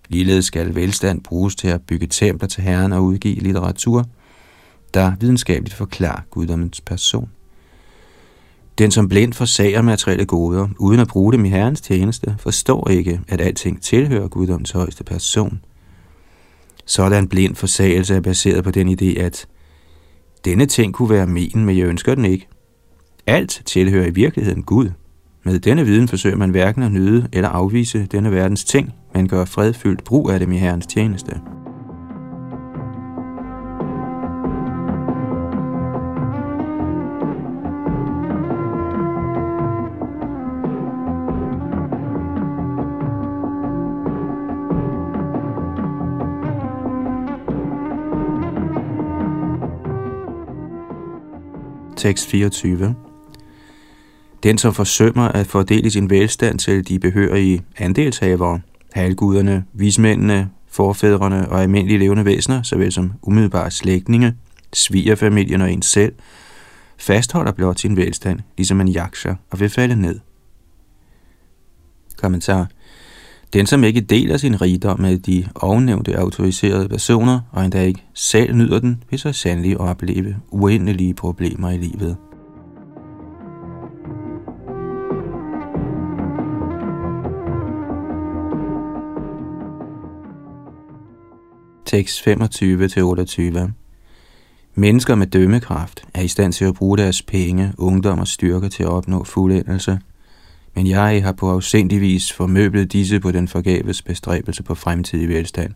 Ligeledes 0.08 0.46
skal 0.46 0.76
velstand 0.76 1.24
bruges 1.24 1.56
til 1.56 1.68
at 1.68 1.82
bygge 1.82 2.08
templer 2.08 2.48
til 2.48 2.64
Herren 2.64 2.92
og 2.92 3.04
udgive 3.04 3.36
litteratur, 3.36 4.06
der 4.94 5.12
videnskabeligt 5.20 5.76
forklarer 5.76 6.22
guddommens 6.30 6.82
person. 6.82 7.30
Den, 8.80 8.92
som 8.92 9.10
blind 9.10 9.34
forsager 9.34 9.82
materielle 9.82 10.26
goder, 10.26 10.68
uden 10.78 11.00
at 11.00 11.08
bruge 11.08 11.34
dem 11.34 11.46
i 11.46 11.50
Herrens 11.50 11.82
tjeneste, 11.82 12.36
forstår 12.40 12.90
ikke, 12.90 13.22
at 13.28 13.42
alting 13.42 13.82
tilhører 13.82 14.28
Guddoms 14.28 14.72
højeste 14.72 15.04
person. 15.04 15.62
Sådan 16.86 17.28
blind 17.28 17.56
forsagelse 17.56 18.16
er 18.16 18.22
baseret 18.22 18.64
på 18.64 18.72
den 18.72 18.90
idé, 18.90 19.20
at 19.20 19.48
denne 20.46 20.66
ting 20.66 20.94
kunne 20.94 21.10
være 21.10 21.28
min, 21.28 21.66
men 21.66 21.78
jeg 21.78 21.86
ønsker 21.86 22.16
den 22.16 22.26
ikke. 22.26 22.48
Alt 23.28 23.62
tilhører 23.66 24.08
i 24.08 24.14
virkeligheden 24.14 24.64
Gud. 24.64 24.90
Med 25.44 25.60
denne 25.60 25.86
viden 25.86 26.08
forsøger 26.08 26.38
man 26.38 26.50
hverken 26.50 26.84
at 26.84 26.92
nyde 26.92 27.28
eller 27.34 27.50
afvise 27.50 28.06
denne 28.06 28.32
verdens 28.32 28.64
ting, 28.64 28.94
men 29.14 29.28
gør 29.28 29.46
fredfyldt 29.46 30.04
brug 30.04 30.30
af 30.32 30.40
dem 30.40 30.52
i 30.52 30.58
Herrens 30.58 30.88
tjeneste. 30.88 31.42
Tekst 52.00 52.28
24 52.28 52.96
den, 54.44 54.58
som 54.58 54.74
forsømmer 54.74 55.28
at 55.28 55.48
fordele 55.48 55.92
sin 55.92 56.10
velstand 56.10 56.60
til 56.60 56.88
de 56.88 57.00
behørige 57.00 57.64
andelshavere, 57.78 58.60
halvguderne, 58.94 59.66
vismændene, 59.74 60.50
forfædrene 60.68 61.50
og 61.50 61.62
almindelige 61.62 62.00
levende 62.00 62.26
væsener, 62.26 62.64
såvel 62.64 62.92
som 62.92 63.12
umiddelbare 63.22 63.72
slægtninge, 63.72 64.36
svigerfamilien 64.74 65.62
og 65.62 65.72
en 65.72 65.82
selv, 65.82 66.14
fastholder 66.98 67.52
blot 67.52 67.80
sin 67.80 67.96
velstand, 67.96 68.40
ligesom 68.58 68.82
en 68.82 68.88
jakscher, 68.88 69.36
og 69.50 69.60
vil 69.60 69.70
falde 69.70 69.96
ned. 69.96 70.20
Kommentar. 72.18 72.68
Den, 73.54 73.66
som 73.66 73.84
ikke 73.84 74.02
deler 74.02 74.38
sin 74.38 74.62
rigdom 74.62 75.00
med 75.00 75.18
de 75.18 75.46
ovennævnte 75.56 76.18
autoriserede 76.18 76.90
personer, 76.90 77.40
og 77.52 77.64
endda 77.64 77.84
ikke 77.84 78.04
selv 78.14 78.56
nyder 78.56 78.80
den, 78.80 79.04
vil 79.10 79.20
så 79.20 79.32
sandelig 79.32 79.78
opleve 79.78 80.36
uendelige 80.52 81.14
problemer 81.14 81.70
i 81.70 81.78
livet. 81.78 82.18
tekst 91.90 92.28
25-28. 92.28 93.70
Mennesker 94.76 95.16
med 95.16 95.28
dømmekraft 95.28 96.04
er 96.14 96.22
i 96.22 96.28
stand 96.28 96.54
til 96.54 96.66
at 96.66 96.74
bruge 96.74 96.98
deres 96.98 97.22
penge, 97.22 97.74
ungdom 97.78 98.20
og 98.20 98.28
styrke 98.28 98.70
til 98.70 98.84
at 98.84 98.90
opnå 98.90 99.24
fuldendelse, 99.24 100.00
men 100.76 100.88
jeg 100.88 101.24
har 101.24 101.32
på 101.32 101.50
afsindig 101.52 102.02
vis 102.02 102.34
formøblet 102.34 102.94
disse 102.94 103.20
på 103.20 103.32
den 103.32 103.48
forgæves 103.48 104.02
bestræbelse 104.02 104.64
på 104.64 104.76
fremtidig 104.76 105.30
velstand. 105.30 105.74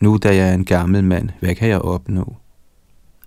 Nu 0.00 0.18
da 0.22 0.36
jeg 0.36 0.48
er 0.48 0.54
en 0.54 0.64
gammel 0.64 1.04
mand, 1.04 1.30
hvad 1.40 1.54
kan 1.54 1.68
jeg 1.68 1.78
opnå? 1.78 2.36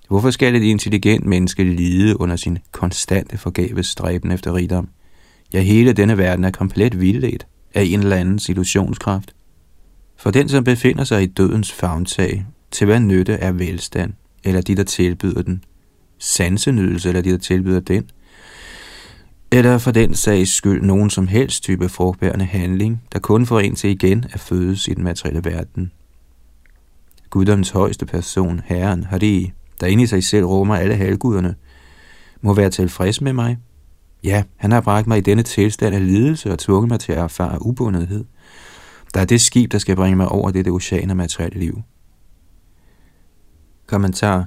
Hvorfor 0.08 0.32
skal 0.32 0.56
et 0.56 0.64
intelligent 0.64 1.26
menneske 1.26 1.64
lide 1.64 2.22
under 2.22 2.36
sin 2.36 2.58
konstante 2.72 3.38
forgæves 3.38 3.88
stræben 3.88 4.32
efter 4.32 4.54
rigdom? 4.54 4.90
Ja, 5.54 5.62
hele 5.62 5.94
denne 5.94 6.18
verden 6.18 6.46
er 6.46 6.52
komplet 6.52 7.02
vildledt 7.02 7.48
af 7.74 7.84
en 7.84 8.00
eller 8.00 8.16
anden 8.16 8.40
illusionskraft. 8.50 9.36
For 10.18 10.32
den, 10.32 10.50
som 10.50 10.64
befinder 10.64 11.04
sig 11.04 11.24
i 11.24 11.26
dødens 11.26 11.72
favntag, 11.72 12.46
til 12.72 12.86
hvad 12.86 13.00
nytte 13.00 13.34
er 13.34 13.52
velstand, 13.52 14.14
eller 14.44 14.62
de, 14.62 14.76
der 14.76 14.84
tilbyder 14.84 15.42
den, 15.42 15.64
sansenydelse, 16.20 17.10
eller 17.10 17.22
de, 17.22 17.32
der 17.32 17.38
tilbyder 17.38 17.80
den, 17.80 18.10
eller 19.52 19.78
for 19.78 19.92
den 19.92 20.14
sags 20.14 20.54
skyld 20.54 20.82
nogen 20.82 21.10
som 21.10 21.28
helst 21.28 21.64
type 21.64 21.90
frugtbærende 21.90 22.46
handling, 22.46 23.02
der 23.14 23.20
kun 23.20 23.46
får 23.46 23.60
en 23.60 23.76
til 23.76 23.90
igen 23.90 24.26
at 24.34 24.40
fødes 24.40 24.88
i 24.88 24.94
den 24.94 25.04
materielle 25.04 25.46
verden. 25.46 25.92
Guddoms 27.30 27.70
højeste 27.70 28.06
person, 28.06 28.62
Herren, 28.66 29.04
Hari, 29.04 29.52
der 29.82 29.88
inde 29.88 30.04
i 30.04 30.08
sig 30.08 30.24
selv 30.24 30.46
rummer 30.46 30.76
alle 30.76 30.96
halvguderne, 30.96 31.56
må 32.42 32.54
være 32.54 32.70
tilfreds 32.70 33.22
med 33.22 33.34
mig. 33.34 33.58
Ja, 34.24 34.44
han 34.56 34.72
har 34.72 34.82
bragt 34.82 35.08
mig 35.08 35.18
i 35.18 35.22
denne 35.22 35.44
tilstand 35.44 35.96
af 35.96 36.08
lidelse 36.08 36.52
og 36.52 36.60
tvunget 36.60 36.90
mig 36.90 37.00
til 37.00 37.12
at 37.12 37.18
erfare 37.18 37.66
ubundethed– 37.66 38.26
der 39.14 39.22
er 39.22 39.26
det 39.26 39.42
skib, 39.42 39.72
der 39.72 39.78
skal 39.78 39.96
bringe 39.96 40.16
mig 40.16 40.28
over 40.28 40.52
dette 40.52 40.70
ocean 40.70 41.10
af 41.10 41.16
materielle 41.16 41.60
liv. 41.60 41.82
Kommentar. 43.86 44.46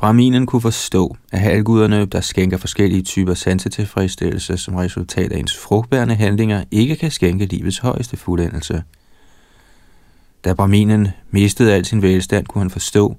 Brahminen 0.00 0.46
kunne 0.46 0.62
forstå, 0.62 1.16
at 1.32 1.40
halvguderne, 1.40 2.04
der 2.04 2.20
skænker 2.20 2.56
forskellige 2.56 3.02
typer 3.02 3.34
sansetilfredsstillelse 3.34 4.56
som 4.56 4.74
resultat 4.74 5.32
af 5.32 5.38
ens 5.38 5.58
frugtbærende 5.58 6.14
handlinger, 6.14 6.64
ikke 6.70 6.96
kan 6.96 7.10
skænke 7.10 7.46
livets 7.46 7.78
højeste 7.78 8.16
fuldendelse. 8.16 8.82
Da 10.44 10.54
Brahminen 10.54 11.08
mistede 11.30 11.74
al 11.74 11.84
sin 11.84 12.02
velstand, 12.02 12.46
kunne 12.46 12.62
han 12.62 12.70
forstå, 12.70 13.16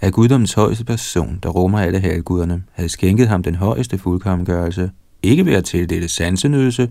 at 0.00 0.12
guddommens 0.12 0.52
højeste 0.52 0.84
person, 0.84 1.38
der 1.42 1.48
rummer 1.48 1.80
alle 1.80 2.00
halvguderne, 2.00 2.62
havde 2.72 2.88
skænket 2.88 3.28
ham 3.28 3.42
den 3.42 3.54
højeste 3.54 3.98
fuldkommengørelse, 3.98 4.90
ikke 5.22 5.46
ved 5.46 5.54
at 5.54 5.64
tildele 5.64 6.08
sansenydelse, 6.08 6.90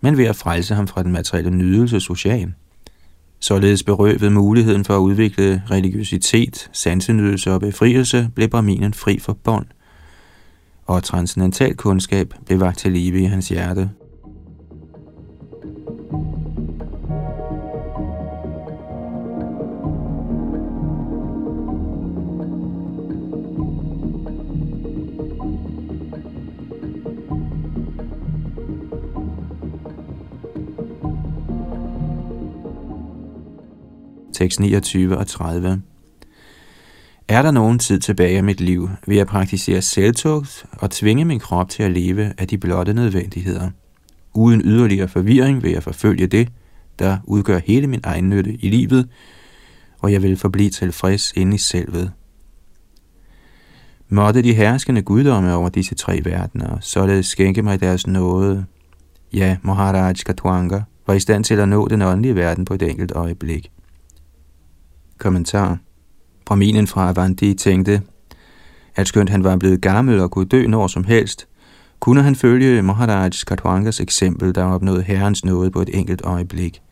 men 0.00 0.16
ved 0.16 0.24
at 0.24 0.36
frelse 0.36 0.74
ham 0.74 0.88
fra 0.88 1.02
den 1.02 1.12
materielle 1.12 1.50
nydelse 1.50 2.10
ocean. 2.10 2.54
Således 3.40 3.82
berøvet 3.82 4.32
muligheden 4.32 4.84
for 4.84 4.96
at 4.96 5.00
udvikle 5.00 5.62
religiøsitet, 5.70 6.70
sansenydelse 6.72 7.52
og 7.52 7.60
befrielse, 7.60 8.30
blev 8.34 8.48
Brahminen 8.48 8.94
fri 8.94 9.18
for 9.18 9.32
bånd, 9.32 9.66
og 10.86 11.02
transcendental 11.02 11.74
kundskab 11.74 12.34
blev 12.46 12.60
vagt 12.60 12.78
til 12.78 12.92
live 12.92 13.20
i 13.20 13.24
hans 13.24 13.48
hjerte. 13.48 13.90
Tekst 34.38 34.60
29 34.60 35.18
og 35.18 35.26
30. 35.26 35.82
Er 37.28 37.42
der 37.42 37.50
nogen 37.50 37.78
tid 37.78 38.00
tilbage 38.00 38.36
af 38.36 38.44
mit 38.44 38.60
liv, 38.60 38.90
vil 39.06 39.16
jeg 39.16 39.26
praktisere 39.26 39.82
selvtugt 39.82 40.66
og 40.72 40.90
tvinge 40.90 41.24
min 41.24 41.38
krop 41.38 41.68
til 41.68 41.82
at 41.82 41.90
leve 41.90 42.32
af 42.38 42.48
de 42.48 42.58
blotte 42.58 42.94
nødvendigheder. 42.94 43.70
Uden 44.34 44.62
yderligere 44.64 45.08
forvirring 45.08 45.62
vil 45.62 45.70
jeg 45.70 45.82
forfølge 45.82 46.26
det, 46.26 46.48
der 46.98 47.18
udgør 47.24 47.58
hele 47.58 47.86
min 47.86 48.00
egen 48.02 48.30
nytte 48.30 48.54
i 48.54 48.68
livet, 48.68 49.08
og 49.98 50.12
jeg 50.12 50.22
vil 50.22 50.36
forblive 50.36 50.70
tilfreds 50.70 51.32
inde 51.32 51.54
i 51.54 51.58
selvet. 51.58 52.12
Måtte 54.08 54.42
de 54.42 54.54
herskende 54.54 55.02
guddomme 55.02 55.54
over 55.54 55.68
disse 55.68 55.94
tre 55.94 56.20
verdener, 56.24 56.78
således 56.80 57.26
skænke 57.26 57.62
mig 57.62 57.80
deres 57.80 58.06
nåde. 58.06 58.64
Ja, 59.32 59.56
Maharaj 59.62 60.12
Katwanga 60.12 60.80
var 61.06 61.14
i 61.14 61.20
stand 61.20 61.44
til 61.44 61.54
at 61.54 61.68
nå 61.68 61.88
den 61.88 62.02
åndelige 62.02 62.34
verden 62.34 62.64
på 62.64 62.74
et 62.74 62.82
enkelt 62.82 63.12
øjeblik. 63.12 63.70
Kommentar. 65.18 65.78
Brahminen 66.44 66.86
fra 66.86 67.08
Avanti 67.08 67.54
tænkte, 67.54 68.02
at 68.96 69.08
skønt 69.08 69.30
han 69.30 69.44
var 69.44 69.56
blevet 69.56 69.80
gammel 69.80 70.20
og 70.20 70.30
kunne 70.30 70.44
dø 70.44 70.66
når 70.66 70.86
som 70.86 71.04
helst, 71.04 71.46
kunne 72.00 72.22
han 72.22 72.36
følge 72.36 72.82
Maharaj 72.82 73.30
Katwangas 73.46 74.00
eksempel, 74.00 74.54
der 74.54 74.64
opnåede 74.64 75.02
herrens 75.02 75.44
nåde 75.44 75.70
på 75.70 75.82
et 75.82 75.90
enkelt 75.92 76.20
øjeblik. 76.24 76.82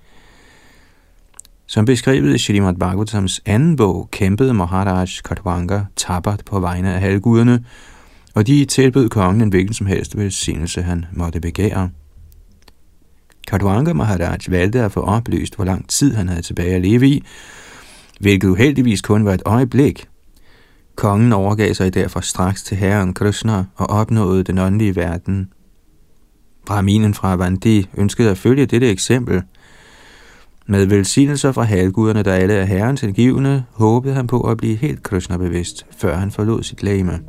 Som 1.66 1.84
beskrevet 1.84 2.34
i 2.34 2.38
Srimad 2.38 2.74
Bhagavatams 2.74 3.40
anden 3.46 3.76
bog, 3.76 4.08
kæmpede 4.10 4.54
Maharaj 4.54 5.06
Katwanga 5.24 5.80
tabert 5.96 6.42
på 6.46 6.60
vegne 6.60 6.94
af 6.94 7.00
halvguderne, 7.00 7.64
og 8.34 8.46
de 8.46 8.64
tilbød 8.64 9.08
kongen 9.08 9.42
en 9.42 9.48
hvilken 9.48 9.74
som 9.74 9.86
helst 9.86 10.16
velsignelse, 10.16 10.82
han 10.82 11.06
måtte 11.12 11.40
begære. 11.40 11.90
Katwanga 13.48 13.92
Maharaj 13.92 14.38
valgte 14.48 14.80
at 14.80 14.92
få 14.92 15.00
oplyst, 15.00 15.56
hvor 15.56 15.64
lang 15.64 15.88
tid 15.88 16.14
han 16.14 16.28
havde 16.28 16.42
tilbage 16.42 16.74
at 16.74 16.82
leve 16.82 17.08
i, 17.08 17.24
hvilket 18.20 18.48
uheldigvis 18.48 19.02
kun 19.02 19.24
var 19.24 19.34
et 19.34 19.42
øjeblik. 19.44 20.08
Kongen 20.96 21.32
overgav 21.32 21.74
sig 21.74 21.94
derfor 21.94 22.20
straks 22.20 22.62
til 22.62 22.76
herren 22.76 23.14
Krishna 23.14 23.64
og 23.74 23.90
opnåede 23.90 24.44
den 24.44 24.58
åndelige 24.58 24.96
verden. 24.96 25.52
Brahminen 26.66 27.14
fra 27.14 27.36
Vandi 27.36 27.88
ønskede 27.96 28.30
at 28.30 28.38
følge 28.38 28.66
dette 28.66 28.90
eksempel. 28.90 29.42
Med 30.66 30.86
velsignelser 30.86 31.52
fra 31.52 31.62
halvguderne, 31.62 32.22
der 32.22 32.32
alle 32.32 32.54
er 32.54 32.64
herrens 32.64 33.02
indgivende, 33.02 33.64
håbede 33.72 34.14
han 34.14 34.26
på 34.26 34.40
at 34.40 34.56
blive 34.56 34.76
helt 34.76 35.02
Krishna-bevidst, 35.02 35.86
før 35.98 36.16
han 36.16 36.30
forlod 36.30 36.62
sit 36.62 36.82
lame. 36.82 37.20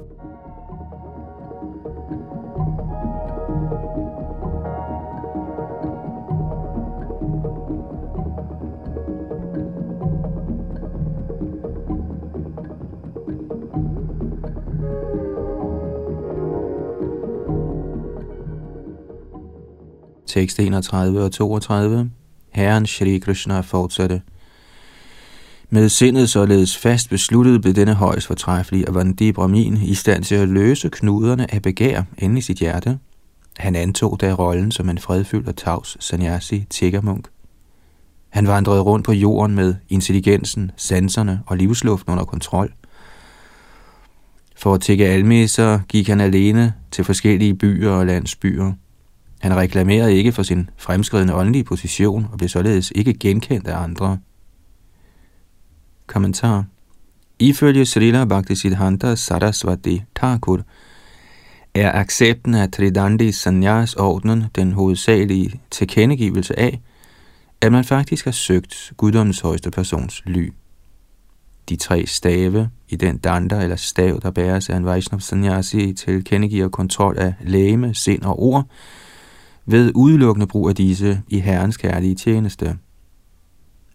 Tekst 20.37 20.59
31 20.59 21.23
og 21.23 21.31
32. 21.31 22.11
Herren 22.49 22.85
Shri 22.85 23.17
Krishna 23.17 23.59
fortsatte. 23.59 24.21
Med 25.69 25.89
sindet 25.89 26.29
således 26.29 26.77
fast 26.77 27.09
besluttet 27.09 27.61
blev 27.61 27.73
denne 27.73 27.93
højst 27.93 28.27
fortræffelige 28.27 28.89
Avandi 28.89 29.31
Brahmin 29.31 29.77
i 29.77 29.93
stand 29.93 30.23
til 30.23 30.35
at 30.35 30.49
løse 30.49 30.89
knuderne 30.89 31.53
af 31.53 31.61
begær 31.61 32.03
inde 32.17 32.37
i 32.37 32.41
sit 32.41 32.57
hjerte. 32.57 32.99
Han 33.57 33.75
antog 33.75 34.17
da 34.21 34.33
rollen 34.33 34.71
som 34.71 34.89
en 34.89 34.97
fredfyldt 34.97 35.47
og 35.47 35.55
tavs 35.55 35.97
sannyasi 35.99 36.65
tiggermunk. 36.69 37.27
Han 38.29 38.47
vandrede 38.47 38.81
rundt 38.81 39.05
på 39.05 39.13
jorden 39.13 39.55
med 39.55 39.75
intelligensen, 39.89 40.71
sanserne 40.75 41.41
og 41.45 41.57
livsluften 41.57 42.11
under 42.11 42.25
kontrol. 42.25 42.73
For 44.55 44.73
at 44.73 44.81
tække 44.81 45.05
almesser 45.07 45.79
gik 45.87 46.07
han 46.07 46.21
alene 46.21 46.73
til 46.91 47.03
forskellige 47.03 47.53
byer 47.53 47.91
og 47.91 48.05
landsbyer. 48.05 48.73
Han 49.39 49.57
reklamerede 49.57 50.15
ikke 50.15 50.31
for 50.31 50.43
sin 50.43 50.69
fremskridende 50.77 51.33
åndelige 51.33 51.63
position 51.63 52.27
og 52.31 52.37
blev 52.37 52.49
således 52.49 52.91
ikke 52.95 53.13
genkendt 53.13 53.67
af 53.67 53.77
andre. 53.77 54.19
Kommentar 56.07 56.65
Ifølge 57.39 57.85
Srila 57.85 58.25
Bhaktisiddhanta 58.25 59.15
Saraswati 59.15 60.03
Thakur 60.15 60.61
er 61.73 61.91
accepten 61.91 62.53
af 62.53 62.71
Tridandi 62.71 63.31
Sanyas 63.31 63.93
ordnen 63.93 64.43
den 64.55 64.71
hovedsagelige 64.71 65.61
tilkendegivelse 65.71 66.59
af, 66.59 66.81
at 67.61 67.71
man 67.71 67.83
faktisk 67.83 68.25
har 68.25 68.31
søgt 68.31 68.93
guddommens 68.97 69.39
højeste 69.39 69.71
persons 69.71 70.23
ly. 70.25 70.53
De 71.69 71.75
tre 71.75 72.05
stave 72.05 72.69
i 72.89 72.95
den 72.95 73.17
danda 73.17 73.63
eller 73.63 73.75
stav, 73.75 74.19
der 74.21 74.31
bæres 74.31 74.69
af 74.69 74.77
en 74.77 74.85
Vaishnav 74.85 75.19
Sanyasi, 75.19 75.93
tilkendegiver 75.93 76.67
kontrol 76.67 77.17
af 77.17 77.33
læme, 77.41 77.93
sind 77.93 78.23
og 78.23 78.43
ord, 78.43 78.65
ved 79.69 79.91
udelukkende 79.95 80.47
brug 80.47 80.69
af 80.69 80.75
disse 80.75 81.21
i 81.27 81.39
Herrens 81.39 81.77
kærlige 81.77 82.15
tjeneste. 82.15 82.77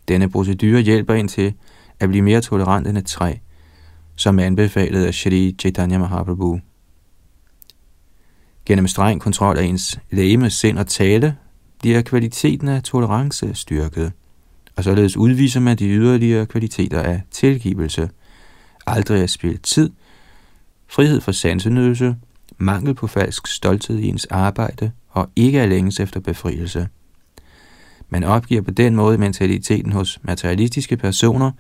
Denne 0.09 0.31
procedure 0.31 0.81
hjælper 0.81 1.15
ind 1.15 1.29
til 1.29 1.55
at 2.01 2.09
blive 2.09 2.23
mere 2.23 2.41
tolerant 2.41 2.87
end 2.87 2.99
et 2.99 3.07
træ, 3.07 3.35
som 4.17 4.39
anbefalet 4.39 5.05
af 5.05 5.15
Shri 5.15 5.57
Chaitanya 5.59 5.99
Mahaprabhu. 5.99 6.61
Gennem 8.67 8.89
streng 8.89 9.21
kontrol 9.21 9.59
af 9.59 9.65
ens 9.65 10.01
læme, 10.11 10.51
sind 10.51 10.79
og 10.79 10.87
tale 10.87 11.37
bliver 11.81 12.03
kvaliteten 12.03 12.69
af 12.69 12.83
tolerance 12.83 13.55
styrket, 13.55 14.13
og 14.77 14.85
således 14.85 15.17
udviser 15.17 15.61
man 15.61 15.79
de 15.79 15.89
yderligere 15.89 16.47
kvaliteter 16.47 17.03
af 17.03 17.23
tilgivelse, 17.31 18.11
aldrig 18.87 19.23
at 19.23 19.31
spille 19.31 19.59
tid, 19.59 19.91
frihed 20.89 21.21
for 21.21 21.33
sansenøse, 21.33 22.17
mangel 22.59 22.95
på 22.95 23.07
falsk 23.07 23.47
stolthed 23.47 23.99
i 23.99 24.09
ens 24.09 24.25
arbejde 24.25 24.93
og 25.13 25.29
ikke 25.37 25.61
at 25.61 25.69
længes 25.69 26.01
efter 26.01 26.21
befrielse. 26.21 26.89
Man 28.09 28.25
opgiver 28.25 28.63
på 28.63 28.71
den 28.71 28.97
måde 28.97 29.19
mentaliteten 29.19 29.93
hos 29.93 30.21
materialistiske 30.23 30.97
personer, 30.97 31.51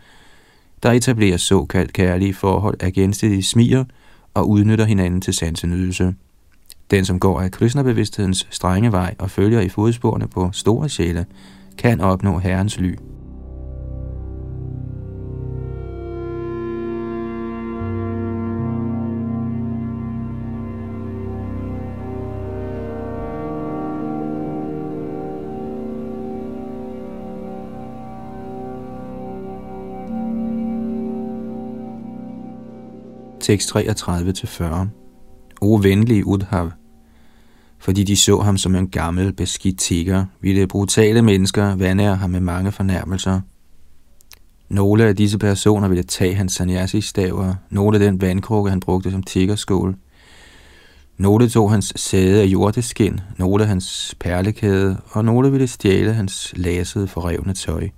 der 0.83 0.93
etablerer 0.93 1.37
såkaldt 1.37 1.93
kærlige 1.93 2.35
forhold 2.35 2.77
af 2.81 2.93
gensidige 2.93 3.43
smiger 3.43 3.85
og 4.35 4.49
udnytter 4.49 4.85
hinanden 4.85 5.21
til 5.21 5.35
sansenydelse. 5.35 6.15
Den, 6.91 7.05
som 7.05 7.21
går 7.21 7.41
af 7.41 7.51
Krishna-bevidsthedens 7.51 8.47
strenge 8.51 8.93
vej 8.93 9.15
og 9.19 9.31
følger 9.31 9.61
i 9.61 9.69
fodsporene 9.69 10.29
på 10.29 10.51
store 10.53 10.89
sjæle, 10.89 11.27
kan 11.79 12.01
opnå 12.01 12.39
Herrens 12.39 12.79
ly. 12.79 12.95
Tekst 33.43 33.76
33-40 33.76 34.64
O 35.61 35.74
venlige 35.82 36.26
Udhav, 36.26 36.70
fordi 37.78 38.05
de 38.05 38.16
så 38.16 38.40
ham 38.40 38.57
som 38.57 38.74
en 38.74 38.88
gammel, 38.88 39.32
beskidt 39.32 39.78
tigger, 39.78 40.24
ville 40.40 40.66
brutale 40.66 41.22
mennesker 41.22 41.76
vandære 41.76 42.16
ham 42.16 42.30
med 42.30 42.40
mange 42.40 42.72
fornærmelser. 42.72 43.40
Nogle 44.68 45.05
af 45.05 45.16
disse 45.16 45.38
personer 45.38 45.88
ville 45.88 46.03
tage 46.03 46.34
hans 46.34 46.53
sannyasi-staver, 46.53 47.55
nogle 47.70 47.97
af 47.97 48.01
den 48.01 48.20
vandkrukke, 48.20 48.70
han 48.70 48.80
brugte 48.80 49.11
som 49.11 49.22
tiggerskål. 49.22 49.97
Nogle 51.18 51.49
tog 51.49 51.70
hans 51.70 51.93
sæde 51.97 52.43
af 52.43 52.47
jordeskin, 52.47 53.20
nogle 53.38 53.62
af 53.62 53.68
hans 53.68 54.14
perlekæde, 54.20 54.97
og 55.11 55.24
nogle 55.24 55.51
ville 55.53 55.66
stjæle 55.66 56.12
hans 56.12 56.53
lasede, 56.57 57.09
forrevne 57.09 57.55
tøj. 57.55 57.88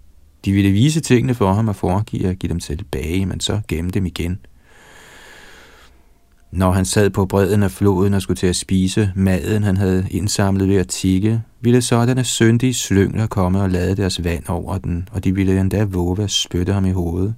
De 0.44 0.52
ville 0.52 0.70
vise 0.70 1.00
tingene 1.00 1.34
for 1.34 1.52
ham 1.52 1.68
og 1.68 1.76
foregive 1.76 2.28
at 2.28 2.38
give 2.38 2.50
dem 2.50 2.60
tilbage, 2.60 3.26
men 3.26 3.40
så 3.40 3.60
gemme 3.68 3.90
dem 3.90 4.06
igen– 4.06 4.38
når 6.54 6.72
han 6.72 6.84
sad 6.84 7.10
på 7.10 7.26
bredden 7.26 7.62
af 7.62 7.70
floden 7.70 8.14
og 8.14 8.22
skulle 8.22 8.36
til 8.36 8.46
at 8.46 8.56
spise 8.56 9.12
maden, 9.14 9.62
han 9.62 9.76
havde 9.76 10.06
indsamlet 10.10 10.68
ved 10.68 10.76
at 10.76 10.88
tikke, 10.88 11.42
ville 11.60 11.82
sådanne 11.82 12.24
syndige 12.24 12.74
slyngler 12.74 13.26
komme 13.26 13.60
og 13.60 13.70
lade 13.70 13.96
deres 13.96 14.24
vand 14.24 14.48
over 14.48 14.78
den, 14.78 15.08
og 15.12 15.24
de 15.24 15.34
ville 15.34 15.60
endda 15.60 15.84
våge 15.84 16.22
at 16.22 16.30
spytte 16.30 16.72
ham 16.72 16.86
i 16.86 16.90
hovedet. 16.90 17.34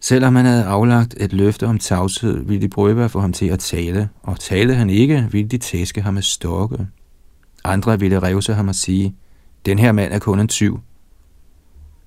Selvom 0.00 0.36
han 0.36 0.44
havde 0.44 0.64
aflagt 0.64 1.14
et 1.20 1.32
løfte 1.32 1.66
om 1.66 1.78
tavshed, 1.78 2.44
ville 2.44 2.62
de 2.62 2.68
prøve 2.68 3.04
at 3.04 3.10
få 3.10 3.20
ham 3.20 3.32
til 3.32 3.46
at 3.46 3.58
tale, 3.58 4.08
og 4.22 4.40
talte 4.40 4.74
han 4.74 4.90
ikke, 4.90 5.28
ville 5.30 5.48
de 5.48 5.58
tæske 5.58 6.02
ham 6.02 6.14
med 6.14 6.22
stokke. 6.22 6.86
Andre 7.64 8.00
ville 8.00 8.22
revse 8.22 8.54
ham 8.54 8.68
og 8.68 8.74
sige, 8.74 9.14
den 9.66 9.78
her 9.78 9.92
mand 9.92 10.12
er 10.12 10.18
kun 10.18 10.40
en 10.40 10.48
tyv. 10.48 10.80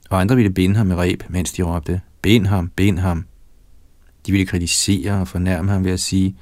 Og 0.09 0.21
andre 0.21 0.35
ville 0.35 0.51
binde 0.51 0.75
ham 0.75 0.87
med 0.87 0.95
reb, 0.95 1.23
mens 1.29 1.51
de 1.51 1.63
råbte, 1.63 2.01
bind 2.21 2.47
ham, 2.47 2.71
bind 2.75 2.99
ham. 2.99 3.25
De 4.25 4.31
ville 4.31 4.45
kritisere 4.45 5.21
og 5.21 5.27
fornærme 5.27 5.71
ham 5.71 5.85
ved 5.85 5.91
at 5.91 5.99
sige, 5.99 6.35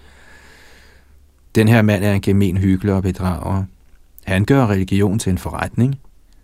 den 1.56 1.68
her 1.68 1.82
mand 1.82 2.04
er 2.04 2.14
en 2.14 2.22
gemen 2.22 2.58
hyggelig 2.58 2.94
og 2.94 3.04
bedrager. 3.04 3.64
Han 4.26 4.46
gør 4.46 4.68
religion 4.68 5.20
til 5.20 5.30
en 5.30 5.38
forretning, 5.38 6.00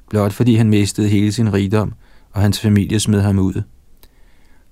blot 0.09 0.33
fordi 0.33 0.55
han 0.55 0.69
mistede 0.69 1.09
hele 1.09 1.31
sin 1.31 1.53
rigdom, 1.53 1.93
og 2.31 2.41
hans 2.41 2.59
familie 2.59 2.99
smed 2.99 3.21
ham 3.21 3.39
ud. 3.39 3.61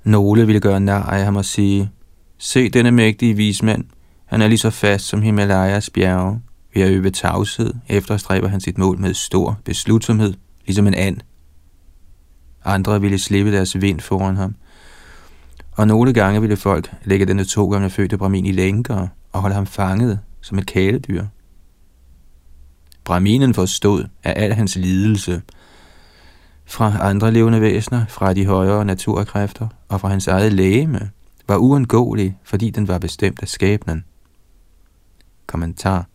Nogle 0.04 0.46
ville 0.46 0.60
gøre 0.60 0.80
nar 0.80 1.04
af 1.04 1.26
ham 1.26 1.36
og 1.36 1.46
sige, 1.46 1.90
se 2.38 2.70
denne 2.70 2.92
mægtige 2.92 3.34
vismand, 3.34 3.86
han 4.32 4.42
er 4.42 4.48
lige 4.48 4.58
så 4.58 4.70
fast 4.70 5.06
som 5.06 5.22
Himalayas 5.22 5.90
bjerge. 5.90 6.42
Ved 6.74 6.82
at 6.82 6.92
øve 6.92 7.10
tavshed 7.10 7.74
efterstræber 7.88 8.48
han 8.48 8.62
sit 8.62 8.78
mål 8.78 9.00
med 9.00 9.14
stor 9.14 9.60
beslutsomhed, 9.66 10.34
ligesom 10.66 10.88
en 10.88 10.94
and. 10.94 11.18
Andre 12.66 13.02
ville 13.02 13.18
slippe 13.18 13.52
deres 13.52 13.82
vind 13.82 14.00
foran 14.00 14.36
ham, 14.38 14.56
og 15.82 15.88
nogle 15.88 16.14
gange 16.14 16.42
ville 16.42 16.58
folk 16.58 16.92
lægge 17.04 17.26
denne 17.26 17.44
to 17.44 17.70
gange 17.70 17.90
fødte 17.90 18.18
Brahmin 18.18 18.46
i 18.46 18.52
lænker 18.52 19.08
og 19.32 19.42
holde 19.42 19.56
ham 19.56 19.66
fanget 19.66 20.20
som 20.42 20.58
et 20.58 20.66
kæledyr. 20.66 21.26
Brahminen 23.04 23.54
forstod 23.54 24.04
at 24.24 24.34
al 24.38 24.54
hans 24.54 24.76
lidelse 24.76 25.42
fra 26.66 26.98
andre 27.10 27.32
levende 27.32 27.62
væsener, 27.62 28.06
fra 28.10 28.34
de 28.34 28.46
højere 28.46 28.86
naturkræfter 28.86 29.68
og 29.90 30.02
fra 30.02 30.08
hans 30.10 30.28
eget 30.28 30.54
lægeme, 30.54 31.10
var 31.48 31.58
uundgåelig, 31.58 32.38
fordi 32.44 32.70
den 32.70 32.88
var 32.88 32.98
bestemt 32.98 33.42
af 33.42 33.48
skæbnen. 33.48 34.06
Kommentar 35.48 36.08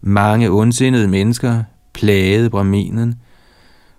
Mange 0.00 0.50
ondsindede 0.50 1.08
mennesker 1.08 1.62
plagede 1.92 2.50
Brahminen, 2.50 3.14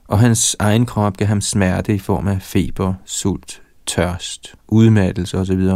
og 0.07 0.19
hans 0.19 0.55
egen 0.59 0.85
krop 0.85 1.17
gav 1.17 1.27
ham 1.27 1.41
smerte 1.41 1.95
i 1.95 1.99
form 1.99 2.27
af 2.27 2.41
feber, 2.41 2.93
sult, 3.05 3.61
tørst, 3.89 4.55
udmattelse 4.67 5.37
osv. 5.37 5.69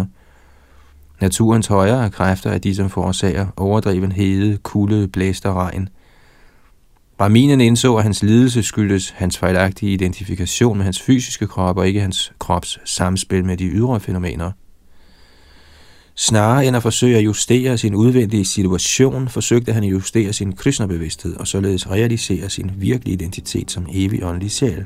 Naturens 1.22 1.68
højere 1.68 2.10
kræfter 2.10 2.50
er 2.50 2.58
de, 2.58 2.76
som 2.76 2.90
forårsager 2.90 3.48
overdreven 3.58 4.12
hede, 4.12 4.58
kulde, 4.58 5.08
blæst 5.08 5.46
og 5.46 5.56
regn. 5.56 5.90
Brahminen 7.18 7.62
indså, 7.62 7.96
at 7.96 8.04
hans 8.04 8.24
lidelse 8.24 8.64
skyldes 8.64 9.10
hans 9.10 9.38
fejlagtige 9.38 9.94
identifikation 9.94 10.78
med 10.78 10.84
hans 10.84 11.02
fysiske 11.02 11.48
krop 11.48 11.78
og 11.78 11.88
ikke 11.88 12.02
hans 12.02 12.34
krops 12.40 12.80
samspil 12.86 13.46
med 13.46 13.58
de 13.58 13.66
ydre 13.66 14.00
fænomener. 14.00 14.52
Snarere 16.16 16.66
end 16.66 16.76
at 16.76 16.84
forsøge 16.84 17.18
at 17.18 17.26
justere 17.26 17.78
sin 17.78 17.96
udvendige 17.96 18.46
situation, 18.46 19.30
forsøgte 19.30 19.74
han 19.74 19.84
at 19.84 19.92
justere 19.92 20.34
sin 20.34 20.56
kristnerbevidsthed 20.56 21.36
og 21.36 21.48
således 21.48 21.90
realisere 21.90 22.50
sin 22.50 22.72
virkelige 22.78 23.14
identitet 23.14 23.72
som 23.72 23.88
evig 23.92 24.24
åndelig 24.24 24.52
sjæl. 24.52 24.86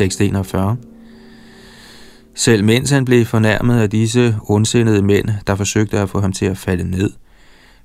Tekst 0.00 0.20
41. 0.20 0.76
Selv 2.34 2.64
mens 2.64 2.90
han 2.90 3.04
blev 3.04 3.26
fornærmet 3.26 3.80
af 3.80 3.90
disse 3.90 4.36
ondsindede 4.48 5.02
mænd, 5.02 5.28
der 5.46 5.54
forsøgte 5.54 5.98
at 5.98 6.10
få 6.10 6.20
ham 6.20 6.32
til 6.32 6.46
at 6.46 6.58
falde 6.58 6.90
ned, 6.90 7.10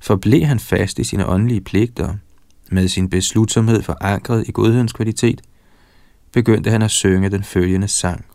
forblev 0.01 0.45
han 0.45 0.59
fast 0.59 0.99
i 0.99 1.03
sine 1.03 1.27
åndelige 1.27 1.61
pligter. 1.61 2.13
Med 2.71 2.87
sin 2.87 3.09
beslutsomhed 3.09 3.81
forankret 3.81 4.47
i 4.47 4.51
godhedens 4.51 4.93
kvalitet, 4.93 5.41
begyndte 6.33 6.71
han 6.71 6.81
at 6.81 6.91
synge 6.91 7.29
den 7.29 7.43
følgende 7.43 7.87
sang. 7.87 8.25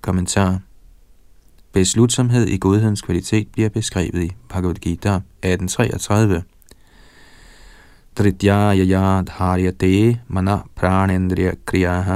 Kommentar 0.00 0.60
Beslutsomhed 1.72 2.46
i 2.46 2.58
godhedens 2.58 3.02
kvalitet 3.02 3.48
bliver 3.52 3.68
beskrevet 3.68 4.22
i 4.22 4.32
Bhagavad 4.48 4.74
Gita 4.74 5.14
1833. 5.14 6.42
तृतीयायया 8.16 9.04
धार्यते 9.30 9.94
mana 10.34 10.56
प्राणेन्द्रियक्रियाः 10.78 12.08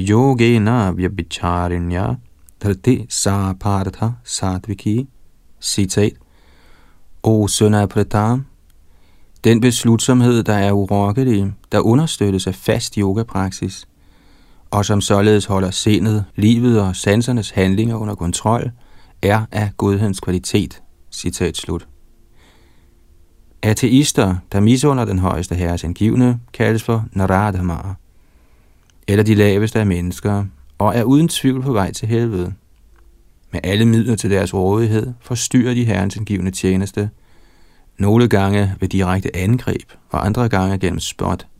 योगेन 0.00 0.68
yogena 1.04 2.16
धृति 2.62 2.96
सा 3.10 3.36
पार्थ 3.52 3.98
सात्विकी 4.24 5.06
Citat. 5.60 6.12
O 7.22 7.46
søn 7.46 7.74
af 7.74 7.88
den 9.44 9.60
beslutsomhed, 9.60 10.42
der 10.42 10.54
er 10.54 10.72
urokkelig, 10.72 11.52
der 11.72 11.80
understøttes 11.80 12.46
af 12.46 12.54
fast 12.54 12.94
yogapraksis, 12.94 13.88
og 14.70 14.84
som 14.84 15.00
således 15.00 15.44
holder 15.44 15.70
sindet, 15.70 16.24
livet 16.36 16.80
og 16.80 16.96
sansernes 16.96 17.50
handlinger 17.50 17.96
under 17.96 18.14
kontrol, 18.14 18.70
er 19.22 19.44
af 19.52 19.70
godhedens 19.76 20.20
kvalitet. 20.20 20.82
Citat 21.12 21.56
slut. 21.56 21.88
Ateister, 23.62 24.36
der 24.52 24.60
misunder 24.60 25.04
den 25.04 25.18
højeste 25.18 25.54
herres 25.54 25.84
indgivende, 25.84 26.38
kaldes 26.52 26.82
for 26.82 27.04
naradhamar, 27.12 27.96
eller 29.08 29.24
de 29.24 29.34
laveste 29.34 29.80
af 29.80 29.86
mennesker, 29.86 30.44
og 30.78 30.96
er 30.96 31.02
uden 31.02 31.28
tvivl 31.28 31.62
på 31.62 31.72
vej 31.72 31.92
til 31.92 32.08
helvede. 32.08 32.54
Med 33.52 33.60
alle 33.64 33.84
midler 33.84 34.16
til 34.16 34.30
deres 34.30 34.54
rådighed 34.54 35.12
forstyrrer 35.20 35.74
de 35.74 35.84
herrens 35.84 36.16
angivende 36.16 36.50
tjeneste, 36.50 37.10
nogle 37.98 38.28
gange 38.28 38.74
ved 38.80 38.88
direkte 38.88 39.36
angreb, 39.36 39.92
og 40.10 40.26
andre 40.26 40.48
gange 40.48 40.78
gennem 40.78 41.00
spot– 41.00 41.46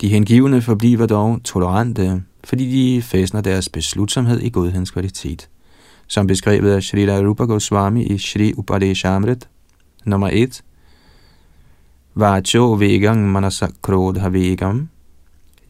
de 0.00 0.08
hengivne 0.08 0.62
forbliver 0.62 1.06
dog 1.06 1.40
tolerante, 1.44 2.22
fordi 2.44 2.70
de 2.70 3.02
fæstner 3.02 3.40
deres 3.40 3.68
beslutsomhed 3.68 4.40
i 4.40 4.50
godhedens 4.50 4.90
kvalitet. 4.90 5.48
Som 6.06 6.26
beskrevet 6.26 6.72
af 6.72 6.82
Sri 6.82 7.10
Rupa 7.10 7.44
Goswami 7.44 8.06
i 8.06 8.18
Shri 8.18 8.52
Upadeshamrit, 8.56 9.48
nummer 10.04 10.30
1, 10.32 10.62
Vacho 12.16 12.76
vegam 12.78 13.18
manasa 13.18 13.68
krodha 13.82 14.30
vegam, 14.30 14.88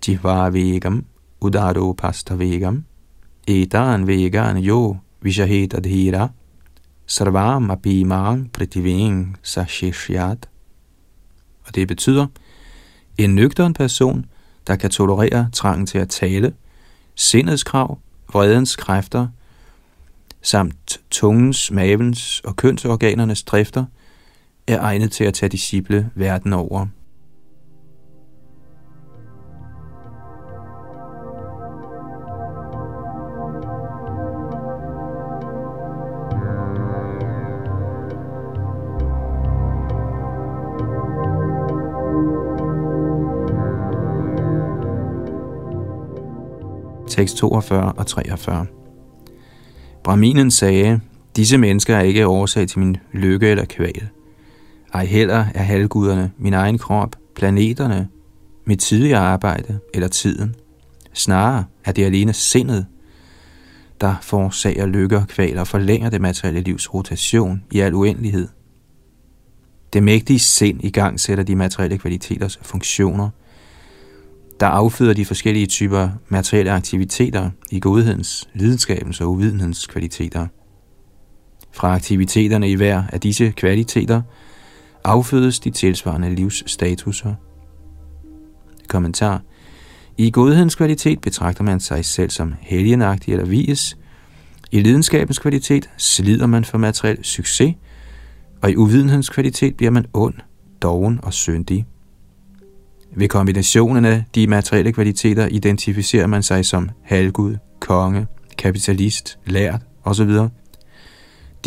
jihva 0.00 0.48
vegam, 0.52 1.04
udaro 1.40 1.92
pasta 1.92 2.36
vegam, 2.36 2.84
etan 3.48 4.06
vegan 4.06 4.56
yo 4.62 4.98
vishahet 5.20 5.74
adhira, 5.74 6.30
sarvam 7.04 7.70
apimang 7.70 8.48
prativeng 8.52 9.36
sashishyat. 9.42 10.46
Og 11.66 11.74
det 11.74 11.88
betyder, 11.88 12.26
en 13.18 13.34
nøgteren 13.34 13.74
person, 13.74 14.26
der 14.66 14.76
kan 14.76 14.90
tolerere 14.90 15.48
trangen 15.52 15.86
til 15.86 15.98
at 15.98 16.08
tale, 16.08 16.52
sindets 17.14 17.64
krav, 17.64 17.98
vredens 18.32 18.76
kræfter, 18.76 19.28
samt 20.42 21.00
tungens, 21.10 21.70
mavens 21.70 22.40
og 22.40 22.56
kønsorganernes 22.56 23.42
drifter, 23.42 23.84
er 24.68 24.80
egnet 24.80 25.12
til 25.12 25.24
at 25.24 25.34
tage 25.34 25.50
disciple 25.50 26.10
verden 26.14 26.52
over. 26.52 26.86
tekst 47.16 47.36
42 47.36 47.92
og 47.92 48.06
43. 48.06 48.66
Brahminen 50.04 50.50
sagde, 50.50 51.00
disse 51.36 51.58
mennesker 51.58 51.96
er 51.96 52.02
ikke 52.02 52.26
årsag 52.26 52.68
til 52.68 52.78
min 52.78 52.96
lykke 53.12 53.48
eller 53.48 53.64
kval. 53.64 54.08
Ej 54.92 55.06
heller 55.06 55.44
er 55.54 55.62
halvguderne, 55.62 56.32
min 56.38 56.54
egen 56.54 56.78
krop, 56.78 57.16
planeterne, 57.34 58.08
mit 58.64 58.80
tidligere 58.80 59.20
arbejde 59.20 59.78
eller 59.94 60.08
tiden. 60.08 60.54
Snarere 61.12 61.64
er 61.84 61.92
det 61.92 62.04
alene 62.04 62.32
sindet, 62.32 62.86
der 64.00 64.14
forårsager 64.22 64.86
lykke 64.86 65.16
og 65.16 65.28
kvaler 65.28 65.60
og 65.60 65.68
forlænger 65.68 66.10
det 66.10 66.20
materielle 66.20 66.60
livs 66.60 66.94
rotation 66.94 67.64
i 67.70 67.80
al 67.80 67.94
uendelighed. 67.94 68.48
Det 69.92 70.02
mægtige 70.02 70.38
sind 70.38 70.84
i 70.84 70.90
gang 70.90 71.20
sætter 71.20 71.44
de 71.44 71.56
materielle 71.56 71.98
kvaliteters 71.98 72.58
funktioner– 72.62 73.30
der 74.60 74.66
afføder 74.66 75.14
de 75.14 75.24
forskellige 75.24 75.66
typer 75.66 76.08
materielle 76.28 76.72
aktiviteter 76.72 77.50
i 77.70 77.80
godhedens, 77.80 78.48
lidenskabens 78.54 79.20
og 79.20 79.30
uvidenhedens 79.30 79.86
kvaliteter. 79.86 80.46
Fra 81.72 81.94
aktiviteterne 81.94 82.70
i 82.70 82.74
hver 82.74 83.02
af 83.12 83.20
disse 83.20 83.50
kvaliteter 83.56 84.22
affødes 85.06 85.60
de 85.60 85.70
tilsvarende 85.70 86.34
livsstatuser. 86.34 87.34
Kommentar 88.88 89.42
I 90.18 90.30
godhedens 90.30 90.74
kvalitet 90.74 91.20
betragter 91.20 91.64
man 91.64 91.80
sig 91.80 92.04
selv 92.04 92.30
som 92.30 92.54
helgenagtig 92.60 93.32
eller 93.32 93.46
vis. 93.46 93.96
I 94.72 94.80
lidenskabens 94.80 95.38
kvalitet 95.38 95.90
slider 95.96 96.46
man 96.46 96.64
for 96.64 96.78
materiel 96.78 97.24
succes, 97.24 97.74
og 98.62 98.70
i 98.70 98.76
uvidenhedens 98.76 99.28
kvalitet 99.28 99.76
bliver 99.76 99.90
man 99.90 100.06
ond, 100.14 100.34
doven 100.82 101.20
og 101.22 101.32
syndig. 101.32 101.86
Ved 103.16 103.28
kombinationen 103.28 104.04
af 104.04 104.24
de 104.34 104.46
materielle 104.46 104.92
kvaliteter 104.92 105.46
identificerer 105.46 106.26
man 106.26 106.42
sig 106.42 106.64
som 106.64 106.90
halvgud, 107.02 107.56
konge, 107.80 108.26
kapitalist, 108.58 109.38
lært 109.46 109.82
osv. 110.04 110.30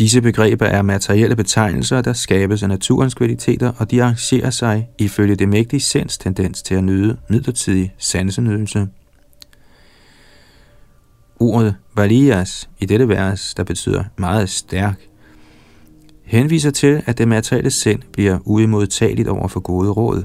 Disse 0.00 0.20
begreber 0.20 0.66
er 0.66 0.82
materielle 0.82 1.36
betegnelser, 1.36 2.00
der 2.00 2.12
skabes 2.12 2.62
af 2.62 2.68
naturens 2.68 3.14
kvaliteter, 3.14 3.72
og 3.76 3.90
de 3.90 4.02
arrangerer 4.02 4.50
sig 4.50 4.88
ifølge 4.98 5.34
det 5.34 5.48
mægtige 5.48 5.80
sinds 5.80 6.18
tendens 6.18 6.62
til 6.62 6.74
at 6.74 6.84
nyde 6.84 7.16
midlertidig 7.28 7.94
sansenydelse. 7.98 8.86
Ordet 11.40 11.74
valias 11.96 12.68
i 12.78 12.86
dette 12.86 13.08
vers, 13.08 13.54
der 13.54 13.64
betyder 13.64 14.04
meget 14.16 14.48
stærk, 14.48 15.00
henviser 16.24 16.70
til, 16.70 17.02
at 17.06 17.18
det 17.18 17.28
materielle 17.28 17.70
sind 17.70 18.00
bliver 18.12 18.38
uimodtageligt 18.44 19.28
over 19.28 19.48
for 19.48 19.60
gode 19.60 19.90
råd, 19.90 20.24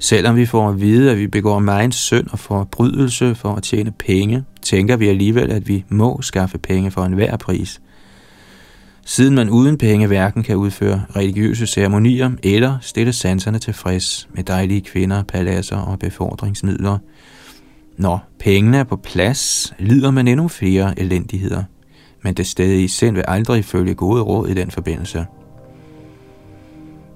Selvom 0.00 0.36
vi 0.36 0.46
får 0.46 0.68
at 0.68 0.80
vide, 0.80 1.10
at 1.10 1.18
vi 1.18 1.26
begår 1.26 1.58
meget 1.58 1.94
synd 1.94 2.26
og 2.30 2.38
forbrydelse 2.38 3.34
for 3.34 3.54
at 3.54 3.62
tjene 3.62 3.92
penge, 3.98 4.44
tænker 4.62 4.96
vi 4.96 5.08
alligevel, 5.08 5.50
at 5.50 5.68
vi 5.68 5.84
må 5.88 6.22
skaffe 6.22 6.58
penge 6.58 6.90
for 6.90 7.04
enhver 7.04 7.36
pris. 7.36 7.80
Siden 9.08 9.34
man 9.34 9.50
uden 9.50 9.78
penge 9.78 10.06
hverken 10.06 10.42
kan 10.42 10.56
udføre 10.56 11.02
religiøse 11.16 11.66
ceremonier 11.66 12.30
eller 12.42 12.78
stille 12.80 13.12
sanserne 13.12 13.58
tilfreds 13.58 14.28
med 14.34 14.44
dejlige 14.44 14.80
kvinder, 14.80 15.22
paladser 15.22 15.76
og 15.76 15.98
befordringsmidler. 15.98 16.98
Når 17.96 18.28
pengene 18.40 18.76
er 18.76 18.84
på 18.84 18.96
plads, 18.96 19.72
lider 19.78 20.10
man 20.10 20.28
endnu 20.28 20.48
flere 20.48 21.00
elendigheder, 21.00 21.62
men 22.22 22.34
det 22.34 22.46
stadig 22.46 22.90
selv 22.90 23.16
vil 23.16 23.24
aldrig 23.28 23.64
følge 23.64 23.94
gode 23.94 24.22
råd 24.22 24.48
i 24.48 24.54
den 24.54 24.70
forbindelse. 24.70 25.26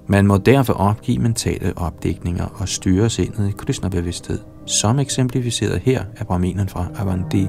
Man 0.07 0.27
må 0.27 0.37
derfor 0.37 0.73
opgive 0.73 1.19
mentale 1.19 1.73
opdækninger 1.75 2.45
og 2.45 2.69
styre 2.69 3.09
sindet 3.09 3.49
i 3.49 3.51
Krishna-bevidsthed, 3.57 4.39
som 4.65 4.99
eksemplificeret 4.99 5.81
her 5.81 6.03
af 6.17 6.27
Brahminen 6.27 6.69
fra 6.69 6.87
Avanti. 6.95 7.47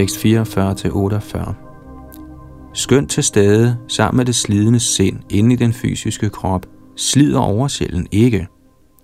Tekst 0.00 0.16
44-48. 0.16 1.52
Skønt 2.74 3.10
til 3.10 3.22
stede 3.24 3.78
sammen 3.88 4.16
med 4.16 4.24
det 4.24 4.34
slidende 4.34 4.80
sind 4.80 5.20
inde 5.30 5.52
i 5.52 5.56
den 5.56 5.72
fysiske 5.72 6.30
krop, 6.30 6.66
slider 6.96 7.38
oversjælen 7.38 8.06
ikke, 8.10 8.46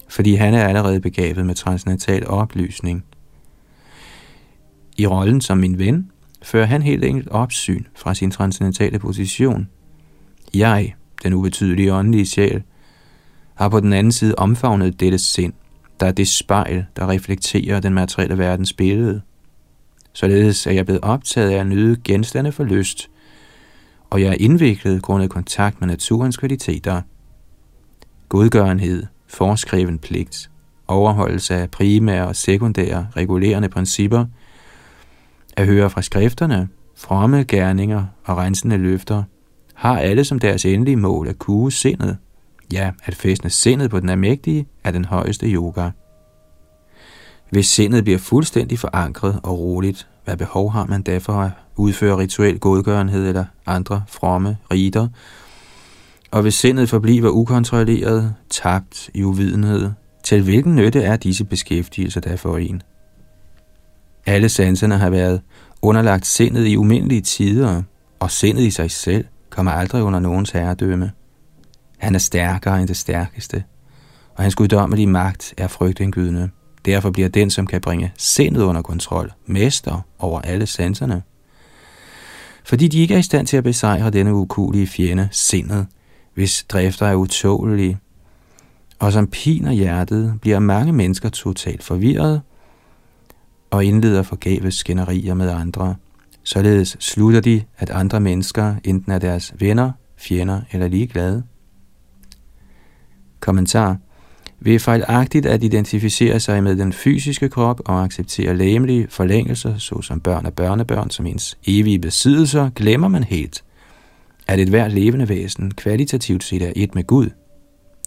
fordi 0.08 0.34
han 0.34 0.54
er 0.54 0.64
allerede 0.64 1.00
begavet 1.00 1.46
med 1.46 1.54
transcendental 1.54 2.26
oplysning. 2.26 3.04
I 4.96 5.06
rollen 5.06 5.40
som 5.40 5.58
min 5.58 5.78
ven 5.78 6.10
fører 6.42 6.66
han 6.66 6.82
helt 6.82 7.04
enkelt 7.04 7.28
opsyn 7.28 7.84
fra 7.96 8.14
sin 8.14 8.30
transcendentale 8.30 8.98
position. 8.98 9.68
Jeg, 10.54 10.94
den 11.22 11.32
ubetydelige 11.32 11.94
åndelige 11.94 12.26
sjæl, 12.26 12.62
har 13.54 13.68
på 13.68 13.80
den 13.80 13.92
anden 13.92 14.12
side 14.12 14.34
omfavnet 14.38 15.00
dette 15.00 15.18
sind, 15.18 15.52
der 16.00 16.06
er 16.06 16.12
det 16.12 16.28
spejl, 16.28 16.84
der 16.96 17.08
reflekterer 17.08 17.80
den 17.80 17.94
materielle 17.94 18.38
verdens 18.38 18.72
billede. 18.72 19.22
Således 20.16 20.66
er 20.66 20.70
jeg 20.70 20.84
blevet 20.84 21.00
optaget 21.02 21.50
af 21.50 21.56
at 21.56 21.66
nyde 21.66 21.96
genstande 22.04 22.52
for 22.52 22.64
lyst, 22.64 23.10
og 24.10 24.20
jeg 24.20 24.28
er 24.28 24.36
indviklet 24.40 25.02
grundet 25.02 25.30
kontakt 25.30 25.80
med 25.80 25.88
naturens 25.88 26.36
kvaliteter. 26.36 27.02
Godgørenhed, 28.28 29.06
forskreven 29.26 29.98
pligt, 29.98 30.50
overholdelse 30.88 31.54
af 31.54 31.70
primære 31.70 32.26
og 32.26 32.36
sekundære 32.36 33.08
regulerende 33.16 33.68
principper, 33.68 34.24
at 35.56 35.66
høre 35.66 35.90
fra 35.90 36.02
skrifterne, 36.02 36.68
fromme 36.94 37.44
gerninger 37.44 38.04
og 38.24 38.36
rensende 38.36 38.76
løfter, 38.76 39.22
har 39.74 39.98
alle 39.98 40.24
som 40.24 40.38
deres 40.38 40.64
endelige 40.64 40.96
mål 40.96 41.28
at 41.28 41.38
kue 41.38 41.72
sindet, 41.72 42.16
ja, 42.72 42.90
at 43.04 43.14
fæstne 43.14 43.50
sindet 43.50 43.90
på 43.90 44.00
den 44.00 44.08
almægtige 44.08 44.66
er 44.84 44.90
den 44.90 45.04
højeste 45.04 45.46
yoga. 45.46 45.90
Hvis 47.50 47.66
sindet 47.66 48.04
bliver 48.04 48.18
fuldstændig 48.18 48.78
forankret 48.78 49.40
og 49.42 49.58
roligt, 49.58 50.08
hvad 50.24 50.36
behov 50.36 50.72
har 50.72 50.86
man 50.86 51.02
derfor 51.02 51.32
at 51.32 51.50
udføre 51.76 52.18
rituel 52.18 52.58
godgørenhed 52.58 53.28
eller 53.28 53.44
andre 53.66 54.04
fromme 54.08 54.56
riter? 54.72 55.08
Og 56.30 56.42
hvis 56.42 56.54
sindet 56.54 56.88
forbliver 56.88 57.30
ukontrolleret, 57.30 58.34
tabt 58.50 59.10
i 59.14 59.22
uvidenhed, 59.22 59.90
til 60.24 60.42
hvilken 60.42 60.76
nytte 60.76 61.02
er 61.02 61.16
disse 61.16 61.44
beskæftigelser 61.44 62.20
der 62.20 62.36
for 62.36 62.56
en? 62.58 62.82
Alle 64.26 64.48
sanserne 64.48 64.98
har 64.98 65.10
været 65.10 65.40
underlagt 65.82 66.26
sindet 66.26 66.66
i 66.66 66.76
umindelige 66.76 67.20
tider, 67.20 67.82
og 68.20 68.30
sindet 68.30 68.62
i 68.62 68.70
sig 68.70 68.90
selv 68.90 69.24
kommer 69.50 69.72
aldrig 69.72 70.02
under 70.02 70.20
nogens 70.20 70.50
herredømme. 70.50 71.12
Han 71.98 72.14
er 72.14 72.18
stærkere 72.18 72.80
end 72.80 72.88
det 72.88 72.96
stærkeste, 72.96 73.64
og 74.34 74.42
hans 74.42 74.54
guddommelige 74.54 75.06
magt 75.06 75.54
er 75.56 75.68
frygtindgydende. 75.68 76.50
Derfor 76.86 77.10
bliver 77.10 77.28
den, 77.28 77.50
som 77.50 77.66
kan 77.66 77.80
bringe 77.80 78.12
sindet 78.16 78.62
under 78.62 78.82
kontrol, 78.82 79.32
mester 79.46 80.00
over 80.18 80.40
alle 80.40 80.66
sanserne. 80.66 81.22
Fordi 82.64 82.88
de 82.88 82.98
ikke 82.98 83.14
er 83.14 83.18
i 83.18 83.22
stand 83.22 83.46
til 83.46 83.56
at 83.56 83.64
besejre 83.64 84.10
denne 84.10 84.34
ukulige 84.34 84.86
fjende, 84.86 85.28
sindet, 85.32 85.86
hvis 86.34 86.66
drifter 86.68 87.06
er 87.06 87.14
utålige, 87.14 87.98
og 88.98 89.12
som 89.12 89.26
piner 89.26 89.72
hjertet, 89.72 90.38
bliver 90.40 90.58
mange 90.58 90.92
mennesker 90.92 91.28
totalt 91.28 91.82
forvirret 91.82 92.42
og 93.70 93.84
indleder 93.84 94.22
forgæves 94.22 94.74
skænderier 94.74 95.34
med 95.34 95.50
andre. 95.50 95.94
Således 96.42 96.96
slutter 97.00 97.40
de, 97.40 97.62
at 97.78 97.90
andre 97.90 98.20
mennesker 98.20 98.74
enten 98.84 99.12
er 99.12 99.18
deres 99.18 99.54
venner, 99.58 99.92
fjender 100.16 100.60
eller 100.72 100.88
ligeglade. 100.88 101.42
Kommentar 103.40 103.96
ved 104.60 104.78
fejlagtigt 104.78 105.46
at 105.46 105.64
identificere 105.64 106.40
sig 106.40 106.62
med 106.62 106.76
den 106.76 106.92
fysiske 106.92 107.48
krop 107.48 107.80
og 107.84 108.04
acceptere 108.04 108.56
læmelige 108.56 109.06
forlængelser, 109.10 109.78
såsom 109.78 110.20
børn 110.20 110.46
og 110.46 110.54
børnebørn 110.54 111.10
som 111.10 111.26
ens 111.26 111.58
evige 111.66 111.98
besiddelser, 111.98 112.70
glemmer 112.70 113.08
man 113.08 113.24
helt, 113.24 113.64
at 114.46 114.60
et 114.60 114.68
hvert 114.68 114.92
levende 114.92 115.28
væsen 115.28 115.70
kvalitativt 115.70 116.44
set 116.44 116.62
er 116.62 116.72
et 116.76 116.94
med 116.94 117.04
Gud. 117.04 117.30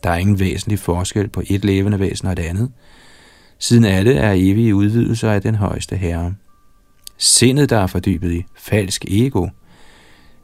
Der 0.03 0.09
er 0.09 0.17
ingen 0.17 0.39
væsentlig 0.39 0.79
forskel 0.79 1.27
på 1.27 1.41
et 1.49 1.65
levende 1.65 1.99
væsen 1.99 2.27
og 2.27 2.33
et 2.33 2.39
andet, 2.39 2.71
siden 3.59 3.85
alle 3.85 4.13
er 4.13 4.33
evige 4.33 4.75
udvidelser 4.75 5.31
af 5.31 5.41
den 5.41 5.55
højeste 5.55 5.95
herre. 5.95 6.35
Sindet, 7.17 7.69
der 7.69 7.77
er 7.77 7.87
fordybet 7.87 8.31
i 8.31 8.45
falsk 8.57 9.05
ego, 9.07 9.47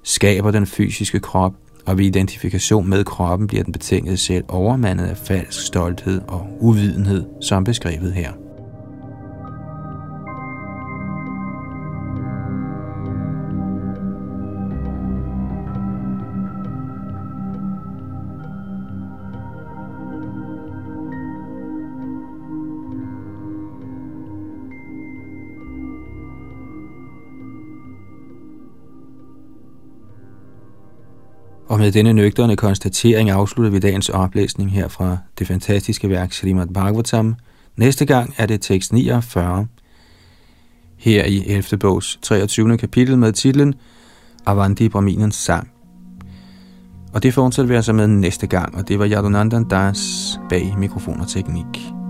skaber 0.04 0.52
den 0.52 0.66
fysiske 0.66 1.20
krop, 1.20 1.54
og 1.86 1.98
ved 1.98 2.06
identifikation 2.06 2.90
med 2.90 3.04
kroppen 3.04 3.48
bliver 3.48 3.64
den 3.64 3.74
betingede 3.74 4.18
selv 4.18 4.44
overmandet 4.48 5.06
af 5.06 5.18
falsk 5.18 5.66
stolthed 5.66 6.22
og 6.28 6.48
uvidenhed, 6.60 7.26
som 7.42 7.64
beskrevet 7.64 8.14
her. 8.14 8.45
Og 31.76 31.82
med 31.82 31.92
denne 31.92 32.14
nøgterne 32.14 32.56
konstatering 32.56 33.30
afslutter 33.30 33.72
vi 33.72 33.80
dagens 33.80 34.10
oplæsning 34.10 34.72
her 34.72 34.88
fra 34.88 35.18
det 35.40 35.48
fantastiske 35.48 36.10
værk 36.10 36.34
Srimad 36.34 36.68
Bhagavatam. 36.68 37.36
Næste 37.76 38.06
gang 38.06 38.34
er 38.38 38.46
det 38.46 38.62
tekst 38.62 38.94
49, 38.94 39.68
her 40.98 41.26
i 41.26 41.44
11. 41.48 41.78
bogs 41.78 42.20
23. 42.22 42.78
kapitel 42.78 43.18
med 43.18 43.34
titlen 43.34 43.74
Avanti 44.46 44.90
Brahminens 44.90 45.36
sang. 45.36 45.72
Og 47.14 47.24
det 47.24 47.34
fortsætter 47.34 47.68
vi 47.68 47.76
altså 47.76 47.94
med 47.94 48.08
næste 48.08 48.48
gang, 48.48 48.76
og 48.76 48.88
det 48.88 49.00
var 49.00 49.08
Yadunandan 49.08 49.64
Das 49.70 50.00
bag 50.50 50.76
mikrofon 50.78 51.22
og 51.22 51.28
teknik. 51.28 52.05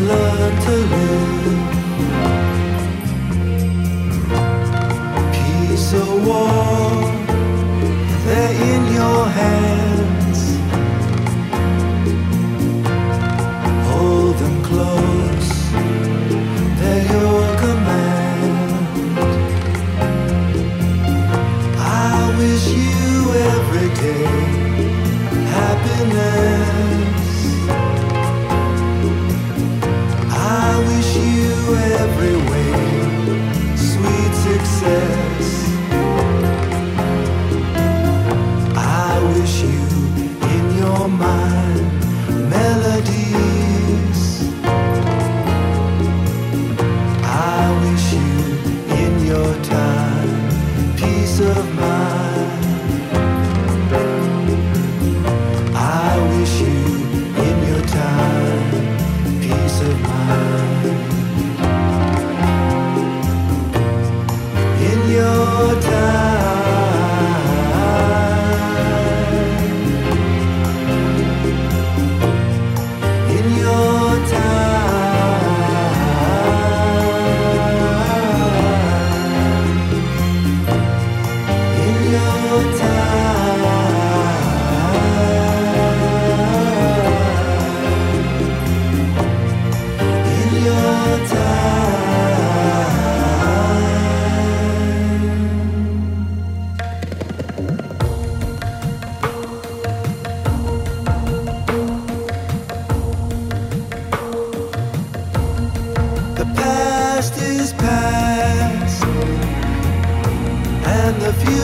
Learn 0.00 0.60
to 0.62 0.70
live. 0.70 1.23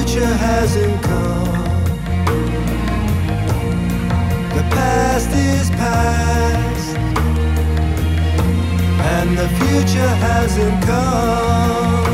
Future 0.01 0.25
hasn't 0.25 1.03
come. 1.03 1.53
The 4.57 4.65
past 4.75 5.31
is 5.31 5.71
past, 5.71 6.97
and 9.15 9.37
the 9.37 9.49
future 9.61 10.13
hasn't 10.27 10.83
come. 10.85 12.07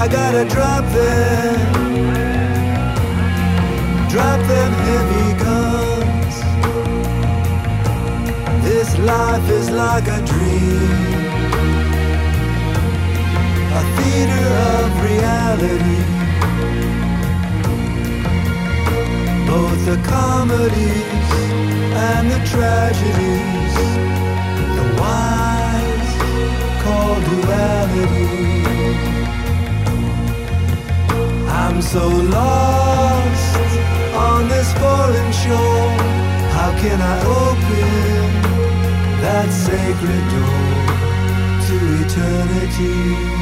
I 0.00 0.08
gotta 0.08 0.44
drop 0.54 0.84
them, 0.98 1.58
drop 4.08 4.40
them 4.52 4.72
heavy 4.86 5.28
guns. 5.44 6.36
This 8.64 8.98
life 8.98 9.50
is 9.50 9.68
like 9.70 10.08
a 10.08 10.20
dream, 10.24 11.19
a 13.72 13.82
theater 13.96 14.46
of 14.74 14.86
reality. 15.10 16.00
Both 19.46 19.80
the 19.86 19.98
comedies 20.08 21.30
and 22.08 22.24
the 22.34 22.40
tragedies, 22.52 23.74
the 24.76 24.86
wise 25.00 26.12
call 26.82 27.14
duality. 27.30 28.40
I'm 31.48 31.80
so 31.80 32.08
lost 32.08 33.56
on 34.26 34.48
this 34.48 34.72
foreign 34.82 35.32
shore. 35.42 35.90
How 36.56 36.70
can 36.82 36.98
I 37.00 37.16
open 37.46 38.26
that 39.22 39.48
sacred 39.52 40.24
door 40.34 40.70
to 41.66 41.76
eternity? 42.04 43.39